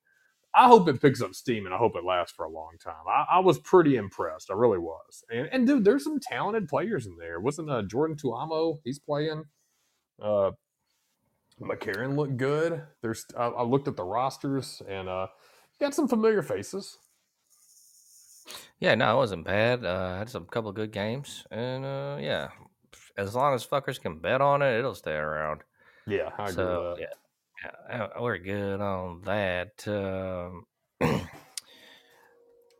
I 0.54 0.68
hope 0.68 0.88
it 0.88 1.02
picks 1.02 1.20
up 1.20 1.34
steam 1.34 1.66
and 1.66 1.74
I 1.74 1.78
hope 1.78 1.96
it 1.96 2.04
lasts 2.04 2.34
for 2.34 2.44
a 2.44 2.50
long 2.50 2.76
time. 2.82 2.94
I, 3.08 3.36
I 3.36 3.38
was 3.40 3.58
pretty 3.58 3.96
impressed. 3.96 4.50
I 4.50 4.54
really 4.54 4.78
was. 4.78 5.24
And 5.30 5.48
and 5.52 5.66
dude, 5.66 5.84
there's 5.84 6.04
some 6.04 6.20
talented 6.20 6.68
players 6.68 7.06
in 7.06 7.16
there. 7.18 7.40
Wasn't 7.40 7.68
uh, 7.68 7.82
Jordan 7.82 8.16
Ta'amu? 8.16 8.78
He's 8.84 8.98
playing. 8.98 9.44
Uh, 10.22 10.52
McCarron 11.60 12.16
looked 12.16 12.36
good. 12.36 12.82
There's 13.02 13.24
I, 13.36 13.46
I 13.46 13.62
looked 13.62 13.88
at 13.88 13.96
the 13.96 14.04
rosters 14.04 14.80
and 14.88 15.08
uh, 15.08 15.26
got 15.80 15.94
some 15.94 16.08
familiar 16.08 16.42
faces. 16.42 16.98
Yeah, 18.78 18.94
no, 18.94 19.14
it 19.14 19.16
wasn't 19.16 19.44
bad. 19.44 19.84
Uh, 19.84 20.18
had 20.18 20.28
some 20.28 20.46
couple 20.46 20.72
good 20.72 20.92
games, 20.92 21.46
and 21.50 21.84
uh, 21.84 22.18
yeah, 22.20 22.48
as 23.16 23.34
long 23.34 23.54
as 23.54 23.66
fuckers 23.66 24.00
can 24.00 24.18
bet 24.18 24.40
on 24.40 24.62
it, 24.62 24.78
it'll 24.78 24.94
stay 24.94 25.14
around. 25.14 25.62
Yeah, 26.06 26.30
I 26.38 26.44
agree 26.44 26.54
so 26.54 26.96
yeah, 26.98 27.06
yeah, 27.88 28.02
uh, 28.04 28.22
we're 28.22 28.38
good 28.38 28.80
on 28.80 29.22
that. 29.24 29.86
Um, 29.88 30.66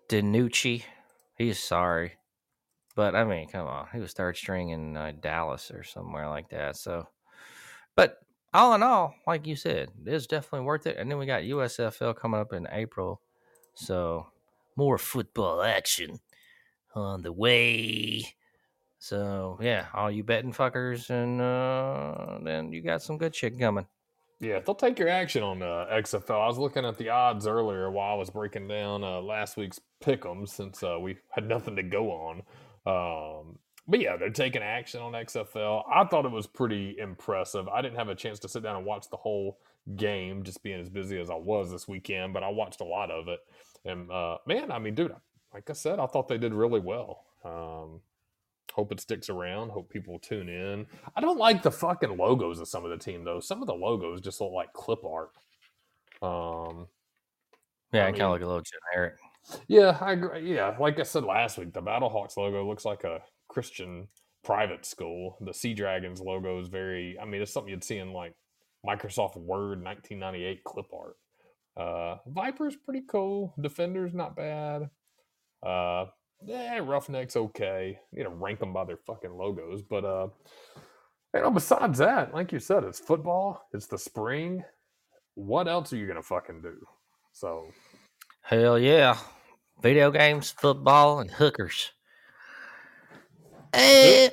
DiNucci, 0.09 0.83
he's 1.39 1.59
sorry, 1.59 2.13
but 2.95 3.15
I 3.15 3.25
mean, 3.25 3.49
come 3.49 3.67
on, 3.67 3.87
he 3.93 4.01
was 4.01 4.13
third 4.13 4.37
string 4.37 4.71
in 4.71 4.97
uh, 4.97 5.13
Dallas 5.19 5.71
or 5.71 5.85
somewhere 5.85 6.29
like 6.29 6.51
that. 6.51 6.77
So, 6.77 7.09
but 7.97 8.19
all 8.55 8.75
in 8.75 8.83
all, 8.83 9.17
like 9.27 9.47
you 9.47 9.57
said, 9.57 9.91
it's 10.07 10.27
definitely 10.27 10.65
worth 10.65 10.87
it. 10.87 10.97
And 10.97 11.11
then 11.11 11.19
we 11.19 11.27
got 11.27 11.43
USFL 11.43 12.17
coming 12.17 12.41
up 12.41 12.53
in 12.53 12.69
April, 12.71 13.21
so 13.75 14.29
more 14.77 14.97
football 14.97 15.63
action 15.63 16.21
on 16.95 17.23
the 17.23 17.33
way. 17.33 18.25
So 18.99 19.59
yeah, 19.61 19.87
all 19.93 20.11
you 20.11 20.23
betting 20.25 20.53
fuckers, 20.53 21.11
and 21.11 21.41
uh, 21.41 22.39
then 22.43 22.73
you 22.73 22.81
got 22.81 23.03
some 23.03 23.19
good 23.19 23.35
shit 23.35 23.59
coming. 23.59 23.87
Yeah, 24.41 24.61
they'll 24.61 24.75
take 24.75 24.99
your 24.99 25.09
action 25.09 25.43
on 25.43 25.63
uh, 25.63 25.87
XFL. 25.93 26.43
I 26.43 26.47
was 26.47 26.59
looking 26.59 26.85
at 26.85 26.97
the 26.97 27.09
odds 27.09 27.47
earlier 27.47 27.91
while 27.91 28.13
I 28.13 28.17
was 28.17 28.31
breaking 28.31 28.69
down 28.69 29.05
uh, 29.05 29.21
last 29.21 29.57
week's 29.57 29.81
pick'em 30.03 30.49
since 30.49 30.83
uh, 30.83 30.99
we 31.01 31.17
had 31.31 31.49
nothing 31.49 31.77
to 31.77 31.83
go 31.83 32.11
on. 32.11 32.43
Um, 32.87 33.59
but 33.87 34.01
yeah, 34.01 34.17
they're 34.17 34.31
taking 34.31 34.63
action 34.63 35.01
on 35.01 35.13
XFL. 35.13 35.85
I 35.93 36.05
thought 36.05 36.25
it 36.25 36.31
was 36.31 36.47
pretty 36.47 36.97
impressive. 36.99 37.69
I 37.69 37.83
didn't 37.83 37.99
have 37.99 38.09
a 38.09 38.15
chance 38.15 38.39
to 38.41 38.49
sit 38.49 38.63
down 38.63 38.77
and 38.77 38.87
watch 38.87 39.09
the 39.11 39.17
whole 39.17 39.59
game, 39.97 40.43
just 40.43 40.63
being 40.63 40.81
as 40.81 40.89
busy 40.89 41.21
as 41.21 41.31
I 41.31 41.35
was 41.35 41.71
this 41.71 41.87
weekend, 41.87 42.33
but 42.33 42.43
I 42.43 42.49
watched 42.49 42.81
a 42.81 42.85
lot 42.85 43.11
of 43.11 43.29
it. 43.29 43.41
And 43.85 44.11
uh, 44.11 44.39
man, 44.47 44.73
I 44.73 44.79
mean, 44.79 44.95
dude, 44.95 45.15
like 45.53 45.69
I 45.69 45.75
said, 45.75 45.99
I 45.99 46.07
thought 46.07 46.29
they 46.29 46.39
did 46.39 46.55
really 46.55 46.81
well. 46.81 47.25
Um, 47.45 48.01
hope 48.73 48.91
it 48.91 49.01
sticks 49.01 49.29
around. 49.29 49.71
Hope 49.71 49.91
people 49.91 50.19
tune 50.19 50.49
in. 50.49 50.87
I 51.15 51.21
don't 51.21 51.39
like 51.39 51.63
the 51.63 51.71
fucking 51.71 52.17
logos 52.17 52.61
of 52.61 52.69
some 52.69 52.85
of 52.85 52.91
the 52.91 52.97
team 52.97 53.25
though. 53.25 53.41
Some 53.41 53.61
of 53.61 53.67
the 53.67 53.75
logos 53.75 54.21
just 54.23 54.41
look 54.41 54.53
like 54.53 54.73
clip 54.73 55.05
art. 55.05 55.31
Um, 56.23 56.89
Yeah, 57.93 58.07
I 58.07 58.11
kind 58.13 58.23
of 58.23 58.31
look 58.33 58.43
a 58.43 58.47
little 58.47 58.63
generic. 58.63 59.17
yeah, 59.69 59.99
I 60.01 60.13
agree. 60.13 60.55
Yeah, 60.55 60.75
like 60.81 60.99
I 60.99 61.03
said 61.03 61.25
last 61.25 61.59
week, 61.59 61.75
the 61.75 61.83
Battlehawks 61.83 62.37
logo 62.39 62.67
looks 62.67 62.87
like 62.87 63.05
a 63.05 63.21
Christian 63.55 64.09
private 64.43 64.85
school. 64.85 65.39
The 65.41 65.55
Sea 65.55 65.75
Dragons 65.75 66.21
logo 66.21 66.61
is 66.61 66.69
very. 66.69 67.17
I 67.21 67.25
mean, 67.25 67.41
it's 67.41 67.53
something 67.53 67.71
you'd 67.71 67.85
see 67.85 67.99
in 67.99 68.13
like 68.13 68.35
Microsoft 68.85 69.37
Word 69.37 69.83
1998 69.83 70.65
clip 70.65 70.87
art. 70.93 71.17
Uh, 71.77 72.19
Viper's 72.27 72.77
pretty 72.77 73.03
cool. 73.09 73.55
Defender's 73.61 74.13
not 74.13 74.37
bad. 74.37 74.91
Uh, 75.65 76.07
yeah, 76.45 76.79
Roughnecks 76.79 77.37
okay. 77.37 77.99
You 78.13 78.25
know, 78.25 78.31
rank 78.31 78.59
them 78.59 78.73
by 78.73 78.85
their 78.85 78.99
fucking 78.99 79.33
logos, 79.33 79.83
but 79.83 80.05
uh, 80.05 80.29
you 81.33 81.41
know, 81.41 81.51
besides 81.51 81.99
that, 81.99 82.35
like 82.35 82.53
you 82.53 82.59
said, 82.59 82.85
it's 82.85 82.99
football. 83.01 83.69
It's 83.73 83.87
the 83.87 83.99
spring. 83.99 84.65
What 85.37 85.69
else 85.69 85.93
are 85.93 85.97
you 85.97 86.07
gonna 86.07 86.23
fucking 86.23 86.61
do? 86.61 86.77
So 87.33 87.69
Hell 88.43 88.79
yeah, 88.79 89.17
video 89.81 90.11
games, 90.11 90.51
football, 90.51 91.21
and 91.21 91.31
hookers. 91.31 91.93
Eh. 93.77 94.29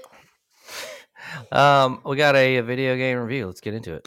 um, 1.52 2.00
we 2.06 2.16
got 2.16 2.36
a, 2.36 2.58
a 2.58 2.64
video 2.64 2.96
game 2.96 3.18
review. 3.18 3.48
Let's 3.48 3.60
get 3.60 3.74
into 3.74 3.96
it. 3.96 4.04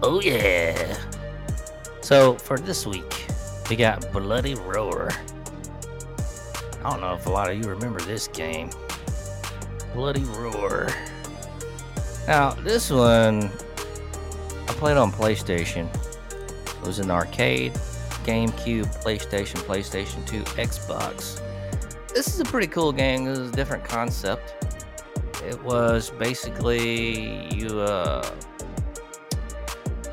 Oh 0.00 0.20
yeah. 0.22 0.96
So 2.02 2.34
for 2.34 2.56
this 2.56 2.86
week, 2.86 3.26
we 3.68 3.74
got 3.74 4.10
Bloody 4.12 4.54
Roar. 4.54 5.10
I 6.84 6.90
don't 6.90 7.00
know 7.00 7.14
if 7.14 7.26
a 7.26 7.30
lot 7.30 7.50
of 7.50 7.58
you 7.58 7.68
remember 7.68 8.00
this 8.00 8.28
game. 8.28 8.70
Bloody 9.92 10.22
Roar. 10.22 10.88
Now, 12.28 12.50
this 12.50 12.90
one 12.90 13.50
I 14.68 14.72
played 14.74 14.98
on 14.98 15.10
PlayStation. 15.10 15.88
It 16.30 16.86
was 16.86 16.98
an 16.98 17.10
arcade, 17.10 17.72
GameCube, 18.22 18.84
PlayStation, 19.02 19.56
PlayStation 19.62 20.26
2, 20.26 20.42
Xbox. 20.60 21.40
This 22.12 22.28
is 22.28 22.40
a 22.40 22.44
pretty 22.44 22.66
cool 22.66 22.92
game. 22.92 23.24
This 23.24 23.38
is 23.38 23.48
a 23.48 23.52
different 23.52 23.82
concept. 23.82 24.66
It 25.46 25.58
was 25.62 26.10
basically 26.10 27.48
you 27.54 27.80
uh 27.80 28.30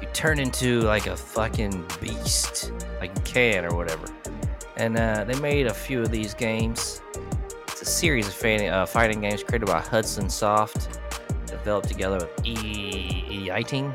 you 0.01 0.07
turn 0.13 0.39
into 0.39 0.83
like 0.83 1.07
a 1.07 1.17
fucking 1.17 1.85
beast, 1.99 2.71
like 3.01 3.13
a 3.17 3.21
can 3.23 3.65
or 3.65 3.75
whatever. 3.75 4.05
And 4.77 4.97
uh, 4.97 5.25
they 5.25 5.37
made 5.41 5.67
a 5.67 5.73
few 5.73 6.01
of 6.01 6.11
these 6.11 6.33
games. 6.33 7.01
It's 7.67 7.81
a 7.81 7.85
series 7.85 8.29
of 8.29 8.33
fighting, 8.33 8.69
uh, 8.69 8.85
fighting 8.85 9.19
games 9.19 9.43
created 9.43 9.65
by 9.65 9.81
Hudson 9.81 10.29
Soft, 10.29 10.94
developed 11.65 11.87
together 11.87 12.17
with 12.17 12.45
E. 12.45 13.25
e 13.27 13.49
Eighting. 13.49 13.91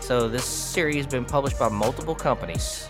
So 0.00 0.28
this 0.28 0.44
series 0.44 1.04
has 1.04 1.06
been 1.06 1.24
published 1.24 1.56
by 1.56 1.68
multiple 1.68 2.16
companies, 2.16 2.88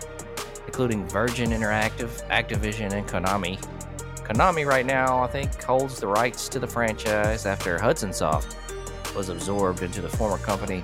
including 0.64 1.06
Virgin 1.06 1.50
Interactive, 1.50 2.08
Activision, 2.30 2.94
and 2.94 3.06
Konami. 3.06 3.60
Konami 4.24 4.64
right 4.64 4.86
now, 4.86 5.22
I 5.22 5.26
think, 5.26 5.62
holds 5.62 6.00
the 6.00 6.06
rights 6.06 6.48
to 6.48 6.58
the 6.58 6.66
franchise 6.66 7.44
after 7.44 7.78
Hudson 7.78 8.10
Soft 8.10 8.56
was 9.14 9.28
absorbed 9.28 9.82
into 9.82 10.00
the 10.00 10.08
former 10.08 10.38
company 10.38 10.82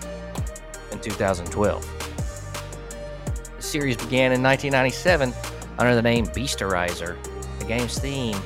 in 0.93 1.01
2012. 1.01 1.81
The 3.57 3.63
series 3.63 3.97
began 3.97 4.31
in 4.33 4.43
1997 4.43 5.33
under 5.79 5.95
the 5.95 6.03
name 6.03 6.27
Beastorizer. 6.27 7.17
The 7.61 7.65
game's 7.65 7.99
theme 7.99 8.37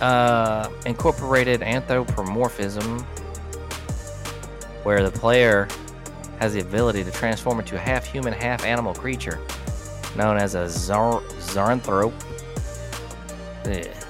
uh, 0.00 0.68
incorporated 0.86 1.62
anthropomorphism, 1.62 3.00
where 4.84 5.02
the 5.02 5.10
player 5.18 5.68
has 6.38 6.54
the 6.54 6.60
ability 6.60 7.04
to 7.04 7.10
transform 7.10 7.58
into 7.58 7.74
a 7.74 7.78
half 7.78 8.06
human, 8.06 8.32
half 8.32 8.64
animal 8.64 8.94
creature 8.94 9.40
known 10.16 10.36
as 10.36 10.54
a 10.54 10.68
Zar- 10.68 11.20
Zarnthrope. 11.40 12.12
Yeah. 13.64 13.94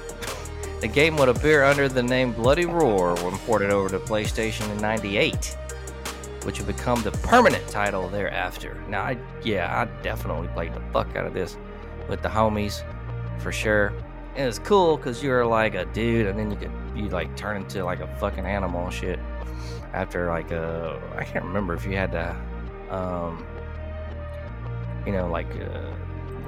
The 0.80 0.86
game 0.86 1.16
would 1.16 1.28
appear 1.28 1.64
under 1.64 1.88
the 1.88 2.04
name 2.04 2.32
Bloody 2.32 2.64
Roar 2.64 3.16
when 3.16 3.36
ported 3.38 3.72
over 3.72 3.88
to 3.88 3.98
PlayStation 3.98 4.70
in 4.70 4.76
98, 4.76 5.58
which 6.44 6.60
would 6.60 6.68
become 6.68 7.02
the 7.02 7.10
permanent 7.10 7.66
title 7.66 8.08
thereafter. 8.08 8.80
Now, 8.88 9.02
I, 9.02 9.18
yeah, 9.42 9.76
I 9.76 10.02
definitely 10.02 10.46
played 10.54 10.72
the 10.72 10.80
fuck 10.92 11.16
out 11.16 11.26
of 11.26 11.34
this 11.34 11.56
with 12.08 12.22
the 12.22 12.28
homies 12.28 12.84
for 13.40 13.50
sure. 13.50 13.92
And 14.38 14.46
it's 14.46 14.60
cool 14.60 14.96
because 14.96 15.20
you're 15.20 15.44
like 15.44 15.74
a 15.74 15.84
dude, 15.86 16.28
and 16.28 16.38
then 16.38 16.52
you 16.52 16.56
could 16.56 16.70
you 16.94 17.08
like 17.08 17.36
turn 17.36 17.56
into 17.56 17.84
like 17.84 17.98
a 17.98 18.06
fucking 18.18 18.46
animal 18.46 18.88
shit. 18.88 19.18
After 19.92 20.28
like 20.28 20.52
uh, 20.52 20.96
I 21.16 21.24
can't 21.24 21.44
remember 21.44 21.74
if 21.74 21.84
you 21.84 21.96
had 21.96 22.12
to, 22.12 22.36
um, 22.88 23.44
you 25.04 25.10
know, 25.10 25.28
like 25.28 25.50
uh, 25.60 25.90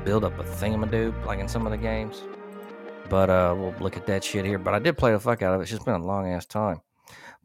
build 0.04 0.22
up 0.22 0.38
a 0.38 0.44
thingamadoob 0.44 1.26
like 1.26 1.40
in 1.40 1.48
some 1.48 1.66
of 1.66 1.72
the 1.72 1.78
games. 1.78 2.22
But 3.08 3.28
uh, 3.28 3.56
we'll 3.58 3.74
look 3.80 3.96
at 3.96 4.06
that 4.06 4.22
shit 4.22 4.44
here. 4.44 4.58
But 4.58 4.74
I 4.74 4.78
did 4.78 4.96
play 4.96 5.10
the 5.10 5.18
fuck 5.18 5.42
out 5.42 5.52
of 5.54 5.60
it. 5.60 5.64
It's 5.64 5.72
just 5.72 5.84
been 5.84 5.94
a 5.94 6.06
long 6.06 6.32
ass 6.32 6.46
time. 6.46 6.80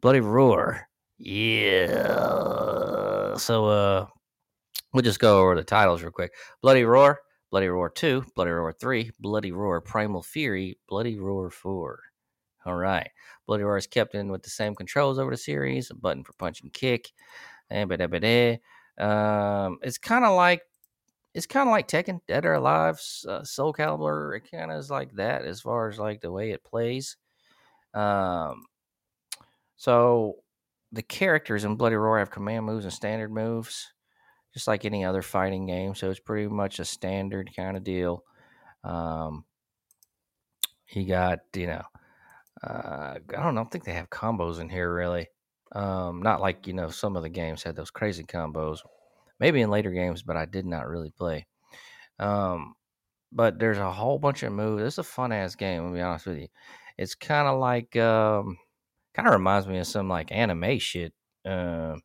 Bloody 0.00 0.20
Roar. 0.20 0.86
Yeah. 1.18 1.96
So 3.36 3.66
uh, 3.66 4.06
we'll 4.92 5.02
just 5.02 5.18
go 5.18 5.40
over 5.40 5.56
the 5.56 5.64
titles 5.64 6.02
real 6.02 6.12
quick. 6.12 6.32
Bloody 6.62 6.84
Roar, 6.84 7.18
Bloody 7.56 7.68
Roar 7.68 7.88
2, 7.88 8.22
Bloody 8.34 8.50
Roar 8.50 8.70
3, 8.70 9.12
Bloody 9.18 9.50
Roar 9.50 9.80
Primal 9.80 10.22
Fury, 10.22 10.78
Bloody 10.90 11.18
Roar 11.18 11.48
4. 11.48 12.00
All 12.66 12.74
right. 12.74 13.08
Bloody 13.46 13.64
Roar 13.64 13.78
is 13.78 13.86
kept 13.86 14.14
in 14.14 14.30
with 14.30 14.42
the 14.42 14.50
same 14.50 14.74
controls 14.74 15.18
over 15.18 15.30
the 15.30 15.38
series, 15.38 15.90
a 15.90 15.94
button 15.94 16.22
for 16.22 16.34
punch 16.34 16.60
and 16.60 16.70
kick. 16.70 17.10
And. 17.70 17.90
Um, 17.90 19.78
it's 19.80 19.96
kind 19.96 20.26
of 20.26 20.36
like 20.36 20.60
it's 21.32 21.46
kind 21.46 21.66
of 21.66 21.72
like 21.72 21.88
Tekken, 21.88 22.20
Dead 22.28 22.44
or 22.44 22.52
Alive, 22.52 23.00
uh, 23.26 23.42
Soul 23.42 23.72
Calibur. 23.72 24.36
It 24.36 24.50
kind 24.50 24.70
of 24.70 24.78
is 24.78 24.90
like 24.90 25.12
that 25.12 25.46
as 25.46 25.62
far 25.62 25.88
as 25.88 25.98
like 25.98 26.20
the 26.20 26.30
way 26.30 26.50
it 26.50 26.62
plays. 26.62 27.16
Um, 27.94 28.66
so 29.76 30.34
the 30.92 31.02
characters 31.02 31.64
in 31.64 31.76
Bloody 31.76 31.96
Roar 31.96 32.18
have 32.18 32.30
command 32.30 32.66
moves 32.66 32.84
and 32.84 32.92
standard 32.92 33.32
moves, 33.32 33.94
just 34.56 34.66
like 34.66 34.86
any 34.86 35.04
other 35.04 35.20
fighting 35.20 35.66
game. 35.66 35.94
So 35.94 36.08
it's 36.08 36.18
pretty 36.18 36.48
much 36.48 36.78
a 36.78 36.84
standard 36.86 37.50
kind 37.54 37.76
of 37.76 37.84
deal. 37.84 38.24
Um, 38.82 39.44
you 40.88 41.06
got 41.06 41.40
you 41.54 41.66
know, 41.66 41.82
uh, 42.66 43.18
I 43.36 43.42
don't 43.42 43.54
know. 43.54 43.60
I 43.60 43.64
think 43.64 43.84
they 43.84 43.92
have 43.92 44.08
combos 44.08 44.58
in 44.58 44.70
here 44.70 44.90
really. 44.90 45.26
Um, 45.72 46.22
not 46.22 46.40
like 46.40 46.66
you 46.66 46.72
know 46.72 46.88
some 46.88 47.16
of 47.16 47.22
the 47.22 47.28
games 47.28 47.62
had 47.62 47.76
those 47.76 47.90
crazy 47.90 48.24
combos 48.24 48.78
maybe 49.38 49.60
in 49.60 49.68
later 49.68 49.90
games, 49.90 50.22
but 50.22 50.38
I 50.38 50.46
did 50.46 50.64
not 50.64 50.88
really 50.88 51.10
play. 51.10 51.46
Um, 52.18 52.76
but 53.30 53.58
there's 53.58 53.76
a 53.76 53.92
whole 53.92 54.18
bunch 54.18 54.42
of 54.42 54.52
moves. 54.52 54.82
It's 54.82 54.96
a 54.96 55.02
fun 55.02 55.32
ass 55.32 55.54
game. 55.54 55.84
I'll 55.84 55.92
be 55.92 56.00
honest 56.00 56.24
with 56.24 56.38
you. 56.38 56.48
It's 56.96 57.14
kind 57.14 57.46
of 57.46 57.60
like, 57.60 57.94
um, 57.96 58.56
kind 59.12 59.28
of 59.28 59.34
reminds 59.34 59.68
me 59.68 59.76
of 59.78 59.86
some 59.86 60.08
like 60.08 60.32
anime 60.32 60.78
shit. 60.78 61.12
Uh, 61.44 61.96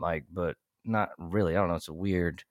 like, 0.00 0.24
but 0.30 0.56
not 0.84 1.10
really. 1.18 1.56
I 1.56 1.60
don't 1.60 1.68
know. 1.68 1.76
It's 1.76 1.88
a 1.88 1.92
weird. 1.92 2.44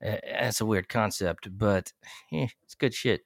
It's 0.00 0.60
a 0.60 0.66
weird 0.66 0.88
concept, 0.88 1.48
but 1.56 1.92
eh, 2.32 2.46
it's 2.64 2.76
good 2.76 2.94
shit. 2.94 3.22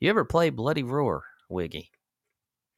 You 0.00 0.08
ever 0.10 0.24
play 0.24 0.50
Bloody 0.50 0.82
Roar, 0.82 1.24
Wiggy? 1.50 1.90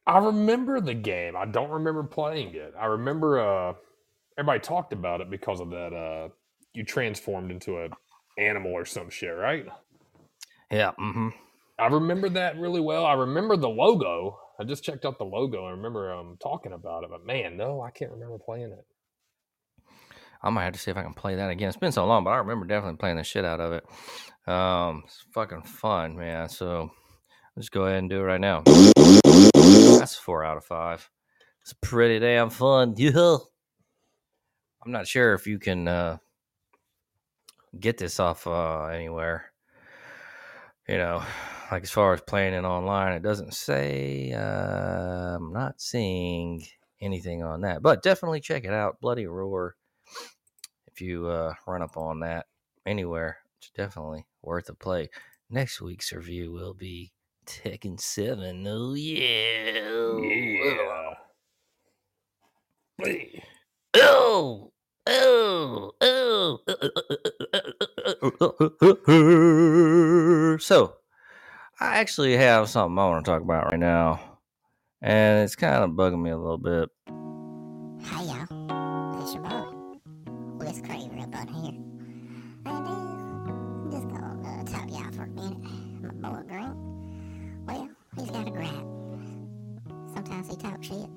I 0.05 0.19
remember 0.19 0.79
the 0.79 0.93
game. 0.93 1.35
I 1.35 1.45
don't 1.45 1.69
remember 1.69 2.03
playing 2.03 2.55
it. 2.55 2.73
I 2.79 2.85
remember 2.85 3.39
uh, 3.39 3.73
everybody 4.37 4.59
talked 4.59 4.93
about 4.93 5.21
it 5.21 5.29
because 5.29 5.59
of 5.59 5.69
that 5.71 5.93
uh, 5.93 6.29
you 6.73 6.83
transformed 6.83 7.51
into 7.51 7.79
a 7.79 7.89
animal 8.37 8.71
or 8.71 8.85
some 8.85 9.09
shit, 9.09 9.35
right? 9.35 9.65
Yeah. 10.71 10.91
Mm-hmm. 10.99 11.29
I 11.79 11.87
remember 11.87 12.29
that 12.29 12.57
really 12.57 12.81
well. 12.81 13.05
I 13.05 13.13
remember 13.13 13.57
the 13.57 13.69
logo. 13.69 14.39
I 14.59 14.63
just 14.63 14.83
checked 14.83 15.05
out 15.05 15.17
the 15.17 15.25
logo. 15.25 15.65
I 15.65 15.71
remember 15.71 16.13
um 16.13 16.37
talking 16.41 16.73
about 16.73 17.03
it, 17.03 17.09
but 17.09 17.25
man, 17.25 17.57
no, 17.57 17.81
I 17.81 17.91
can't 17.91 18.11
remember 18.11 18.37
playing 18.39 18.71
it. 18.71 18.85
I 20.41 20.49
might 20.49 20.65
have 20.65 20.73
to 20.73 20.79
see 20.79 20.91
if 20.91 20.97
I 20.97 21.03
can 21.03 21.13
play 21.13 21.35
that 21.35 21.49
again. 21.49 21.67
It's 21.67 21.77
been 21.77 21.91
so 21.91 22.05
long, 22.05 22.23
but 22.23 22.31
I 22.31 22.37
remember 22.37 22.65
definitely 22.65 22.97
playing 22.97 23.17
the 23.17 23.23
shit 23.23 23.45
out 23.45 23.59
of 23.59 23.73
it. 23.73 24.51
Um, 24.51 25.03
it's 25.05 25.25
fucking 25.33 25.63
fun, 25.63 26.15
man. 26.15 26.49
So 26.49 26.91
let's 27.55 27.69
go 27.69 27.85
ahead 27.85 27.99
and 27.99 28.09
do 28.09 28.19
it 28.19 28.23
right 28.23 28.41
now. 28.41 28.63
That's 28.65 30.15
four 30.15 30.45
out 30.45 30.57
of 30.57 30.65
five. 30.65 31.09
It's 31.61 31.73
pretty 31.81 32.19
damn 32.19 32.49
fun. 32.49 32.95
Yeah. 32.97 33.37
I'm 34.85 34.93
not 34.93 35.07
sure 35.07 35.33
if 35.33 35.47
you 35.47 35.59
can 35.59 35.85
uh, 35.85 36.17
get 37.77 37.97
this 37.97 38.21
off 38.21 38.47
uh, 38.47 38.85
anywhere. 38.85 39.51
You 40.87 40.97
know, 40.97 41.23
like 41.69 41.83
as 41.83 41.91
far 41.91 42.13
as 42.13 42.21
playing 42.21 42.53
it 42.53 42.63
online, 42.63 43.11
it 43.11 43.21
doesn't 43.21 43.53
say. 43.53 44.31
Uh, 44.31 45.35
I'm 45.35 45.51
not 45.51 45.81
seeing 45.81 46.65
anything 47.01 47.43
on 47.43 47.61
that, 47.61 47.81
but 47.81 48.01
definitely 48.01 48.39
check 48.39 48.63
it 48.63 48.71
out. 48.71 49.01
Bloody 49.01 49.27
Roar. 49.27 49.75
If 50.97 51.01
you 51.01 51.27
uh, 51.27 51.53
run 51.67 51.83
up 51.83 51.95
on 51.95 52.21
that 52.21 52.47
anywhere, 52.83 53.37
it's 53.59 53.69
definitely 53.69 54.25
worth 54.41 54.67
a 54.69 54.73
play. 54.73 55.11
Next 55.47 55.79
week's 55.79 56.11
review 56.11 56.51
will 56.51 56.73
be 56.73 57.11
Tekken 57.45 58.01
7. 58.01 58.65
Oh, 58.67 58.95
yeah. 58.95 59.77
Yeah. 63.05 63.43
Oh, 63.93 64.71
oh, 65.05 65.91
oh. 66.01 66.57
So, 70.59 70.95
I 71.79 71.99
actually 71.99 72.37
have 72.37 72.69
something 72.69 72.97
I 72.97 73.07
want 73.07 73.23
to 73.23 73.31
talk 73.31 73.43
about 73.43 73.65
right 73.65 73.79
now, 73.79 74.39
and 75.03 75.43
it's 75.43 75.55
kind 75.55 75.83
of 75.83 75.91
bugging 75.91 76.23
me 76.23 76.31
a 76.31 76.39
little 76.39 76.57
bit. 76.57 76.89
Hey 78.03 78.25
shit. 90.87 91.09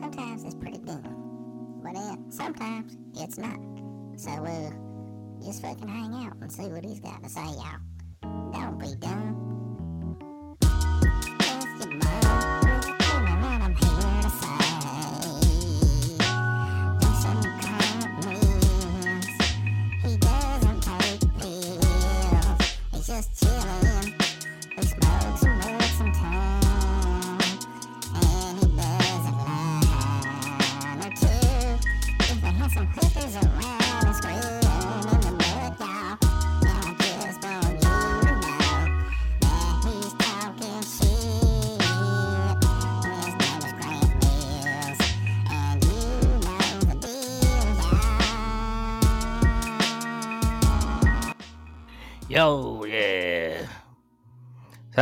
Sometimes 0.00 0.42
it's 0.42 0.56
pretty 0.56 0.78
dumb. 0.78 1.80
But 1.84 1.94
then 1.94 2.32
sometimes 2.32 2.96
it's 3.16 3.38
not. 3.38 3.58
So 4.16 4.30
uh, 4.30 4.70
just 5.44 5.62
fucking 5.62 5.88
hang 5.88 6.26
out 6.26 6.36
and 6.40 6.50
see 6.50 6.66
what 6.68 6.84
he's 6.84 6.98
got 6.98 7.22
to 7.22 7.28
say, 7.28 7.42
y'all. 7.42 7.78
Don't 8.52 8.78
be 8.78 8.94
dumb. 8.98 9.21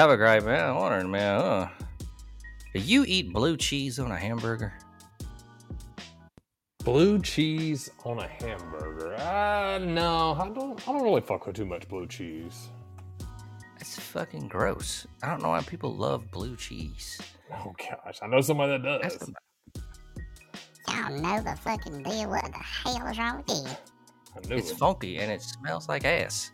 Have 0.01 0.09
a 0.09 0.17
great 0.17 0.43
man. 0.45 0.71
I'm 0.71 0.77
wondering, 0.77 1.11
man. 1.11 1.41
Uh, 1.43 1.69
do 2.73 2.81
you 2.81 3.05
eat 3.07 3.35
blue 3.35 3.59
cheese 3.59 3.99
on 3.99 4.11
a 4.11 4.17
hamburger? 4.17 4.73
Blue 6.83 7.19
cheese 7.19 7.91
on 8.07 8.19
a 8.19 8.27
hamburger. 8.27 9.15
Uh 9.17 9.77
no, 9.77 10.39
I 10.41 10.49
don't 10.49 10.89
I 10.89 10.93
don't 10.93 11.03
really 11.03 11.21
fuck 11.21 11.47
with 11.47 11.57
too 11.57 11.67
much 11.67 11.87
blue 11.87 12.07
cheese. 12.07 12.71
That's 13.77 13.99
fucking 13.99 14.49
gross. 14.49 15.07
I 15.23 15.29
don't 15.29 15.43
know 15.43 15.51
why 15.51 15.61
people 15.61 15.95
love 15.95 16.31
blue 16.31 16.57
cheese. 16.57 17.21
Oh 17.53 17.75
gosh, 17.77 18.21
I 18.23 18.27
know 18.27 18.41
somebody 18.41 18.83
that 18.83 19.03
That's 19.03 19.19
does. 19.19 19.29
the, 19.75 19.83
Y'all 20.95 21.21
know 21.21 21.43
the 21.43 21.55
fucking 21.57 22.05
deal. 22.05 22.31
What 22.31 22.51
the 22.51 22.59
hell 22.59 23.07
is 23.07 23.19
wrong 23.19 23.45
with 23.47 23.69
you? 24.49 24.57
It's 24.57 24.71
it. 24.71 24.79
funky 24.79 25.19
and 25.19 25.31
it 25.31 25.43
smells 25.43 25.91
like 25.91 26.07
ass. 26.07 26.53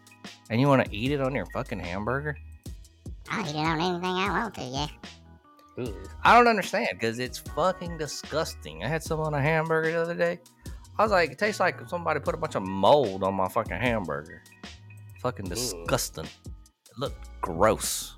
And 0.50 0.60
you 0.60 0.66
want 0.66 0.84
to 0.84 0.92
eat 0.92 1.12
it 1.12 1.20
on 1.20 1.32
your 1.32 1.46
fucking 1.54 1.78
hamburger? 1.78 2.36
I'll 3.30 3.46
eat 3.46 3.54
it 3.54 3.58
on 3.58 3.80
anything 3.80 4.04
I 4.04 4.28
want 4.30 4.54
to, 4.54 4.62
yeah. 4.62 4.88
I 6.24 6.36
don't 6.36 6.48
understand 6.48 6.88
because 6.92 7.18
it's 7.18 7.38
fucking 7.38 7.98
disgusting. 7.98 8.82
I 8.82 8.88
had 8.88 9.02
some 9.02 9.20
on 9.20 9.34
a 9.34 9.40
hamburger 9.40 9.92
the 9.92 10.00
other 10.00 10.14
day. 10.14 10.38
I 10.98 11.02
was 11.02 11.12
like, 11.12 11.32
it 11.32 11.38
tastes 11.38 11.60
like 11.60 11.86
somebody 11.88 12.20
put 12.20 12.34
a 12.34 12.38
bunch 12.38 12.54
of 12.54 12.62
mold 12.62 13.22
on 13.22 13.34
my 13.34 13.48
fucking 13.48 13.76
hamburger. 13.76 14.42
Fucking 15.20 15.46
disgusting. 15.46 16.24
It 16.24 16.98
looked 16.98 17.28
gross. 17.42 18.16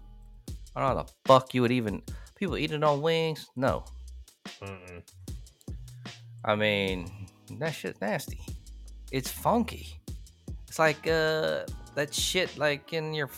I 0.76 0.80
don't 0.80 0.90
know 0.90 0.96
how 0.98 1.02
the 1.02 1.12
fuck 1.24 1.54
you 1.54 1.62
would 1.62 1.72
even. 1.72 2.02
People 2.36 2.56
eat 2.56 2.70
it 2.70 2.84
on 2.84 3.02
wings? 3.02 3.50
No. 3.56 3.84
Mm-mm. 4.62 5.02
I 6.44 6.54
mean, 6.54 7.10
that 7.58 7.72
shit 7.74 8.00
nasty. 8.00 8.40
It's 9.10 9.30
funky. 9.30 10.00
It's 10.68 10.78
like 10.78 11.06
uh 11.08 11.64
that 11.94 12.14
shit 12.14 12.56
like 12.58 12.92
in 12.92 13.12
your 13.12 13.28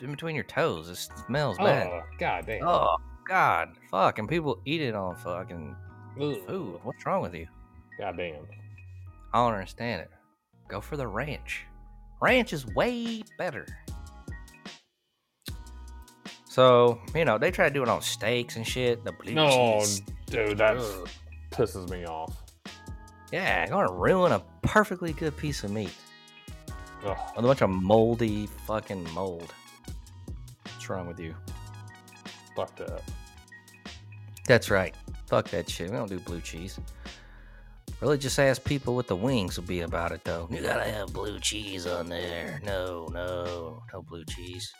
in 0.00 0.10
between 0.10 0.34
your 0.34 0.44
toes. 0.44 0.88
It 0.88 0.96
smells 1.26 1.56
oh, 1.60 1.64
bad. 1.64 1.86
Oh 1.86 2.02
god 2.18 2.46
damn. 2.46 2.66
Oh 2.66 2.96
god, 3.26 3.70
fuck! 3.90 4.18
And 4.18 4.28
people 4.28 4.60
eat 4.64 4.80
it 4.80 4.94
on 4.94 5.16
fucking 5.16 5.76
food. 6.16 6.80
What's 6.82 7.04
wrong 7.06 7.22
with 7.22 7.34
you? 7.34 7.46
God 7.98 8.16
damn. 8.16 8.46
I 9.32 9.44
don't 9.44 9.54
understand 9.54 10.02
it. 10.02 10.10
Go 10.68 10.80
for 10.80 10.96
the 10.96 11.06
ranch. 11.06 11.64
Ranch 12.20 12.52
is 12.52 12.66
way 12.74 13.22
better. 13.38 13.66
So 16.44 16.98
you 17.14 17.24
know 17.24 17.38
they 17.38 17.50
try 17.50 17.68
to 17.68 17.74
do 17.74 17.82
it 17.82 17.88
on 17.88 18.02
steaks 18.02 18.56
and 18.56 18.66
shit. 18.66 19.04
The 19.04 19.12
blue 19.12 19.34
No, 19.34 19.78
cheese. 19.80 20.02
dude, 20.26 20.58
that 20.58 20.76
Ugh. 20.76 21.08
pisses 21.50 21.88
me 21.88 22.04
off. 22.04 22.36
Yeah, 23.32 23.66
gonna 23.68 23.92
ruin 23.92 24.32
a 24.32 24.42
perfectly 24.62 25.12
good 25.12 25.36
piece 25.36 25.62
of 25.62 25.70
meat 25.70 25.94
Ugh. 27.04 27.16
with 27.36 27.44
a 27.44 27.48
bunch 27.48 27.62
of 27.62 27.70
moldy 27.70 28.46
fucking 28.66 29.06
mold. 29.12 29.52
What's 30.88 30.96
wrong 30.96 31.06
with 31.06 31.20
you? 31.20 31.34
Fuck 32.56 32.74
that. 32.76 33.02
That's 34.46 34.70
right. 34.70 34.94
Fuck 35.26 35.50
that 35.50 35.68
shit. 35.68 35.90
We 35.90 35.96
don't 35.98 36.08
do 36.08 36.18
blue 36.18 36.40
cheese. 36.40 36.80
Religious 38.00 38.38
ass 38.38 38.58
people 38.58 38.96
with 38.96 39.06
the 39.06 39.14
wings 39.14 39.58
will 39.58 39.66
be 39.66 39.80
about 39.80 40.12
it 40.12 40.24
though. 40.24 40.48
You 40.50 40.62
gotta 40.62 40.90
have 40.90 41.12
blue 41.12 41.38
cheese 41.40 41.86
on 41.86 42.08
there. 42.08 42.58
No, 42.64 43.06
no, 43.12 43.82
no 43.92 44.00
blue 44.00 44.24
cheese. 44.24 44.72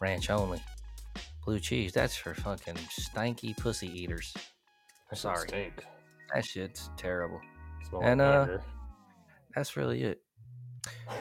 Ranch 0.00 0.28
only. 0.28 0.60
Blue 1.44 1.60
cheese, 1.60 1.92
that's 1.92 2.16
for 2.16 2.34
fucking 2.34 2.74
stanky 2.74 3.56
pussy 3.56 3.86
eaters. 3.86 4.32
That 4.34 5.18
shit 5.18 5.18
Sorry. 5.18 5.46
Stink. 5.46 5.84
That 6.34 6.44
shit's 6.44 6.90
terrible. 6.96 7.40
And, 8.02 8.20
uh. 8.20 8.58
That's 9.54 9.76
really 9.76 10.02
it. 10.02 10.20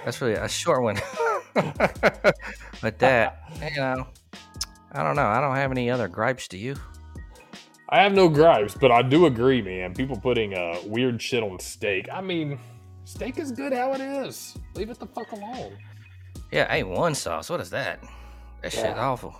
That's 0.03 0.19
really 0.21 0.33
a 0.33 0.49
short 0.49 0.81
one. 0.81 0.97
but 2.81 2.99
that, 2.99 3.51
you 3.61 3.77
know, 3.77 4.07
I 4.91 5.03
don't 5.03 5.15
know. 5.15 5.27
I 5.27 5.41
don't 5.41 5.55
have 5.55 5.71
any 5.71 5.89
other 5.89 6.07
gripes. 6.07 6.47
Do 6.47 6.57
you? 6.57 6.75
I 7.89 8.01
have 8.01 8.13
no 8.13 8.27
gripes, 8.27 8.75
but 8.75 8.91
I 8.91 9.01
do 9.01 9.25
agree, 9.27 9.61
man. 9.61 9.93
People 9.93 10.19
putting 10.19 10.53
uh, 10.53 10.77
weird 10.85 11.21
shit 11.21 11.41
on 11.41 11.59
steak. 11.59 12.07
I 12.11 12.21
mean, 12.21 12.59
steak 13.05 13.39
is 13.39 13.51
good 13.51 13.73
how 13.73 13.93
it 13.93 14.01
is. 14.01 14.57
Leave 14.75 14.89
it 14.89 14.99
the 14.99 15.07
fuck 15.07 15.31
alone. 15.31 15.77
Yeah, 16.51 16.73
A1 16.75 17.15
sauce. 17.15 17.49
What 17.49 17.61
is 17.61 17.69
that? 17.69 18.03
That 18.61 18.73
shit 18.73 18.97
awful. 18.97 19.35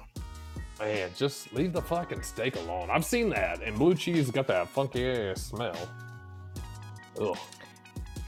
Man, 0.80 1.10
just 1.16 1.52
leave 1.54 1.74
the 1.74 1.82
fucking 1.82 2.22
steak 2.22 2.56
alone. 2.56 2.90
I've 2.92 3.04
seen 3.04 3.30
that, 3.32 3.62
and 3.64 3.78
blue 3.78 3.96
cheese 3.96 4.30
got 4.30 4.48
that 4.48 4.70
funky 4.70 5.10
ass 5.10 5.42
smell. 5.42 5.76
Ugh. 7.20 7.38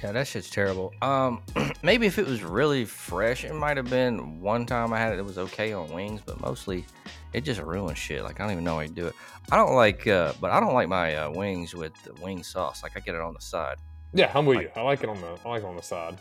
Yeah, 0.02 0.14
that 0.14 0.28
shit's 0.28 0.50
terrible. 0.50 0.93
Um, 1.02 1.41
maybe 1.84 2.06
if 2.08 2.18
it 2.20 2.26
was 2.26 2.41
really 2.41 2.86
fresh, 2.86 3.43
it 3.43 3.54
might 3.54 3.76
have 3.78 3.89
been 3.89 4.39
one 4.39 4.66
time 4.66 4.93
I 4.93 4.97
had 5.00 5.12
it. 5.14 5.20
It 5.20 5.26
was 5.26 5.38
okay 5.38 5.74
on 5.74 5.91
wings, 5.91 6.22
but 6.26 6.39
mostly 6.39 6.86
it 7.34 7.41
just 7.41 7.60
ruins 7.62 7.97
shit. 7.97 8.24
Like 8.24 8.39
I 8.39 8.43
don't 8.43 8.54
even 8.54 8.64
know 8.64 8.76
how 8.76 8.82
you 8.82 8.89
do 8.89 9.08
it. 9.08 9.14
I 9.52 9.58
don't 9.58 9.76
like, 9.76 10.08
uh, 10.08 10.34
but 10.39 10.52
I 10.52 10.60
don't 10.62 10.74
like 10.74 10.88
my 10.88 11.16
uh, 11.16 11.32
wings 11.32 11.76
with 11.76 11.91
the 12.04 12.14
wing 12.22 12.43
sauce. 12.43 12.82
Like 12.82 12.93
I 12.95 13.02
get 13.02 13.16
it 13.16 13.22
on 13.22 13.34
the 13.34 13.41
side. 13.41 13.76
Yeah, 14.14 14.32
I'm 14.34 14.45
with 14.45 14.58
Like- 14.58 14.72
you. 14.76 14.82
I 14.82 14.84
like 14.84 15.04
it 15.04 15.10
on 15.10 15.20
the 15.20 15.38
I 15.45 15.50
like 15.50 15.64
it 15.64 15.68
on 15.68 15.76
the 15.76 15.84
side. 15.84 16.18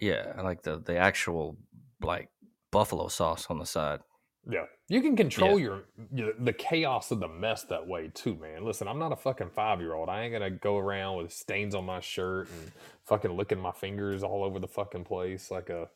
Yeah, 0.00 0.32
I 0.36 0.42
like 0.42 0.62
the 0.62 0.78
the 0.78 0.96
actual 0.96 1.56
like 2.02 2.28
buffalo 2.72 3.08
sauce 3.08 3.46
on 3.50 3.58
the 3.58 3.66
side. 3.66 4.00
Yeah, 4.48 4.66
you 4.88 5.00
can 5.02 5.16
control 5.16 5.58
your, 5.58 5.84
your 6.14 6.32
the 6.38 6.52
chaos 6.52 7.10
of 7.10 7.18
the 7.18 7.26
mess 7.26 7.64
that 7.64 7.84
way 7.84 8.12
too, 8.14 8.36
man. 8.36 8.64
Listen, 8.64 8.86
I'm 8.86 8.98
not 8.98 9.10
a 9.10 9.16
fucking 9.16 9.50
five 9.50 9.80
year 9.80 9.94
old. 9.94 10.08
I 10.08 10.22
ain't 10.22 10.32
gonna 10.32 10.50
go 10.50 10.76
around 10.78 11.16
with 11.16 11.32
stains 11.32 11.74
on 11.74 11.84
my 11.84 11.98
shirt 12.00 12.48
and 12.50 12.70
fucking 13.06 13.36
licking 13.36 13.60
my 13.60 13.72
fingers 13.72 14.22
all 14.22 14.44
over 14.44 14.58
the 14.58 14.68
fucking 14.68 15.04
place 15.04 15.50
like 15.50 15.68
a, 15.70 15.88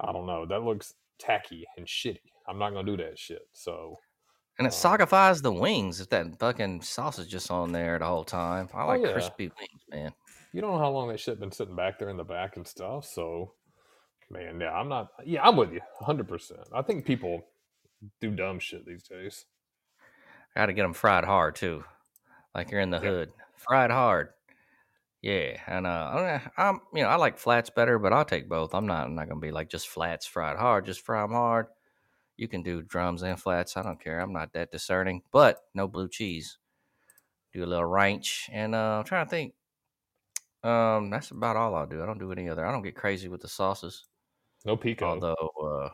I 0.00 0.12
don't 0.12 0.26
know. 0.26 0.46
That 0.46 0.62
looks 0.62 0.94
tacky 1.18 1.64
and 1.76 1.86
shitty. 1.86 2.20
I'm 2.48 2.58
not 2.58 2.70
gonna 2.72 2.84
do 2.86 2.96
that 2.98 3.18
shit. 3.18 3.42
So 3.52 3.98
And 4.58 4.66
it 4.66 4.72
um, 4.74 4.98
soggifies 4.98 5.42
the 5.42 5.52
wings 5.52 6.00
if 6.00 6.08
that 6.10 6.38
fucking 6.38 6.82
sauce 6.82 7.18
is 7.18 7.26
just 7.26 7.50
on 7.50 7.72
there 7.72 7.98
the 7.98 8.04
whole 8.06 8.24
time. 8.24 8.68
I 8.74 8.84
oh, 8.84 8.86
like 8.88 9.00
Oh, 9.00 9.06
yeah. 9.06 9.12
crispy 9.12 9.50
wings, 9.58 9.82
man. 9.90 10.12
you 10.52 10.60
don't 10.60 10.72
know 10.72 10.78
how 10.78 10.90
long 10.90 11.08
that 11.08 11.20
shit 11.20 11.38
been 11.40 11.52
sitting 11.52 11.76
back 11.76 11.98
there 11.98 12.08
in 12.10 12.16
the 12.16 12.24
back 12.24 12.56
and 12.56 12.66
stuff. 12.66 13.04
So, 13.04 13.52
man, 14.30 14.60
yeah, 14.60 14.72
I'm 14.72 14.88
not. 14.88 15.08
Yeah, 15.24 15.42
I'm 15.46 15.56
with 15.56 15.72
you, 15.72 15.80
100. 15.98 16.26
percent 16.28 16.60
I 16.74 16.82
think 16.82 17.04
people 17.04 17.44
do 18.20 18.30
dumb 18.30 18.58
shit 18.58 18.86
these 18.86 19.02
days. 19.04 19.44
Got 20.56 20.66
to 20.66 20.72
get 20.72 20.82
them 20.82 20.94
fried 20.94 21.24
hard 21.24 21.54
too, 21.56 21.84
like 22.54 22.70
you're 22.70 22.80
in 22.80 22.90
the 22.90 23.00
Yeah. 23.00 23.08
hood. 23.10 23.32
Fried 23.56 23.90
hard. 23.90 24.30
Yeah, 25.22 25.60
and 25.66 25.86
uh, 25.86 25.90
I- 25.90 26.50
I'm 26.68 26.80
you 26.94 27.02
know 27.02 27.08
I 27.08 27.16
like 27.16 27.38
flats 27.38 27.70
better, 27.70 27.98
but 27.98 28.12
I'll 28.12 28.24
take 28.24 28.48
both. 28.48 28.74
I'm 28.74 28.86
not 28.86 29.06
I'm 29.06 29.14
not 29.14 29.28
gonna 29.28 29.40
be 29.40 29.50
like 29.50 29.68
just 29.68 29.88
flats 29.88 30.26
fried 30.26 30.56
hard. 30.56 30.86
Just 30.86 31.04
fry 31.04 31.22
them 31.22 31.32
hard. 31.32 31.66
You 32.36 32.48
can 32.48 32.62
do 32.62 32.82
drums 32.82 33.22
and 33.22 33.40
flats. 33.40 33.76
I 33.76 33.82
don't 33.82 34.00
care. 34.02 34.20
I'm 34.20 34.32
not 34.32 34.52
that 34.54 34.70
discerning, 34.72 35.22
but 35.32 35.60
no 35.74 35.88
blue 35.88 36.08
cheese. 36.08 36.58
Do 37.52 37.64
a 37.64 37.66
little 37.66 37.86
ranch, 37.86 38.48
and 38.52 38.74
uh, 38.74 38.98
I'm 39.00 39.04
trying 39.04 39.26
to 39.26 39.30
think. 39.30 39.54
Um, 40.62 41.10
that's 41.10 41.30
about 41.30 41.56
all 41.56 41.74
I'll 41.74 41.86
do. 41.86 42.02
I 42.02 42.06
don't 42.06 42.18
do 42.18 42.32
any 42.32 42.48
other. 42.48 42.66
I 42.66 42.72
don't 42.72 42.82
get 42.82 42.96
crazy 42.96 43.28
with 43.28 43.40
the 43.42 43.48
sauces. 43.48 44.06
No 44.64 44.76
pico. 44.76 45.06
Although 45.06 45.92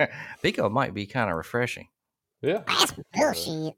uh, 0.00 0.06
pico 0.42 0.68
might 0.68 0.94
be 0.94 1.06
kind 1.06 1.30
of 1.30 1.36
refreshing. 1.36 1.88
yeah. 2.42 2.62
That's 2.66 2.92
bullshit. 3.14 3.74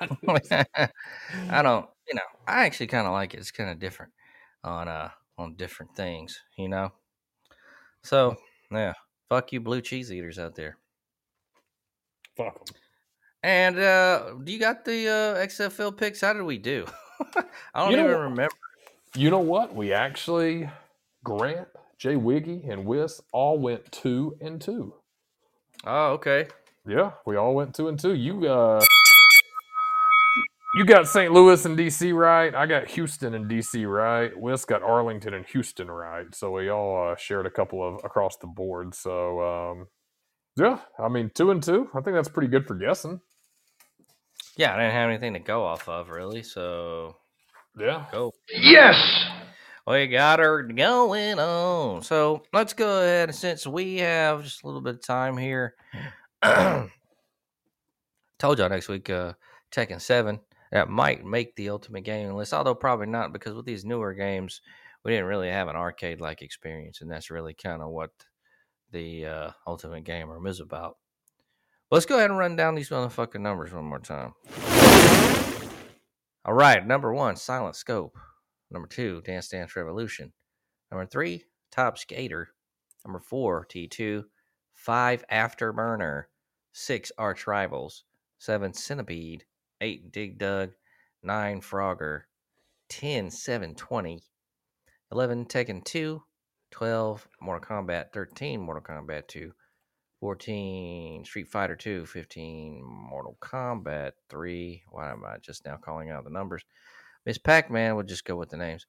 I 1.50 1.62
don't, 1.62 1.88
you 2.08 2.14
know, 2.14 2.22
I 2.46 2.64
actually 2.66 2.88
kind 2.88 3.06
of 3.06 3.12
like 3.12 3.34
it. 3.34 3.38
It's 3.38 3.50
kind 3.50 3.70
of 3.70 3.78
different 3.78 4.12
on 4.64 4.88
uh 4.88 5.10
on 5.38 5.54
different 5.54 5.94
things, 5.96 6.40
you 6.56 6.68
know. 6.68 6.92
So 8.02 8.36
yeah, 8.70 8.94
fuck 9.28 9.52
you, 9.52 9.60
blue 9.60 9.80
cheese 9.80 10.12
eaters 10.12 10.38
out 10.38 10.54
there. 10.54 10.78
Fuck 12.36 12.64
them. 12.66 12.76
And 13.42 13.78
uh 13.78 14.34
do 14.42 14.52
you 14.52 14.58
got 14.58 14.84
the 14.84 15.08
uh 15.08 15.46
XFL 15.46 15.96
picks? 15.96 16.20
How 16.20 16.32
did 16.32 16.42
we 16.42 16.58
do? 16.58 16.86
I 17.74 17.84
don't 17.84 17.92
You 17.92 17.98
even 17.98 18.10
what? 18.12 18.20
remember. 18.20 18.54
You 19.14 19.30
know 19.30 19.38
what? 19.40 19.74
We 19.74 19.92
actually, 19.92 20.68
Grant, 21.24 21.68
Jay 21.98 22.16
Wiggy, 22.16 22.64
and 22.68 22.84
Wiss 22.84 23.20
all 23.32 23.58
went 23.58 23.90
two 23.90 24.36
and 24.40 24.60
two. 24.60 24.94
Oh, 25.84 26.12
okay. 26.12 26.48
Yeah, 26.86 27.12
we 27.24 27.36
all 27.36 27.54
went 27.54 27.74
two 27.74 27.88
and 27.88 27.98
two. 27.98 28.14
You 28.14 28.46
uh 28.46 28.80
you 30.76 30.84
got 30.84 31.08
St. 31.08 31.32
Louis 31.32 31.64
and 31.64 31.78
DC 31.78 32.14
right. 32.14 32.54
I 32.54 32.66
got 32.66 32.88
Houston 32.88 33.34
and 33.34 33.50
DC 33.50 33.90
right. 33.90 34.30
Wiss 34.38 34.64
got 34.64 34.82
Arlington 34.82 35.34
and 35.34 35.46
Houston 35.46 35.90
right. 35.90 36.26
So 36.34 36.50
we 36.52 36.68
all 36.68 37.12
uh, 37.12 37.16
shared 37.16 37.46
a 37.46 37.50
couple 37.50 37.82
of 37.86 38.04
across 38.04 38.36
the 38.36 38.46
board. 38.46 38.94
So 38.94 39.40
um 39.40 39.86
yeah, 40.56 40.80
I 40.98 41.08
mean 41.08 41.30
two 41.34 41.50
and 41.50 41.62
two. 41.62 41.88
I 41.94 42.00
think 42.00 42.14
that's 42.14 42.28
pretty 42.28 42.48
good 42.48 42.66
for 42.66 42.74
guessing. 42.74 43.20
Yeah, 44.56 44.74
I 44.74 44.78
didn't 44.78 44.92
have 44.92 45.10
anything 45.10 45.32
to 45.34 45.38
go 45.38 45.64
off 45.64 45.88
of 45.88 46.08
really, 46.10 46.42
so 46.42 47.16
Yeah. 47.78 48.06
go. 48.12 48.32
Yes! 48.50 48.96
we 49.86 50.06
got 50.08 50.40
her 50.40 50.62
going 50.62 51.38
on. 51.38 52.02
So 52.02 52.42
let's 52.52 52.72
go 52.72 53.02
ahead. 53.02 53.28
And 53.28 53.36
since 53.36 53.66
we 53.66 53.98
have 53.98 54.42
just 54.42 54.62
a 54.62 54.66
little 54.66 54.80
bit 54.80 54.96
of 54.96 55.02
time 55.02 55.36
here, 55.36 55.74
told 56.42 56.88
y'all 58.58 58.68
next 58.68 58.88
week, 58.88 59.08
uh, 59.10 59.34
Tekken 59.72 60.00
7, 60.00 60.40
that 60.72 60.88
might 60.88 61.24
make 61.24 61.54
the 61.56 61.70
ultimate 61.70 62.02
gaming 62.04 62.36
list, 62.36 62.52
although 62.52 62.74
probably 62.74 63.06
not 63.06 63.32
because 63.32 63.54
with 63.54 63.66
these 63.66 63.84
newer 63.84 64.14
games, 64.14 64.60
we 65.04 65.12
didn't 65.12 65.26
really 65.26 65.48
have 65.48 65.68
an 65.68 65.76
arcade 65.76 66.20
like 66.20 66.42
experience. 66.42 67.00
And 67.00 67.10
that's 67.10 67.30
really 67.30 67.54
kind 67.54 67.82
of 67.82 67.90
what 67.90 68.10
the 68.90 69.26
uh, 69.26 69.50
ultimate 69.66 70.04
game 70.04 70.28
room 70.28 70.46
is 70.46 70.60
about. 70.60 70.96
But 71.88 71.96
let's 71.96 72.06
go 72.06 72.16
ahead 72.16 72.30
and 72.30 72.38
run 72.38 72.56
down 72.56 72.74
these 72.74 72.90
motherfucking 72.90 73.40
numbers 73.40 73.72
one 73.72 73.84
more 73.84 74.00
time. 74.00 74.34
All 76.44 76.54
right, 76.54 76.84
number 76.84 77.12
one, 77.12 77.36
Silent 77.36 77.76
Scope. 77.76 78.16
Number 78.70 78.88
two, 78.88 79.22
Dance 79.22 79.48
Dance 79.48 79.76
Revolution. 79.76 80.32
Number 80.90 81.06
three, 81.06 81.44
Top 81.70 81.98
Skater. 81.98 82.48
Number 83.04 83.20
four, 83.20 83.66
T2. 83.66 84.24
Five, 84.74 85.24
Afterburner. 85.30 86.24
Six, 86.72 87.12
Arch 87.18 87.46
Rivals. 87.46 88.04
Seven, 88.38 88.72
Centipede. 88.72 89.44
Eight, 89.80 90.12
Dig 90.12 90.38
Dug. 90.38 90.70
Nine, 91.22 91.60
Frogger. 91.60 92.22
10, 92.88 93.30
720. 93.30 94.22
11, 95.12 95.46
Tekken 95.46 95.84
2. 95.84 96.22
12, 96.70 97.28
Mortal 97.40 97.68
Kombat. 97.68 98.12
13, 98.12 98.60
Mortal 98.60 98.82
Kombat 98.82 99.28
2. 99.28 99.52
14 100.20 101.24
Street 101.24 101.48
Fighter 101.48 101.76
2, 101.76 102.06
15 102.06 102.82
Mortal 102.82 103.36
Kombat 103.40 104.12
3. 104.30 104.82
Why 104.90 105.12
am 105.12 105.24
I 105.26 105.36
just 105.38 105.64
now 105.66 105.76
calling 105.76 106.10
out 106.10 106.24
the 106.24 106.30
numbers? 106.30 106.64
Miss 107.26 107.38
Pac 107.38 107.70
Man, 107.70 107.94
we'll 107.94 108.04
just 108.04 108.24
go 108.24 108.36
with 108.36 108.48
the 108.48 108.56
names. 108.56 108.86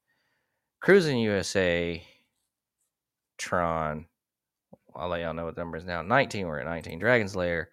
Cruis'n 0.83 1.21
USA, 1.23 2.03
Tron. 3.38 4.05
I'll 4.95 5.09
let 5.09 5.21
y'all 5.21 5.33
know 5.33 5.45
what 5.45 5.55
the 5.55 5.61
number 5.61 5.77
is 5.77 5.85
now. 5.85 6.01
19, 6.01 6.47
we're 6.47 6.59
at 6.59 6.65
19. 6.65 6.99
Dragon's 6.99 7.35
Lair. 7.35 7.69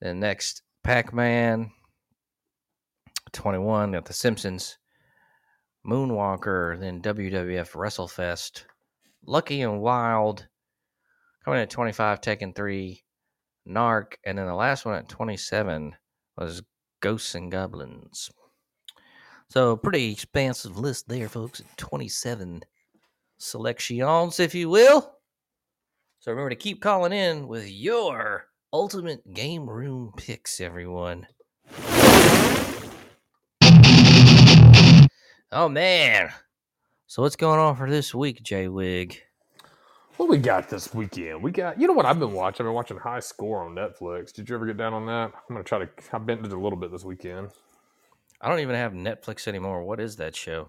Then 0.00 0.20
next, 0.20 0.62
Pac 0.84 1.12
Man. 1.12 1.70
21, 3.32 3.92
got 3.92 4.04
The 4.04 4.12
Simpsons. 4.12 4.78
Moonwalker. 5.86 6.78
Then 6.78 7.02
WWF 7.02 7.72
WrestleFest. 7.72 8.64
Lucky 9.26 9.62
and 9.62 9.80
Wild. 9.80 10.46
Coming 11.44 11.60
at 11.60 11.70
25, 11.70 12.20
Tekken 12.20 12.54
3, 12.54 13.02
Narc, 13.68 14.12
and 14.24 14.36
then 14.36 14.46
the 14.46 14.54
last 14.54 14.84
one 14.84 14.94
at 14.96 15.08
27 15.08 15.94
was 16.36 16.62
Ghosts 17.00 17.34
and 17.34 17.50
Goblins. 17.50 18.30
So, 19.48 19.76
pretty 19.76 20.12
expansive 20.12 20.78
list 20.78 21.08
there, 21.08 21.28
folks. 21.28 21.62
27 21.76 22.62
selections, 23.38 24.38
if 24.38 24.54
you 24.54 24.68
will. 24.68 25.14
So, 26.20 26.30
remember 26.30 26.50
to 26.50 26.56
keep 26.56 26.82
calling 26.82 27.12
in 27.12 27.48
with 27.48 27.68
your 27.68 28.46
ultimate 28.72 29.32
game 29.32 29.68
room 29.68 30.12
picks, 30.16 30.60
everyone. 30.60 31.26
Oh, 35.52 35.68
man. 35.68 36.30
So, 37.08 37.22
what's 37.22 37.34
going 37.34 37.58
on 37.58 37.74
for 37.74 37.90
this 37.90 38.14
week, 38.14 38.40
J 38.40 38.68
Wig? 38.68 39.20
What 40.16 40.28
we 40.28 40.38
got 40.38 40.68
this 40.68 40.94
weekend? 40.94 41.42
We 41.42 41.50
got, 41.50 41.80
you 41.80 41.88
know 41.88 41.92
what 41.92 42.06
I've 42.06 42.20
been 42.20 42.32
watching? 42.32 42.64
I've 42.64 42.68
been 42.68 42.74
watching 42.74 42.98
High 42.98 43.18
Score 43.18 43.64
on 43.64 43.74
Netflix. 43.74 44.32
Did 44.32 44.48
you 44.48 44.54
ever 44.54 44.64
get 44.64 44.76
down 44.76 44.94
on 44.94 45.06
that? 45.06 45.32
I'm 45.34 45.56
gonna 45.56 45.64
try 45.64 45.80
to. 45.80 45.88
I 46.12 46.18
bent 46.18 46.46
it 46.46 46.52
a 46.52 46.56
little 46.60 46.78
bit 46.78 46.92
this 46.92 47.02
weekend. 47.02 47.48
I 48.40 48.48
don't 48.48 48.60
even 48.60 48.76
have 48.76 48.92
Netflix 48.92 49.48
anymore. 49.48 49.82
What 49.82 49.98
is 49.98 50.16
that 50.16 50.36
show? 50.36 50.68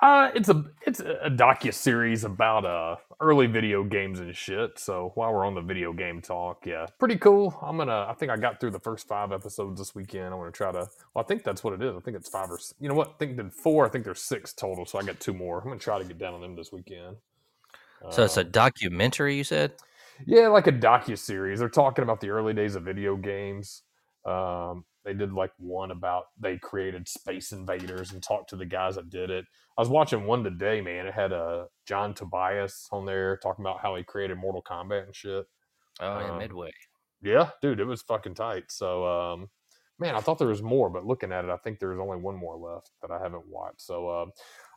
Uh, 0.00 0.30
it's 0.34 0.48
a 0.48 0.64
it's 0.86 1.00
a 1.00 1.28
docu 1.28 1.72
series 1.74 2.24
about 2.24 2.64
uh 2.64 2.96
early 3.20 3.46
video 3.46 3.84
games 3.84 4.18
and 4.18 4.34
shit. 4.34 4.78
So 4.78 5.12
while 5.14 5.32
we're 5.32 5.44
on 5.44 5.54
the 5.54 5.60
video 5.60 5.92
game 5.92 6.22
talk, 6.22 6.64
yeah, 6.64 6.86
pretty 6.98 7.16
cool. 7.16 7.58
I'm 7.62 7.76
gonna. 7.76 8.06
I 8.08 8.14
think 8.14 8.30
I 8.30 8.36
got 8.38 8.60
through 8.60 8.70
the 8.70 8.80
first 8.80 9.06
five 9.06 9.30
episodes 9.30 9.78
this 9.78 9.94
weekend. 9.94 10.26
I'm 10.32 10.38
gonna 10.40 10.52
try 10.52 10.72
to. 10.72 10.88
Well, 11.14 11.22
I 11.22 11.28
think 11.28 11.44
that's 11.44 11.62
what 11.62 11.74
it 11.74 11.82
is. 11.82 11.94
I 11.94 12.00
think 12.00 12.16
it's 12.16 12.30
five 12.30 12.50
or. 12.50 12.58
You 12.80 12.88
know 12.88 12.94
what? 12.94 13.08
I 13.08 13.12
think 13.18 13.36
did 13.36 13.52
four. 13.52 13.84
I 13.84 13.90
think 13.90 14.04
there's 14.04 14.22
six 14.22 14.54
total. 14.54 14.86
So 14.86 14.98
I 14.98 15.02
got 15.02 15.20
two 15.20 15.34
more. 15.34 15.58
I'm 15.58 15.68
gonna 15.68 15.78
try 15.78 15.98
to 15.98 16.04
get 16.04 16.18
down 16.18 16.32
on 16.32 16.40
them 16.40 16.56
this 16.56 16.72
weekend. 16.72 17.16
So 18.10 18.24
it's 18.24 18.38
a 18.38 18.42
Um, 18.42 18.50
documentary, 18.50 19.36
you 19.36 19.44
said? 19.44 19.74
Yeah, 20.26 20.48
like 20.48 20.66
a 20.66 20.72
docu 20.72 21.18
series. 21.18 21.58
They're 21.58 21.68
talking 21.68 22.02
about 22.02 22.20
the 22.20 22.30
early 22.30 22.54
days 22.54 22.74
of 22.74 22.84
video 22.84 23.16
games. 23.16 23.82
Um, 24.24 24.84
they 25.04 25.14
did 25.14 25.32
like 25.32 25.52
one 25.58 25.90
about 25.90 26.24
they 26.38 26.58
created 26.58 27.08
Space 27.08 27.52
Invaders 27.52 28.12
and 28.12 28.22
talked 28.22 28.50
to 28.50 28.56
the 28.56 28.66
guys 28.66 28.96
that 28.96 29.10
did 29.10 29.30
it. 29.30 29.44
I 29.78 29.80
was 29.80 29.88
watching 29.88 30.24
one 30.24 30.44
today, 30.44 30.80
man. 30.80 31.06
It 31.06 31.14
had 31.14 31.32
uh, 31.32 31.66
John 31.86 32.14
Tobias 32.14 32.88
on 32.92 33.06
there 33.06 33.38
talking 33.38 33.64
about 33.64 33.80
how 33.80 33.96
he 33.96 34.02
created 34.02 34.36
Mortal 34.38 34.62
Kombat 34.62 35.04
and 35.04 35.14
shit. 35.14 35.46
Oh, 36.00 36.18
yeah, 36.20 36.30
um, 36.30 36.38
Midway. 36.38 36.70
Yeah, 37.22 37.50
dude, 37.62 37.80
it 37.80 37.84
was 37.84 38.02
fucking 38.02 38.34
tight. 38.34 38.64
So, 38.68 39.06
um, 39.06 39.48
man, 39.98 40.14
I 40.14 40.20
thought 40.20 40.38
there 40.38 40.48
was 40.48 40.62
more, 40.62 40.90
but 40.90 41.06
looking 41.06 41.32
at 41.32 41.44
it, 41.44 41.50
I 41.50 41.56
think 41.58 41.78
there's 41.78 42.00
only 42.00 42.18
one 42.18 42.36
more 42.36 42.56
left 42.56 42.90
that 43.02 43.10
I 43.10 43.22
haven't 43.22 43.46
watched. 43.48 43.82
So, 43.82 44.08
uh, 44.08 44.26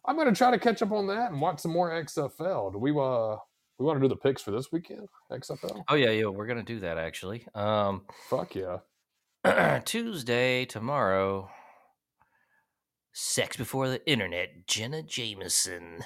I'm 0.05 0.17
gonna 0.17 0.35
try 0.35 0.51
to 0.51 0.59
catch 0.59 0.81
up 0.81 0.91
on 0.91 1.07
that 1.07 1.31
and 1.31 1.39
watch 1.39 1.59
some 1.61 1.71
more 1.71 1.89
XFL. 1.91 2.73
Do 2.73 2.77
we 2.77 2.91
uh 2.91 3.37
we 3.79 3.85
want 3.85 3.99
to 3.99 4.01
do 4.01 4.07
the 4.07 4.15
picks 4.15 4.41
for 4.41 4.51
this 4.51 4.71
weekend? 4.71 5.07
XFL? 5.31 5.83
Oh, 5.89 5.95
yeah, 5.95 6.11
yeah. 6.11 6.27
We're 6.27 6.45
going 6.45 6.63
to 6.63 6.63
do 6.63 6.79
that, 6.81 6.97
actually. 6.97 7.45
Um, 7.55 8.03
Fuck 8.29 8.55
yeah. 8.55 8.77
Tuesday, 9.85 10.65
tomorrow. 10.65 11.49
Sex 13.11 13.57
Before 13.57 13.89
the 13.89 14.05
Internet, 14.09 14.67
Jenna 14.67 15.03
Jameson. 15.03 15.99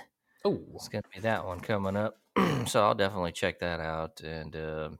Oh, 0.44 0.60
It's 0.76 0.90
going 0.90 1.04
to 1.04 1.10
be 1.14 1.22
that 1.22 1.46
one 1.46 1.60
coming 1.60 1.96
up. 1.96 2.18
so 2.68 2.84
I'll 2.84 2.96
definitely 2.96 3.32
check 3.32 3.60
that 3.60 3.80
out. 3.80 4.22
And 4.22 4.56
um 4.56 5.00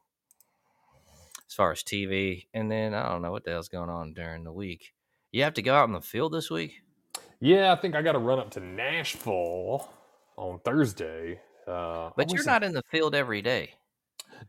as 1.50 1.54
far 1.54 1.72
as 1.72 1.82
TV, 1.82 2.48
and 2.54 2.70
then 2.70 2.94
I 2.94 3.08
don't 3.08 3.22
know 3.22 3.32
what 3.32 3.46
the 3.46 3.52
hell's 3.52 3.70
going 3.70 3.90
on 3.90 4.14
during 4.14 4.44
the 4.44 4.52
week. 4.52 4.94
You 5.32 5.44
have 5.44 5.54
to 5.54 5.62
go 5.62 5.74
out 5.76 5.88
in 5.88 5.94
the 5.94 6.02
field 6.02 6.34
this 6.34 6.52
week? 6.52 6.74
yeah. 7.40 7.72
I 7.72 7.76
think 7.78 7.96
I 7.96 8.02
got 8.02 8.12
to 8.14 8.20
run 8.20 8.38
up 8.40 8.52
to 8.52 8.60
Nashville 8.60 9.90
on 10.36 10.60
Thursday. 10.66 11.40
Uh, 11.66 12.10
But 12.18 12.32
you're 12.34 12.44
not 12.44 12.64
in 12.64 12.74
the 12.74 12.84
field 12.92 13.16
every 13.16 13.42
day. 13.42 13.74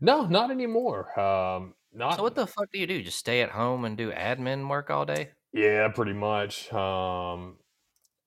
No, 0.01 0.27
not 0.27 0.51
anymore. 0.51 1.19
Um, 1.19 1.75
not. 1.99 2.17
So 2.17 2.23
what 2.23 2.35
the 2.35 2.47
fuck 2.47 2.71
do 2.73 2.79
you 2.79 2.87
do? 2.87 3.03
Just 3.03 3.19
stay 3.19 3.43
at 3.43 3.51
home 3.51 3.85
and 3.85 3.97
do 3.97 4.11
admin 4.13 4.69
work 4.69 4.91
all 4.91 5.05
day? 5.05 5.31
Yeah, 5.53 5.89
pretty 5.89 6.13
much. 6.13 6.73
Um, 6.73 7.57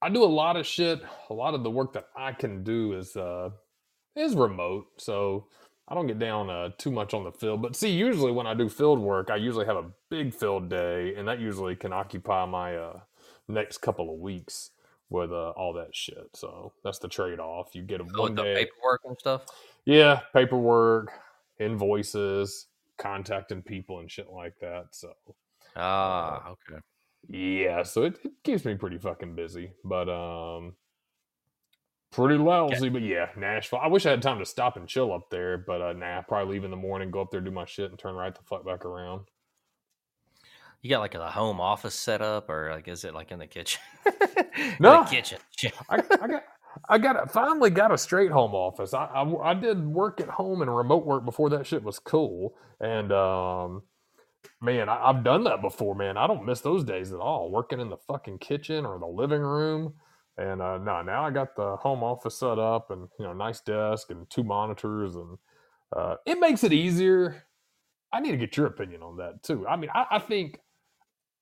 I 0.02 0.10
do 0.10 0.24
a 0.24 0.26
lot 0.26 0.58
of 0.58 0.66
shit. 0.66 1.02
A 1.30 1.34
lot 1.34 1.54
of 1.54 1.64
the 1.64 1.70
work 1.72 1.94
that 1.94 2.08
I 2.16 2.34
can 2.34 2.64
do 2.64 2.94
is 2.94 3.16
uh, 3.16 3.50
is 4.16 4.36
remote, 4.36 4.88
so 4.98 5.48
I 5.88 5.94
don't 5.96 6.08
get 6.08 6.20
down 6.20 6.50
uh, 6.50 6.70
too 6.78 6.92
much 6.92 7.14
on 7.14 7.24
the 7.24 7.32
field. 7.32 7.62
But 7.62 7.76
see, 7.76 7.90
usually 7.92 8.32
when 8.32 8.48
I 8.48 8.54
do 8.54 8.70
field 8.70 9.00
work, 9.00 9.30
I 9.30 9.36
usually 9.36 9.66
have 9.66 9.78
a 9.78 9.86
big 10.10 10.34
field 10.34 10.70
day, 10.70 11.14
and 11.16 11.28
that 11.28 11.40
usually 11.40 11.76
can 11.76 11.94
occupy 11.94 12.46
my 12.46 12.76
uh, 12.76 13.00
next 13.48 13.80
couple 13.80 14.12
of 14.14 14.20
weeks 14.20 14.72
with 15.10 15.32
uh, 15.32 15.50
all 15.52 15.74
that 15.74 15.96
shit. 15.96 16.30
So 16.34 16.74
that's 16.84 17.00
the 17.00 17.08
trade 17.10 17.40
off. 17.40 17.76
You 17.76 17.84
get 17.84 18.00
a 18.02 18.04
Oh, 18.16 18.22
one 18.22 18.32
with 18.32 18.38
the 18.38 18.44
day, 18.44 18.56
paperwork 18.56 19.02
and 19.06 19.18
stuff? 19.20 19.44
yeah, 19.86 20.22
paperwork, 20.34 21.12
invoices, 21.60 22.68
contacting 23.02 23.62
people, 23.64 24.00
and 24.00 24.10
shit 24.12 24.30
like 24.30 24.54
that. 24.62 24.88
So 24.92 25.14
Ah, 25.76 26.50
okay. 26.50 26.80
yeah, 27.28 27.84
so 27.84 28.04
it, 28.04 28.20
it 28.24 28.32
keeps 28.44 28.64
me 28.66 28.76
pretty 28.76 28.98
fucking 28.98 29.36
busy, 29.36 29.74
but 29.84 30.08
um, 30.10 30.76
pretty 32.12 32.38
lousy. 32.38 32.90
But 32.90 33.02
yeah, 33.02 33.30
Nashville. 33.38 33.80
I 33.82 33.88
wish 33.88 34.06
I 34.06 34.12
had 34.12 34.22
time 34.22 34.40
to 34.40 34.46
stop 34.46 34.78
and 34.78 34.88
chill 34.88 35.14
up 35.14 35.30
there, 35.30 35.58
but 35.58 35.82
uh, 35.82 35.94
nah, 35.94 36.22
probably 36.22 36.54
leave 36.56 36.64
in 36.64 36.72
the 36.72 36.78
morning, 36.78 37.10
go 37.12 37.22
up 37.22 37.32
there, 37.32 37.42
do 37.42 37.52
my 37.52 37.66
shit, 37.66 37.90
and 37.90 38.00
turn 38.00 38.16
right 38.16 38.34
the 38.36 38.44
fuck 38.44 38.66
back 38.66 38.86
around. 38.86 39.22
You 40.82 40.90
got 40.90 41.00
like 41.00 41.16
a 41.16 41.30
home 41.30 41.62
office 41.62 41.94
set 41.96 42.22
up, 42.22 42.50
or 42.50 42.72
like 42.74 42.88
is 42.88 43.04
it 43.06 43.14
like 43.14 43.32
in 43.32 43.40
the 43.40 43.48
kitchen? 43.48 43.82
In 44.06 44.76
No. 44.80 45.04
the 45.04 45.10
kitchen. 45.10 45.38
I, 45.90 45.98
I 46.22 46.28
got. 46.28 46.44
I 46.90 46.98
got 46.98 47.24
a, 47.24 47.28
finally 47.28 47.70
got 47.70 47.92
a 47.92 47.98
straight 47.98 48.32
home 48.32 48.54
office. 48.54 48.94
I, 48.94 49.06
I 49.06 49.52
I 49.52 49.54
did 49.54 49.86
work 49.88 50.22
at 50.22 50.30
home 50.30 50.62
and 50.62 50.76
remote 50.76 51.06
work 51.06 51.26
before 51.26 51.50
that 51.52 51.68
shit 51.68 51.84
was 51.84 52.00
cool. 52.00 52.56
And 52.80 53.12
um, 53.12 53.84
man, 54.62 54.90
I, 54.90 55.10
I've 55.10 55.24
done 55.24 55.44
that 55.46 55.62
before. 55.62 55.96
Man, 55.96 56.18
I 56.18 56.28
don't 56.28 56.46
miss 56.46 56.62
those 56.62 56.84
days 56.84 57.14
at 57.14 57.20
all. 57.20 57.52
Working 57.52 57.80
in 57.80 57.90
the 57.90 57.98
fucking 57.98 58.40
kitchen 58.40 58.86
or 58.86 59.00
the 59.00 59.08
living 59.08 59.42
room. 59.42 59.94
And 60.38 60.62
uh, 60.62 60.78
no, 60.78 61.02
now 61.02 61.26
I 61.26 61.32
got 61.32 61.56
the 61.56 61.76
home 61.78 62.04
office 62.04 62.38
set 62.38 62.58
up 62.60 62.92
and 62.92 63.10
you 63.20 63.26
know 63.26 63.34
nice 63.34 63.62
desk 63.62 64.12
and 64.12 64.30
two 64.30 64.44
monitors 64.44 65.16
and 65.16 65.38
uh, 65.96 66.16
it 66.26 66.40
makes 66.40 66.64
it 66.64 66.74
easier. 66.74 67.44
I 68.14 68.20
need 68.20 68.32
to 68.32 68.38
get 68.38 68.58
your 68.58 68.68
opinion 68.68 69.04
on 69.04 69.18
that 69.18 69.44
too. 69.44 69.68
I 69.68 69.76
mean, 69.76 69.90
I, 69.94 70.06
I 70.12 70.20
think 70.20 70.60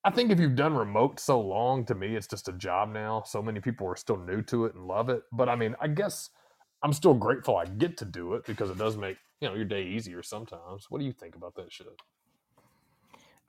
I 0.04 0.12
think 0.12 0.32
if 0.32 0.40
you've 0.40 0.56
done 0.56 0.76
remote 0.76 1.20
so 1.20 1.42
long, 1.42 1.86
to 1.86 1.96
me, 1.96 2.16
it's 2.16 2.28
just 2.28 2.48
a 2.48 2.54
job 2.54 2.94
now. 2.94 3.24
So 3.26 3.42
many 3.42 3.60
people 3.60 3.88
are 3.88 3.98
still 3.98 4.18
new 4.18 4.42
to 4.44 4.66
it 4.66 4.76
and 4.76 4.88
love 4.88 5.10
it. 5.10 5.24
But 5.32 5.50
I 5.50 5.56
mean, 5.56 5.76
I 5.82 5.88
guess 5.88 6.30
I'm 6.82 6.94
still 6.94 7.14
grateful 7.14 7.58
I 7.58 7.66
get 7.66 7.98
to 7.98 8.06
do 8.06 8.36
it 8.36 8.46
because 8.46 8.70
it 8.70 8.78
does 8.78 8.96
make 8.96 9.18
you 9.42 9.50
know 9.50 9.56
your 9.56 9.66
day 9.66 9.84
easier 9.84 10.24
sometimes. 10.24 10.86
What 10.90 11.00
do 11.00 11.06
you 11.06 11.12
think 11.12 11.36
about 11.36 11.56
that 11.56 11.72
shit? 11.72 11.88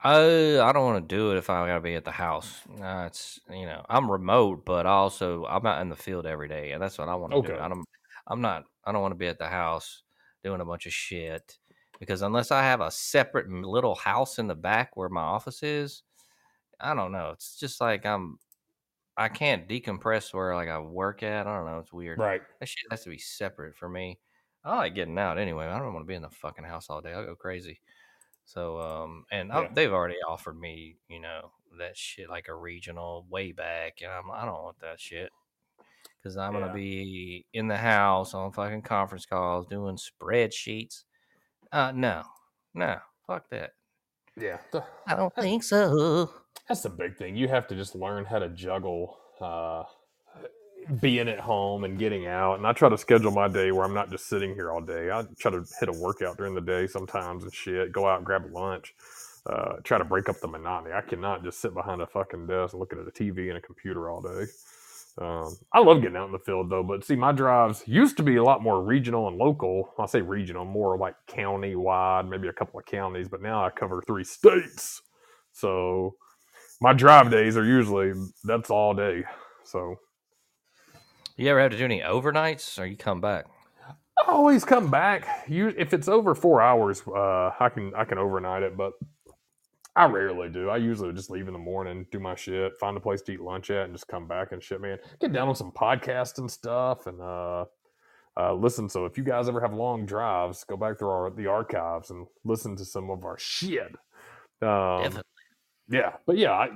I 0.03 0.59
I 0.59 0.71
don't 0.73 0.85
want 0.85 1.07
to 1.07 1.15
do 1.15 1.31
it 1.31 1.37
if 1.37 1.49
I 1.49 1.67
gotta 1.67 1.79
be 1.79 1.95
at 1.95 2.05
the 2.05 2.11
house. 2.11 2.61
Nah, 2.77 3.05
it's 3.05 3.39
you 3.49 3.65
know 3.65 3.85
I'm 3.87 4.11
remote, 4.11 4.65
but 4.65 4.85
I 4.85 4.91
also 4.91 5.45
I'm 5.45 5.65
out 5.65 5.81
in 5.81 5.89
the 5.89 5.95
field 5.95 6.25
every 6.25 6.49
day, 6.49 6.71
and 6.71 6.81
that's 6.81 6.97
what 6.97 7.07
I 7.07 7.15
want 7.15 7.33
to 7.33 7.41
do. 7.41 7.53
I 7.53 7.67
don't 7.69 7.85
I'm 8.27 8.41
not 8.41 8.65
I 8.83 8.91
don't 8.91 9.01
want 9.01 9.13
to 9.13 9.17
be 9.17 9.27
at 9.27 9.37
the 9.37 9.47
house 9.47 10.03
doing 10.43 10.59
a 10.59 10.65
bunch 10.65 10.85
of 10.85 10.93
shit 10.93 11.57
because 11.99 12.23
unless 12.23 12.51
I 12.51 12.63
have 12.63 12.81
a 12.81 12.89
separate 12.89 13.49
little 13.49 13.95
house 13.95 14.39
in 14.39 14.47
the 14.47 14.55
back 14.55 14.97
where 14.97 15.07
my 15.07 15.21
office 15.21 15.61
is, 15.61 16.01
I 16.81 16.93
don't 16.93 17.11
know. 17.11 17.31
It's 17.31 17.57
just 17.59 17.81
like 17.81 18.05
I'm 18.05 18.39
I 19.17 19.29
can't 19.29 19.67
decompress 19.67 20.33
where 20.33 20.55
like 20.55 20.69
I 20.69 20.79
work 20.79 21.23
at. 21.23 21.47
I 21.47 21.55
don't 21.57 21.65
know. 21.65 21.79
It's 21.79 21.93
weird. 21.93 22.19
Right. 22.19 22.41
That 22.59 22.69
shit 22.69 22.85
has 22.91 23.03
to 23.03 23.09
be 23.09 23.17
separate 23.17 23.75
for 23.75 23.89
me. 23.89 24.19
I 24.63 24.77
like 24.77 24.95
getting 24.95 25.17
out 25.17 25.37
anyway. 25.39 25.65
I 25.65 25.79
don't 25.79 25.93
want 25.93 26.05
to 26.05 26.07
be 26.07 26.15
in 26.15 26.21
the 26.21 26.29
fucking 26.29 26.63
house 26.65 26.89
all 26.89 27.01
day. 27.01 27.13
I'll 27.13 27.25
go 27.25 27.35
crazy. 27.35 27.81
So, 28.45 28.79
um, 28.79 29.25
and 29.31 29.49
Yeah. 29.49 29.69
they've 29.73 29.91
already 29.93 30.17
offered 30.27 30.59
me, 30.59 30.97
you 31.07 31.19
know, 31.19 31.51
that 31.77 31.97
shit 31.97 32.29
like 32.29 32.47
a 32.47 32.55
regional 32.55 33.25
way 33.29 33.51
back, 33.53 34.01
and 34.01 34.11
I'm, 34.11 34.29
I 34.31 34.45
don't 34.45 34.61
want 34.63 34.79
that 34.79 34.99
shit 34.99 35.31
because 36.17 36.37
I'm 36.37 36.53
Yeah. 36.53 36.61
gonna 36.61 36.73
be 36.73 37.45
in 37.53 37.67
the 37.67 37.77
house 37.77 38.33
on 38.33 38.51
fucking 38.51 38.81
conference 38.83 39.25
calls 39.25 39.67
doing 39.67 39.97
spreadsheets. 39.97 41.03
Uh, 41.71 41.91
no, 41.93 42.23
no, 42.73 42.99
fuck 43.25 43.49
that. 43.49 43.73
Yeah. 44.35 44.59
I 45.07 45.15
don't 45.15 45.33
think 45.39 45.63
so. 45.63 46.40
That's 46.67 46.81
the 46.81 46.89
big 46.89 47.17
thing. 47.17 47.35
You 47.35 47.47
have 47.49 47.67
to 47.67 47.75
just 47.75 47.95
learn 47.95 48.25
how 48.25 48.39
to 48.39 48.49
juggle 48.49 49.17
uh, 49.41 49.83
being 51.01 51.29
at 51.29 51.39
home 51.39 51.83
and 51.83 51.99
getting 51.99 52.27
out. 52.27 52.55
And 52.57 52.67
I 52.67 52.73
try 52.73 52.89
to 52.89 52.97
schedule 52.97 53.31
my 53.31 53.47
day 53.47 53.71
where 53.71 53.85
I'm 53.85 53.93
not 53.93 54.11
just 54.11 54.27
sitting 54.27 54.53
here 54.53 54.71
all 54.71 54.81
day. 54.81 55.11
I 55.11 55.25
try 55.39 55.51
to 55.51 55.65
hit 55.79 55.89
a 55.89 55.93
workout 55.93 56.37
during 56.37 56.55
the 56.55 56.61
day 56.61 56.87
sometimes 56.87 57.43
and 57.43 57.53
shit. 57.53 57.91
Go 57.91 58.07
out 58.07 58.17
and 58.17 58.25
grab 58.25 58.51
lunch. 58.51 58.95
Uh, 59.45 59.75
try 59.83 59.97
to 59.97 60.05
break 60.05 60.29
up 60.29 60.39
the 60.41 60.47
monotony. 60.47 60.93
I 60.93 61.01
cannot 61.01 61.43
just 61.43 61.61
sit 61.61 61.73
behind 61.73 62.01
a 62.01 62.07
fucking 62.07 62.47
desk 62.47 62.73
looking 62.73 62.99
at 62.99 63.07
a 63.07 63.11
TV 63.11 63.49
and 63.49 63.57
a 63.57 63.61
computer 63.61 64.09
all 64.09 64.21
day. 64.21 64.45
Um, 65.19 65.57
I 65.73 65.79
love 65.79 66.01
getting 66.01 66.17
out 66.17 66.27
in 66.27 66.31
the 66.31 66.39
field 66.39 66.69
though, 66.69 66.83
but 66.83 67.03
see, 67.05 67.15
my 67.15 67.31
drives 67.31 67.83
used 67.87 68.17
to 68.17 68.23
be 68.23 68.37
a 68.37 68.43
lot 68.43 68.63
more 68.63 68.81
regional 68.83 69.27
and 69.27 69.37
local. 69.37 69.93
I 69.99 70.05
say 70.07 70.21
regional, 70.21 70.65
more 70.65 70.97
like 70.97 71.15
county 71.27 71.75
wide, 71.75 72.29
maybe 72.29 72.47
a 72.47 72.53
couple 72.53 72.79
of 72.79 72.85
counties, 72.85 73.27
but 73.27 73.41
now 73.41 73.63
I 73.63 73.69
cover 73.71 74.01
three 74.01 74.23
states. 74.23 75.01
So 75.53 76.15
my 76.81 76.93
drive 76.93 77.31
days 77.31 77.55
are 77.57 77.65
usually 77.65 78.13
that's 78.43 78.69
all 78.69 78.93
day. 78.93 79.23
So 79.63 79.97
You 81.37 81.49
ever 81.49 81.61
have 81.61 81.71
to 81.71 81.77
do 81.77 81.85
any 81.85 82.01
overnights, 82.01 82.79
or 82.79 82.85
you 82.85 82.97
come 82.97 83.21
back? 83.21 83.45
I 84.19 84.31
always 84.31 84.63
come 84.65 84.91
back. 84.91 85.45
You, 85.47 85.73
if 85.77 85.93
it's 85.93 86.07
over 86.07 86.35
four 86.35 86.61
hours, 86.61 87.01
uh, 87.07 87.51
I 87.59 87.69
can 87.73 87.93
I 87.95 88.05
can 88.05 88.17
overnight 88.17 88.63
it, 88.63 88.77
but 88.77 88.93
I 89.95 90.05
rarely 90.05 90.49
do. 90.49 90.69
I 90.69 90.77
usually 90.77 91.13
just 91.13 91.29
leave 91.29 91.47
in 91.47 91.53
the 91.53 91.59
morning, 91.59 92.05
do 92.11 92.19
my 92.19 92.35
shit, 92.35 92.77
find 92.79 92.95
a 92.95 92.99
place 92.99 93.21
to 93.23 93.33
eat 93.33 93.41
lunch 93.41 93.71
at, 93.71 93.85
and 93.85 93.93
just 93.93 94.07
come 94.07 94.27
back 94.27 94.51
and 94.51 94.61
shit, 94.61 94.81
man. 94.81 94.99
Get 95.19 95.33
down 95.33 95.49
on 95.49 95.55
some 95.55 95.71
podcasts 95.71 96.37
and 96.37 96.49
stuff, 96.49 97.07
and 97.07 97.21
uh, 97.21 97.65
uh, 98.39 98.53
listen. 98.53 98.89
So 98.89 99.05
if 99.05 99.17
you 99.17 99.23
guys 99.23 99.49
ever 99.49 99.61
have 99.61 99.73
long 99.73 100.05
drives, 100.05 100.63
go 100.63 100.77
back 100.77 100.99
through 100.99 101.09
our 101.09 101.29
the 101.31 101.47
archives 101.47 102.11
and 102.11 102.27
listen 102.43 102.75
to 102.77 102.85
some 102.85 103.09
of 103.09 103.25
our 103.25 103.37
shit. 103.39 103.95
Um, 104.61 105.03
Definitely. 105.03 105.23
Yeah, 105.91 106.13
but 106.25 106.37
yeah, 106.37 106.51
I 106.51 106.69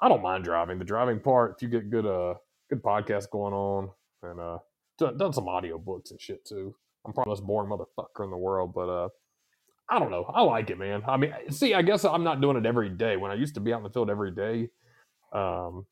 I 0.00 0.08
don't 0.08 0.22
mind 0.22 0.44
driving. 0.44 0.78
The 0.78 0.84
driving 0.84 1.20
part, 1.20 1.54
if 1.56 1.62
you 1.62 1.68
get 1.68 1.90
good 1.90 2.06
uh 2.06 2.34
good 2.70 2.82
podcast 2.82 3.30
going 3.30 3.54
on 3.54 3.90
and 4.22 4.38
uh 4.38 4.58
done, 4.98 5.16
done 5.16 5.32
some 5.32 5.48
audio 5.48 5.78
books 5.78 6.10
and 6.10 6.20
shit 6.20 6.44
too. 6.44 6.74
I'm 7.06 7.12
probably 7.12 7.34
the 7.34 7.42
most 7.42 7.46
boring 7.46 7.70
motherfucker 7.70 8.24
in 8.24 8.30
the 8.30 8.36
world, 8.36 8.72
but 8.74 8.88
uh 8.88 9.08
I 9.90 9.98
don't 9.98 10.10
know. 10.10 10.24
I 10.24 10.42
like 10.42 10.68
it, 10.68 10.78
man. 10.78 11.02
I 11.08 11.16
mean, 11.16 11.32
see, 11.50 11.72
I 11.72 11.80
guess 11.80 12.04
I'm 12.04 12.22
not 12.22 12.42
doing 12.42 12.58
it 12.58 12.66
every 12.66 12.90
day. 12.90 13.16
When 13.16 13.30
I 13.30 13.34
used 13.34 13.54
to 13.54 13.60
be 13.60 13.72
out 13.72 13.78
in 13.78 13.84
the 13.84 13.90
field 13.90 14.10
every 14.10 14.32
day, 14.32 14.68
um, 15.32 15.86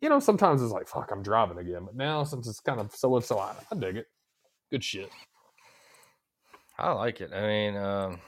you 0.00 0.08
know, 0.08 0.18
sometimes 0.18 0.62
it's 0.62 0.72
like, 0.72 0.88
fuck, 0.88 1.10
I'm 1.12 1.22
driving 1.22 1.58
again. 1.58 1.84
But 1.84 1.94
now, 1.94 2.24
since 2.24 2.48
it's 2.48 2.58
kind 2.58 2.80
of 2.80 2.92
so 2.92 3.14
and 3.14 3.24
so, 3.24 3.38
I, 3.38 3.54
I 3.70 3.76
dig 3.76 3.98
it. 3.98 4.06
Good 4.72 4.82
shit. 4.82 5.10
I 6.76 6.90
like 6.92 7.20
it. 7.20 7.30
I 7.32 7.46
mean, 7.46 7.76
um, 7.76 8.20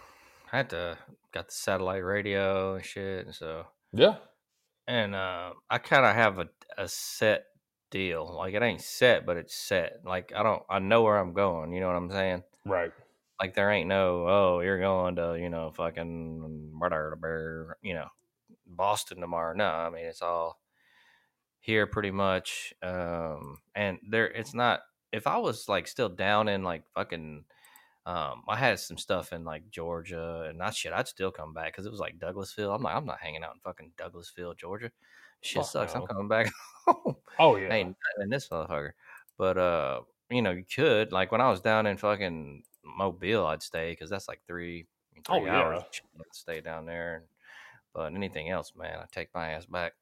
I 0.53 0.59
had 0.59 0.71
to 0.71 0.99
got 1.33 1.49
the 1.49 1.55
satellite 1.55 2.05
radio 2.05 2.75
and 2.75 2.85
shit, 2.85 3.27
and 3.27 3.35
so 3.35 3.67
Yeah. 3.93 4.17
and 4.87 5.15
uh, 5.15 5.53
I 5.71 5.79
kind 5.79 6.05
of 6.05 6.15
have 6.15 6.39
a 6.39 6.49
a 6.77 6.89
set 6.89 7.45
deal. 7.91 8.35
Like 8.37 8.55
it 8.55 8.63
ain't 8.63 8.81
set, 8.81 9.25
but 9.27 9.37
it's 9.37 9.55
set. 9.55 10.01
Like 10.05 10.33
I 10.35 10.43
don't, 10.43 10.63
I 10.69 10.79
know 10.79 11.03
where 11.03 11.19
I'm 11.19 11.33
going. 11.33 11.73
You 11.73 11.81
know 11.81 11.87
what 11.89 11.97
I'm 11.97 12.11
saying? 12.11 12.43
Right. 12.65 12.93
Like 13.41 13.55
there 13.55 13.71
ain't 13.71 13.89
no, 13.89 14.27
oh, 14.29 14.61
you're 14.61 14.79
going 14.79 15.17
to, 15.17 15.37
you 15.41 15.49
know, 15.51 15.73
fucking, 15.73 16.71
you 17.83 17.95
know, 17.95 18.07
Boston 18.67 19.21
tomorrow. 19.21 19.55
No, 19.55 19.67
I 19.67 19.91
mean 19.91 20.05
it's 20.05 20.23
all 20.23 20.59
here 21.61 21.87
pretty 21.87 22.11
much. 22.11 22.73
Um, 22.83 23.59
and 23.75 23.99
there, 24.09 24.27
it's 24.27 24.55
not. 24.55 24.81
If 25.13 25.27
I 25.27 25.37
was 25.39 25.69
like 25.69 25.87
still 25.89 26.09
down 26.09 26.49
in 26.49 26.63
like 26.63 26.85
fucking 26.95 27.45
um, 28.07 28.43
I 28.49 28.57
had 28.57 28.81
some 28.81 28.99
stuff 28.99 29.33
in 29.33 29.45
like 29.45 29.71
Georgia, 29.71 30.47
and 30.49 30.61
that 30.61 30.75
shit, 30.75 30.93
I'd 30.93 31.09
still 31.09 31.31
come 31.31 31.53
back 31.55 31.67
because 31.73 31.87
it 31.87 31.91
was 31.93 32.01
like 32.01 32.19
Douglasville. 32.19 32.75
I'm 32.75 32.83
like, 32.83 32.97
I'm 32.97 33.07
not 33.07 33.21
hanging 33.21 33.45
out 33.45 33.55
in 33.55 33.61
fucking 33.61 33.93
Douglasville, 33.97 34.57
Georgia. 34.57 34.91
Shit 35.41 35.63
Fuck 35.63 35.71
sucks. 35.71 35.95
I'm 35.95 36.07
coming 36.07 36.29
back. 36.29 36.51
Oh 37.39 37.57
yeah. 37.57 37.73
Ain't 37.73 37.97
in 38.21 38.29
this 38.29 38.49
motherfucker. 38.49 38.91
But 39.39 39.57
uh, 39.57 40.01
you 40.31 40.43
know, 40.43 40.51
you 40.51 40.65
could 40.65 41.13
like 41.13 41.33
when 41.33 41.41
I 41.41 41.49
was 41.49 41.61
down 41.61 41.87
in 41.87 41.97
fucking 41.97 42.63
Mobile, 42.85 43.47
I'd 43.47 43.63
stay 43.63 43.93
because 43.93 44.11
that's 44.11 44.29
like 44.29 44.41
three, 44.47 44.87
three 45.15 45.25
Oh, 45.29 45.49
hours. 45.49 45.83
yeah. 45.95 46.21
I'd 46.21 46.35
stay 46.35 46.61
down 46.61 46.85
there. 46.85 47.25
But 47.95 48.15
anything 48.15 48.51
else, 48.51 48.73
man, 48.77 48.99
I 48.99 49.05
take 49.11 49.29
my 49.35 49.51
ass 49.51 49.65
back. 49.65 49.95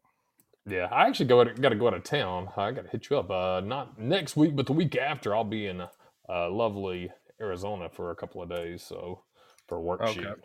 Yeah, 0.66 0.88
I 0.90 1.06
actually 1.06 1.26
go 1.26 1.44
got 1.44 1.68
to 1.68 1.76
go 1.76 1.86
out 1.86 1.94
of 1.94 2.02
town. 2.02 2.48
I 2.56 2.72
got 2.72 2.84
to 2.86 2.90
hit 2.90 3.08
you 3.10 3.18
up. 3.18 3.30
Uh, 3.30 3.60
not 3.60 3.98
next 3.98 4.36
week, 4.36 4.56
but 4.56 4.66
the 4.66 4.72
week 4.72 4.96
after, 4.96 5.34
I'll 5.34 5.44
be 5.44 5.66
in 5.68 5.80
uh, 5.82 6.50
lovely 6.50 7.10
Arizona 7.40 7.88
for 7.88 8.10
a 8.10 8.16
couple 8.16 8.42
of 8.42 8.48
days. 8.50 8.82
So 8.82 9.22
for 9.66 9.80
work 9.80 10.02
Okay. 10.02 10.20
shit. 10.20 10.44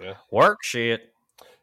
Yeah, 0.00 0.14
Work 0.30 0.58
shit. 0.62 1.12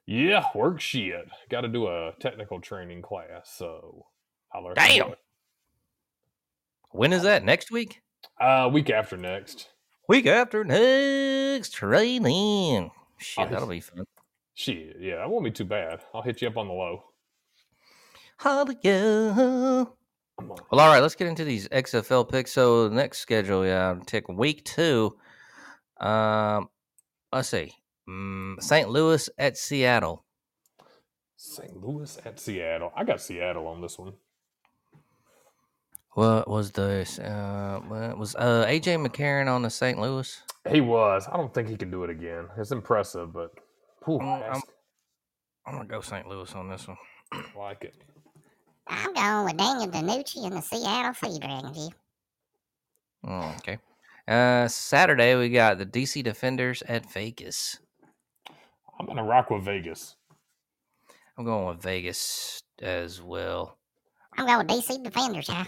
yeah, 0.05 0.45
work 0.53 0.79
shit. 0.81 1.27
Got 1.49 1.61
to 1.61 1.67
do 1.69 1.87
a 1.87 2.13
technical 2.19 2.59
training 2.59 3.01
class. 3.01 3.53
So 3.57 4.05
holler 4.49 4.73
at 4.77 4.95
your 4.95 5.05
Damn. 5.05 5.07
boy. 5.11 5.17
When 6.91 7.13
is 7.13 7.23
that? 7.23 7.43
Next 7.43 7.71
week? 7.71 8.01
Uh, 8.39 8.69
week 8.71 8.89
after 8.89 9.17
next. 9.17 9.69
Week 10.07 10.25
after 10.25 10.63
next 10.63 11.73
training. 11.73 12.91
Shit, 13.17 13.45
Oh, 13.47 13.49
that'll 13.49 13.67
be 13.67 13.79
fun. 13.81 14.05
Shit, 14.53 14.97
yeah, 14.99 15.17
that 15.17 15.29
won't 15.29 15.43
be 15.45 15.51
too 15.51 15.65
bad. 15.65 16.01
I'll 16.13 16.21
hit 16.21 16.41
you 16.41 16.47
up 16.47 16.57
on 16.57 16.67
the 16.67 16.73
low. 16.73 17.03
Hallelujah. 18.37 18.83
I'm 18.83 19.47
on. 19.49 19.87
Well, 20.39 20.59
all 20.71 20.87
right, 20.89 21.01
let's 21.01 21.15
get 21.15 21.27
into 21.27 21.43
these 21.43 21.67
XFL 21.69 22.29
picks. 22.29 22.51
So, 22.51 22.87
next 22.89 23.19
schedule, 23.19 23.65
yeah, 23.65 23.95
take 24.05 24.27
week 24.27 24.63
two. 24.65 25.17
Um, 25.99 26.69
let's 27.33 27.49
see, 27.49 27.73
mm, 28.07 28.61
St. 28.61 28.87
Louis 28.89 29.29
at 29.37 29.57
Seattle. 29.57 30.23
St. 31.35 31.75
Louis 31.75 32.17
at 32.25 32.39
Seattle. 32.39 32.91
I 32.95 33.03
got 33.03 33.19
Seattle 33.21 33.67
on 33.67 33.81
this 33.81 33.97
one. 33.97 34.13
What 36.13 36.47
was 36.49 36.71
this? 36.71 37.19
Uh, 37.19 37.79
what 37.87 38.17
was 38.17 38.35
uh 38.35 38.65
AJ 38.67 39.05
McCarron 39.05 39.47
on 39.47 39.61
the 39.61 39.69
St. 39.69 39.99
Louis? 39.99 40.41
He 40.69 40.81
was. 40.81 41.27
I 41.31 41.37
don't 41.37 41.53
think 41.53 41.69
he 41.69 41.77
can 41.77 41.91
do 41.91 42.03
it 42.03 42.09
again. 42.09 42.47
It's 42.57 42.71
impressive, 42.71 43.33
but 43.33 43.51
whew, 44.05 44.19
Mm, 44.19 44.41
I'm- 44.51 44.61
I'm 45.65 45.73
gonna 45.75 45.85
go 45.87 46.01
St. 46.01 46.27
Louis 46.27 46.51
on 46.55 46.69
this 46.69 46.87
one. 46.87 46.97
like 47.57 47.83
it. 47.83 47.95
I'm 48.89 49.13
going 49.13 49.45
with 49.45 49.57
Daniel 49.57 49.87
DiNucci 49.87 50.45
and 50.45 50.55
the 50.55 50.61
Seattle 50.61 51.13
Sea 51.13 51.39
Dragons. 51.39 51.77
Yeah. 53.23 53.29
Mm, 53.29 53.57
okay. 53.57 53.77
Uh, 54.27 54.67
Saturday 54.67 55.35
we 55.35 55.49
got 55.49 55.77
the 55.77 55.85
DC 55.85 56.23
Defenders 56.23 56.83
at 56.87 57.11
Vegas. 57.11 57.79
I'm 58.99 59.05
gonna 59.05 59.23
rock 59.23 59.49
with 59.49 59.63
Vegas. 59.63 60.15
I'm 61.37 61.45
going 61.45 61.67
with 61.67 61.81
Vegas 61.81 62.61
as 62.81 63.21
well. 63.21 63.77
I'm 64.37 64.45
going 64.45 64.59
with 64.59 64.67
DC 64.67 65.03
Defenders, 65.03 65.49
yeah. 65.49 65.65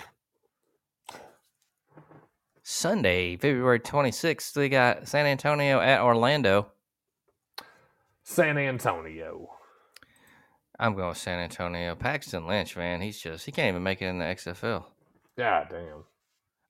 Sunday, 2.64 3.36
February 3.36 3.80
26th, 3.80 4.56
we 4.56 4.70
got 4.70 5.08
San 5.08 5.26
Antonio 5.26 5.80
at 5.80 6.02
Orlando. 6.02 6.72
San 8.24 8.58
Antonio. 8.60 9.50
I'm 10.80 10.96
going 10.96 11.10
with 11.10 11.18
San 11.18 11.40
Antonio. 11.40 11.94
Paxton 11.96 12.48
Lynch, 12.48 12.78
man, 12.78 13.02
he's 13.02 13.20
just 13.20 13.46
he 13.46 13.52
can't 13.52 13.70
even 13.70 13.84
make 13.84 14.02
it 14.02 14.06
in 14.06 14.20
the 14.20 14.26
XFL. 14.26 14.86
God 15.38 15.68
damn. 15.70 16.04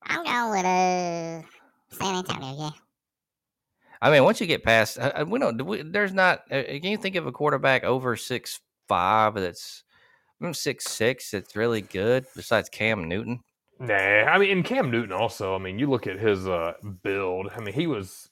I'm 0.02 0.24
going 0.24 0.50
with 0.50 0.64
uh 0.64 1.46
San 1.96 2.16
Antonio, 2.16 2.56
yeah. 2.58 2.70
I 4.02 4.10
mean, 4.10 4.24
once 4.24 4.40
you 4.40 4.46
get 4.46 4.64
past, 4.64 4.98
uh, 4.98 5.12
uh, 5.14 5.24
we 5.28 5.38
don't. 5.38 5.58
do 5.58 5.64
We, 5.64 5.82
there's 5.82 6.14
not. 6.14 6.40
Uh, 6.50 6.62
can 6.62 6.84
you 6.84 6.96
think 6.96 7.16
of 7.16 7.26
a 7.26 7.32
quarterback 7.32 7.84
over 7.84 8.16
six 8.16 8.60
five 8.88 9.34
that's 9.34 9.84
mm, 10.42 10.56
six 10.56 10.86
six 10.86 11.30
that's 11.30 11.54
really 11.54 11.82
good 11.82 12.24
besides 12.34 12.68
Cam 12.68 13.08
Newton? 13.08 13.40
Nah, 13.78 13.94
I 13.94 14.38
mean, 14.38 14.50
and 14.50 14.64
Cam 14.64 14.90
Newton 14.90 15.12
also. 15.12 15.54
I 15.54 15.58
mean, 15.58 15.78
you 15.78 15.88
look 15.88 16.06
at 16.06 16.18
his 16.18 16.48
uh, 16.48 16.72
build. 17.02 17.50
I 17.54 17.60
mean, 17.60 17.74
he 17.74 17.86
was 17.86 18.30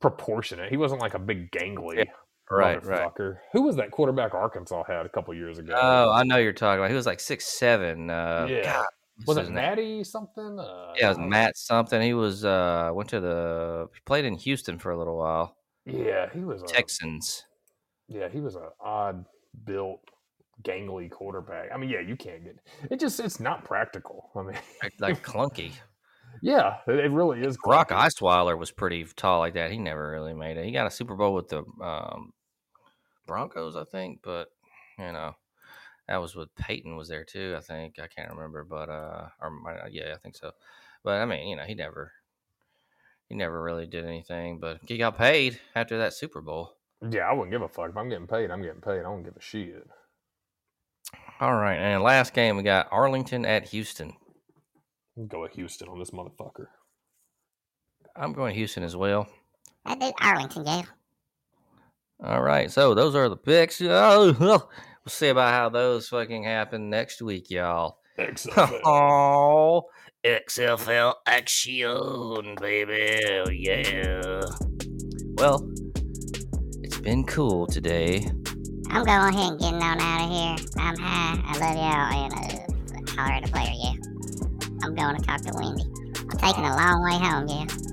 proportionate. 0.00 0.70
He 0.70 0.76
wasn't 0.76 1.00
like 1.00 1.14
a 1.14 1.18
big 1.18 1.50
gangly. 1.52 1.98
Yeah. 1.98 2.04
Right, 2.50 2.84
right. 2.84 3.10
Who 3.52 3.62
was 3.62 3.76
that 3.76 3.90
quarterback 3.90 4.34
Arkansas 4.34 4.84
had 4.84 5.06
a 5.06 5.08
couple 5.08 5.34
years 5.34 5.58
ago? 5.58 5.74
Oh, 5.80 6.12
I 6.12 6.24
know 6.24 6.36
you're 6.36 6.52
talking 6.52 6.80
about. 6.80 6.90
He 6.90 6.96
was 6.96 7.06
like 7.06 7.20
six 7.20 7.46
seven. 7.46 8.10
Uh, 8.10 8.46
Yeah. 8.50 8.62
God, 8.62 8.86
was 9.26 9.36
it 9.38 9.44
name? 9.44 9.54
Matty 9.54 10.04
something? 10.04 10.58
Uh, 10.58 10.92
Yeah, 10.98 11.06
it 11.06 11.08
was 11.08 11.18
Matt 11.18 11.56
something. 11.56 12.02
He 12.02 12.14
was 12.14 12.44
uh 12.44 12.90
went 12.92 13.08
to 13.10 13.20
the 13.20 13.88
he 13.94 14.00
played 14.04 14.24
in 14.24 14.34
Houston 14.34 14.78
for 14.78 14.90
a 14.92 14.98
little 14.98 15.16
while. 15.16 15.56
Yeah, 15.86 16.28
he 16.32 16.44
was 16.44 16.62
a 16.62 16.66
Texans. 16.66 17.44
Yeah, 18.08 18.28
he 18.28 18.40
was 18.40 18.56
an 18.56 18.68
odd 18.80 19.24
built, 19.64 20.00
gangly 20.62 21.10
quarterback. 21.10 21.70
I 21.72 21.78
mean, 21.78 21.88
yeah, 21.90 22.00
you 22.00 22.16
can't 22.16 22.44
get 22.44 22.56
it. 22.90 23.00
Just 23.00 23.20
it's 23.20 23.40
not 23.40 23.64
practical. 23.64 24.30
I 24.36 24.42
mean, 24.42 24.58
like 24.98 25.22
clunky. 25.26 25.72
Yeah, 26.42 26.76
it, 26.86 27.10
really 27.10 27.42
is. 27.42 27.56
Brock 27.64 27.90
clunky. 27.90 28.10
Osweiler 28.20 28.58
was 28.58 28.70
pretty 28.70 29.04
tall 29.16 29.38
like 29.40 29.54
that. 29.54 29.70
He 29.70 29.78
never 29.78 30.10
really 30.10 30.34
made 30.34 30.56
it. 30.56 30.64
He 30.64 30.72
got 30.72 30.86
a 30.86 30.90
Super 30.90 31.14
Bowl 31.14 31.34
with 31.34 31.48
the 31.48 31.64
um, 31.82 32.32
Broncos, 33.26 33.76
I 33.76 33.84
think, 33.84 34.20
but 34.22 34.48
you 34.98 35.12
know, 35.12 35.34
that 36.08 36.20
was 36.20 36.34
with 36.36 36.54
Peyton 36.56 36.96
was 36.96 37.08
there 37.08 37.24
too. 37.24 37.54
I 37.56 37.60
think 37.60 37.98
I 37.98 38.06
can't 38.06 38.30
remember, 38.30 38.64
but 38.64 38.88
uh, 38.88 39.28
or 39.40 39.50
might- 39.50 39.92
yeah, 39.92 40.12
I 40.14 40.18
think 40.18 40.36
so. 40.36 40.52
But 41.02 41.20
I 41.20 41.24
mean, 41.24 41.48
you 41.48 41.56
know, 41.56 41.64
he 41.64 41.74
never, 41.74 42.12
he 43.28 43.34
never 43.34 43.62
really 43.62 43.86
did 43.86 44.04
anything. 44.04 44.58
But 44.58 44.80
he 44.86 44.98
got 44.98 45.18
paid 45.18 45.60
after 45.74 45.98
that 45.98 46.14
Super 46.14 46.40
Bowl. 46.40 46.76
Yeah, 47.10 47.28
I 47.28 47.32
wouldn't 47.32 47.50
give 47.52 47.62
a 47.62 47.68
fuck 47.68 47.90
if 47.90 47.96
I'm 47.96 48.08
getting 48.08 48.26
paid. 48.26 48.50
I'm 48.50 48.62
getting 48.62 48.80
paid. 48.80 49.00
I 49.00 49.02
don't 49.02 49.22
give 49.22 49.36
a 49.36 49.40
shit. 49.40 49.86
All 51.40 51.54
right, 51.54 51.76
and 51.76 52.02
last 52.02 52.32
game 52.32 52.56
we 52.56 52.62
got 52.62 52.88
Arlington 52.90 53.44
at 53.44 53.68
Houston. 53.68 54.14
Go 55.28 55.42
with 55.42 55.52
Houston 55.52 55.88
on 55.88 55.98
this 55.98 56.10
motherfucker. 56.10 56.66
I'm 58.16 58.32
going 58.32 58.54
Houston 58.54 58.82
as 58.82 58.96
well. 58.96 59.28
I 59.86 59.94
do 59.94 60.12
Arlington, 60.20 60.66
yeah. 60.66 60.82
All 62.22 62.42
right, 62.42 62.70
so 62.70 62.94
those 62.94 63.14
are 63.14 63.28
the 63.28 63.36
picks. 63.36 63.80
Oh, 63.82 64.34
we'll 64.40 64.68
see 65.06 65.28
about 65.28 65.52
how 65.52 65.68
those 65.68 66.08
fucking 66.08 66.44
happen 66.44 66.90
next 66.90 67.22
week, 67.22 67.50
y'all. 67.50 67.98
XFL. 68.18 68.80
Oh, 68.84 69.84
XFL 70.24 71.14
action, 71.26 72.54
baby. 72.60 73.56
Yeah. 73.56 74.40
Well, 75.34 75.68
it's 76.82 76.98
been 76.98 77.24
cool 77.24 77.66
today. 77.66 78.26
I'm 78.90 79.04
going 79.04 79.34
ahead 79.34 79.52
and 79.52 79.60
getting 79.60 79.82
on 79.82 80.00
out 80.00 80.24
of 80.24 80.30
here. 80.30 80.68
I'm 80.78 80.96
high. 80.96 81.42
I 81.44 81.58
love 81.58 81.76
y'all. 81.76 82.24
And 82.24 82.32
uh, 82.32 83.12
holler 83.12 83.32
at 83.32 83.48
a 83.48 83.52
player, 83.52 83.72
yeah. 83.74 83.83
I'm 84.82 84.94
going 84.94 85.16
to 85.16 85.22
talk 85.22 85.40
to 85.42 85.52
Wendy. 85.54 85.84
I'm 86.18 86.38
taking 86.38 86.64
a 86.64 86.76
long 86.76 87.02
way 87.04 87.18
home, 87.18 87.48
yeah. 87.48 87.84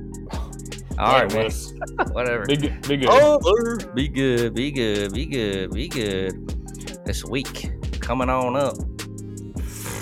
All 0.97 1.23
right, 1.23 1.33
man. 1.33 1.51
Whatever. 2.13 2.45
Be 2.45 2.57
good. 2.57 2.87
Be 2.87 2.97
good. 2.97 3.09
Oh, 3.09 3.77
be 3.95 4.07
good, 4.07 4.53
be 4.53 4.71
good, 4.71 5.13
be 5.13 5.25
good, 5.25 5.71
be 5.71 5.87
good. 5.87 7.05
This 7.05 7.25
week 7.25 7.71
coming 7.99 8.29
on 8.29 8.55
up. 8.55 8.75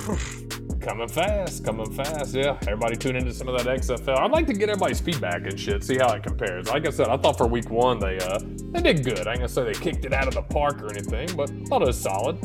Coming 0.81 1.09
fast, 1.09 1.65
coming 1.65 1.91
fast. 1.91 2.33
Yeah, 2.33 2.57
everybody 2.61 2.95
tune 2.95 3.17
into 3.17 3.33
some 3.33 3.49
of 3.49 3.63
that 3.63 3.79
XFL. 3.79 4.17
I'd 4.17 4.31
like 4.31 4.47
to 4.47 4.53
get 4.53 4.69
everybody's 4.69 5.01
feedback 5.01 5.41
and 5.45 5.59
shit, 5.59 5.83
see 5.83 5.97
how 5.97 6.13
it 6.13 6.23
compares. 6.23 6.69
Like 6.69 6.87
I 6.87 6.89
said, 6.89 7.09
I 7.09 7.17
thought 7.17 7.37
for 7.37 7.47
week 7.47 7.69
one 7.69 7.99
they 7.99 8.17
uh 8.17 8.39
they 8.71 8.81
did 8.81 9.03
good. 9.03 9.27
I 9.27 9.31
ain't 9.31 9.39
gonna 9.39 9.49
say 9.49 9.65
they 9.65 9.73
kicked 9.73 10.05
it 10.05 10.13
out 10.13 10.29
of 10.29 10.35
the 10.35 10.41
park 10.41 10.81
or 10.81 10.89
anything, 10.89 11.35
but 11.35 11.51
I 11.51 11.63
thought 11.65 11.81
it 11.81 11.87
was 11.87 11.99
solid. 11.99 12.39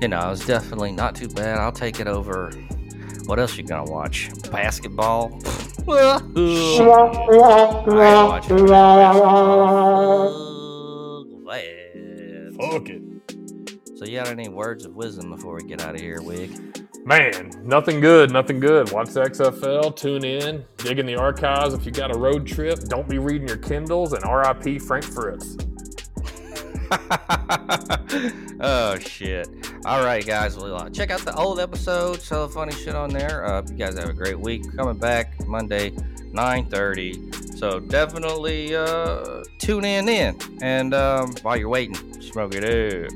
You 0.00 0.08
know, 0.08 0.30
it's 0.30 0.46
definitely 0.46 0.92
not 0.92 1.16
too 1.16 1.28
bad. 1.28 1.58
I'll 1.58 1.72
take 1.72 2.00
it 2.00 2.06
over. 2.06 2.52
What 3.26 3.38
else 3.38 3.56
you 3.56 3.64
gonna 3.64 3.90
watch? 3.90 4.30
Basketball. 4.50 5.30
Watching 5.86 6.84
basketball. 8.66 9.14
Fuck 12.60 12.88
it. 12.90 13.02
So, 13.96 14.04
you 14.04 14.18
got 14.18 14.28
any 14.28 14.48
words 14.48 14.84
of 14.84 14.94
wisdom 14.94 15.30
before 15.30 15.54
we 15.54 15.62
get 15.62 15.82
out 15.82 15.94
of 15.94 16.00
here, 16.00 16.20
Wig? 16.20 16.50
Man, 17.06 17.50
nothing 17.64 18.00
good, 18.00 18.30
nothing 18.30 18.60
good. 18.60 18.90
Watch 18.92 19.10
the 19.10 19.22
XFL, 19.22 19.94
tune 19.96 20.24
in, 20.24 20.64
dig 20.78 20.98
in 20.98 21.06
the 21.06 21.16
archives. 21.16 21.74
If 21.74 21.86
you 21.86 21.92
got 21.92 22.14
a 22.14 22.18
road 22.18 22.46
trip, 22.46 22.80
don't 22.84 23.08
be 23.08 23.18
reading 23.18 23.48
your 23.48 23.56
Kindles, 23.56 24.12
and 24.12 24.22
RIP 24.24 24.80
Frank 24.82 25.04
Fritz. 25.04 25.56
oh 28.60 28.98
shit! 29.00 29.48
All 29.84 30.04
right, 30.04 30.24
guys. 30.24 30.56
Well, 30.56 30.76
uh, 30.76 30.90
check 30.90 31.10
out 31.10 31.20
the 31.20 31.34
old 31.34 31.60
episodes. 31.60 32.28
The 32.28 32.48
funny 32.48 32.72
shit 32.72 32.94
on 32.94 33.10
there. 33.10 33.44
Uh, 33.44 33.62
you 33.68 33.74
guys 33.74 33.98
have 33.98 34.08
a 34.08 34.12
great 34.12 34.38
week. 34.38 34.64
Coming 34.76 34.98
back 34.98 35.46
Monday, 35.46 35.92
nine 36.32 36.66
thirty. 36.66 37.30
So 37.56 37.80
definitely 37.80 38.76
uh, 38.76 39.44
tune 39.58 39.84
in 39.84 40.06
then. 40.06 40.38
And 40.60 40.94
um, 40.94 41.34
while 41.42 41.56
you're 41.56 41.68
waiting, 41.68 41.96
smoke 42.20 42.54
it 42.54 42.64
up. 42.64 43.10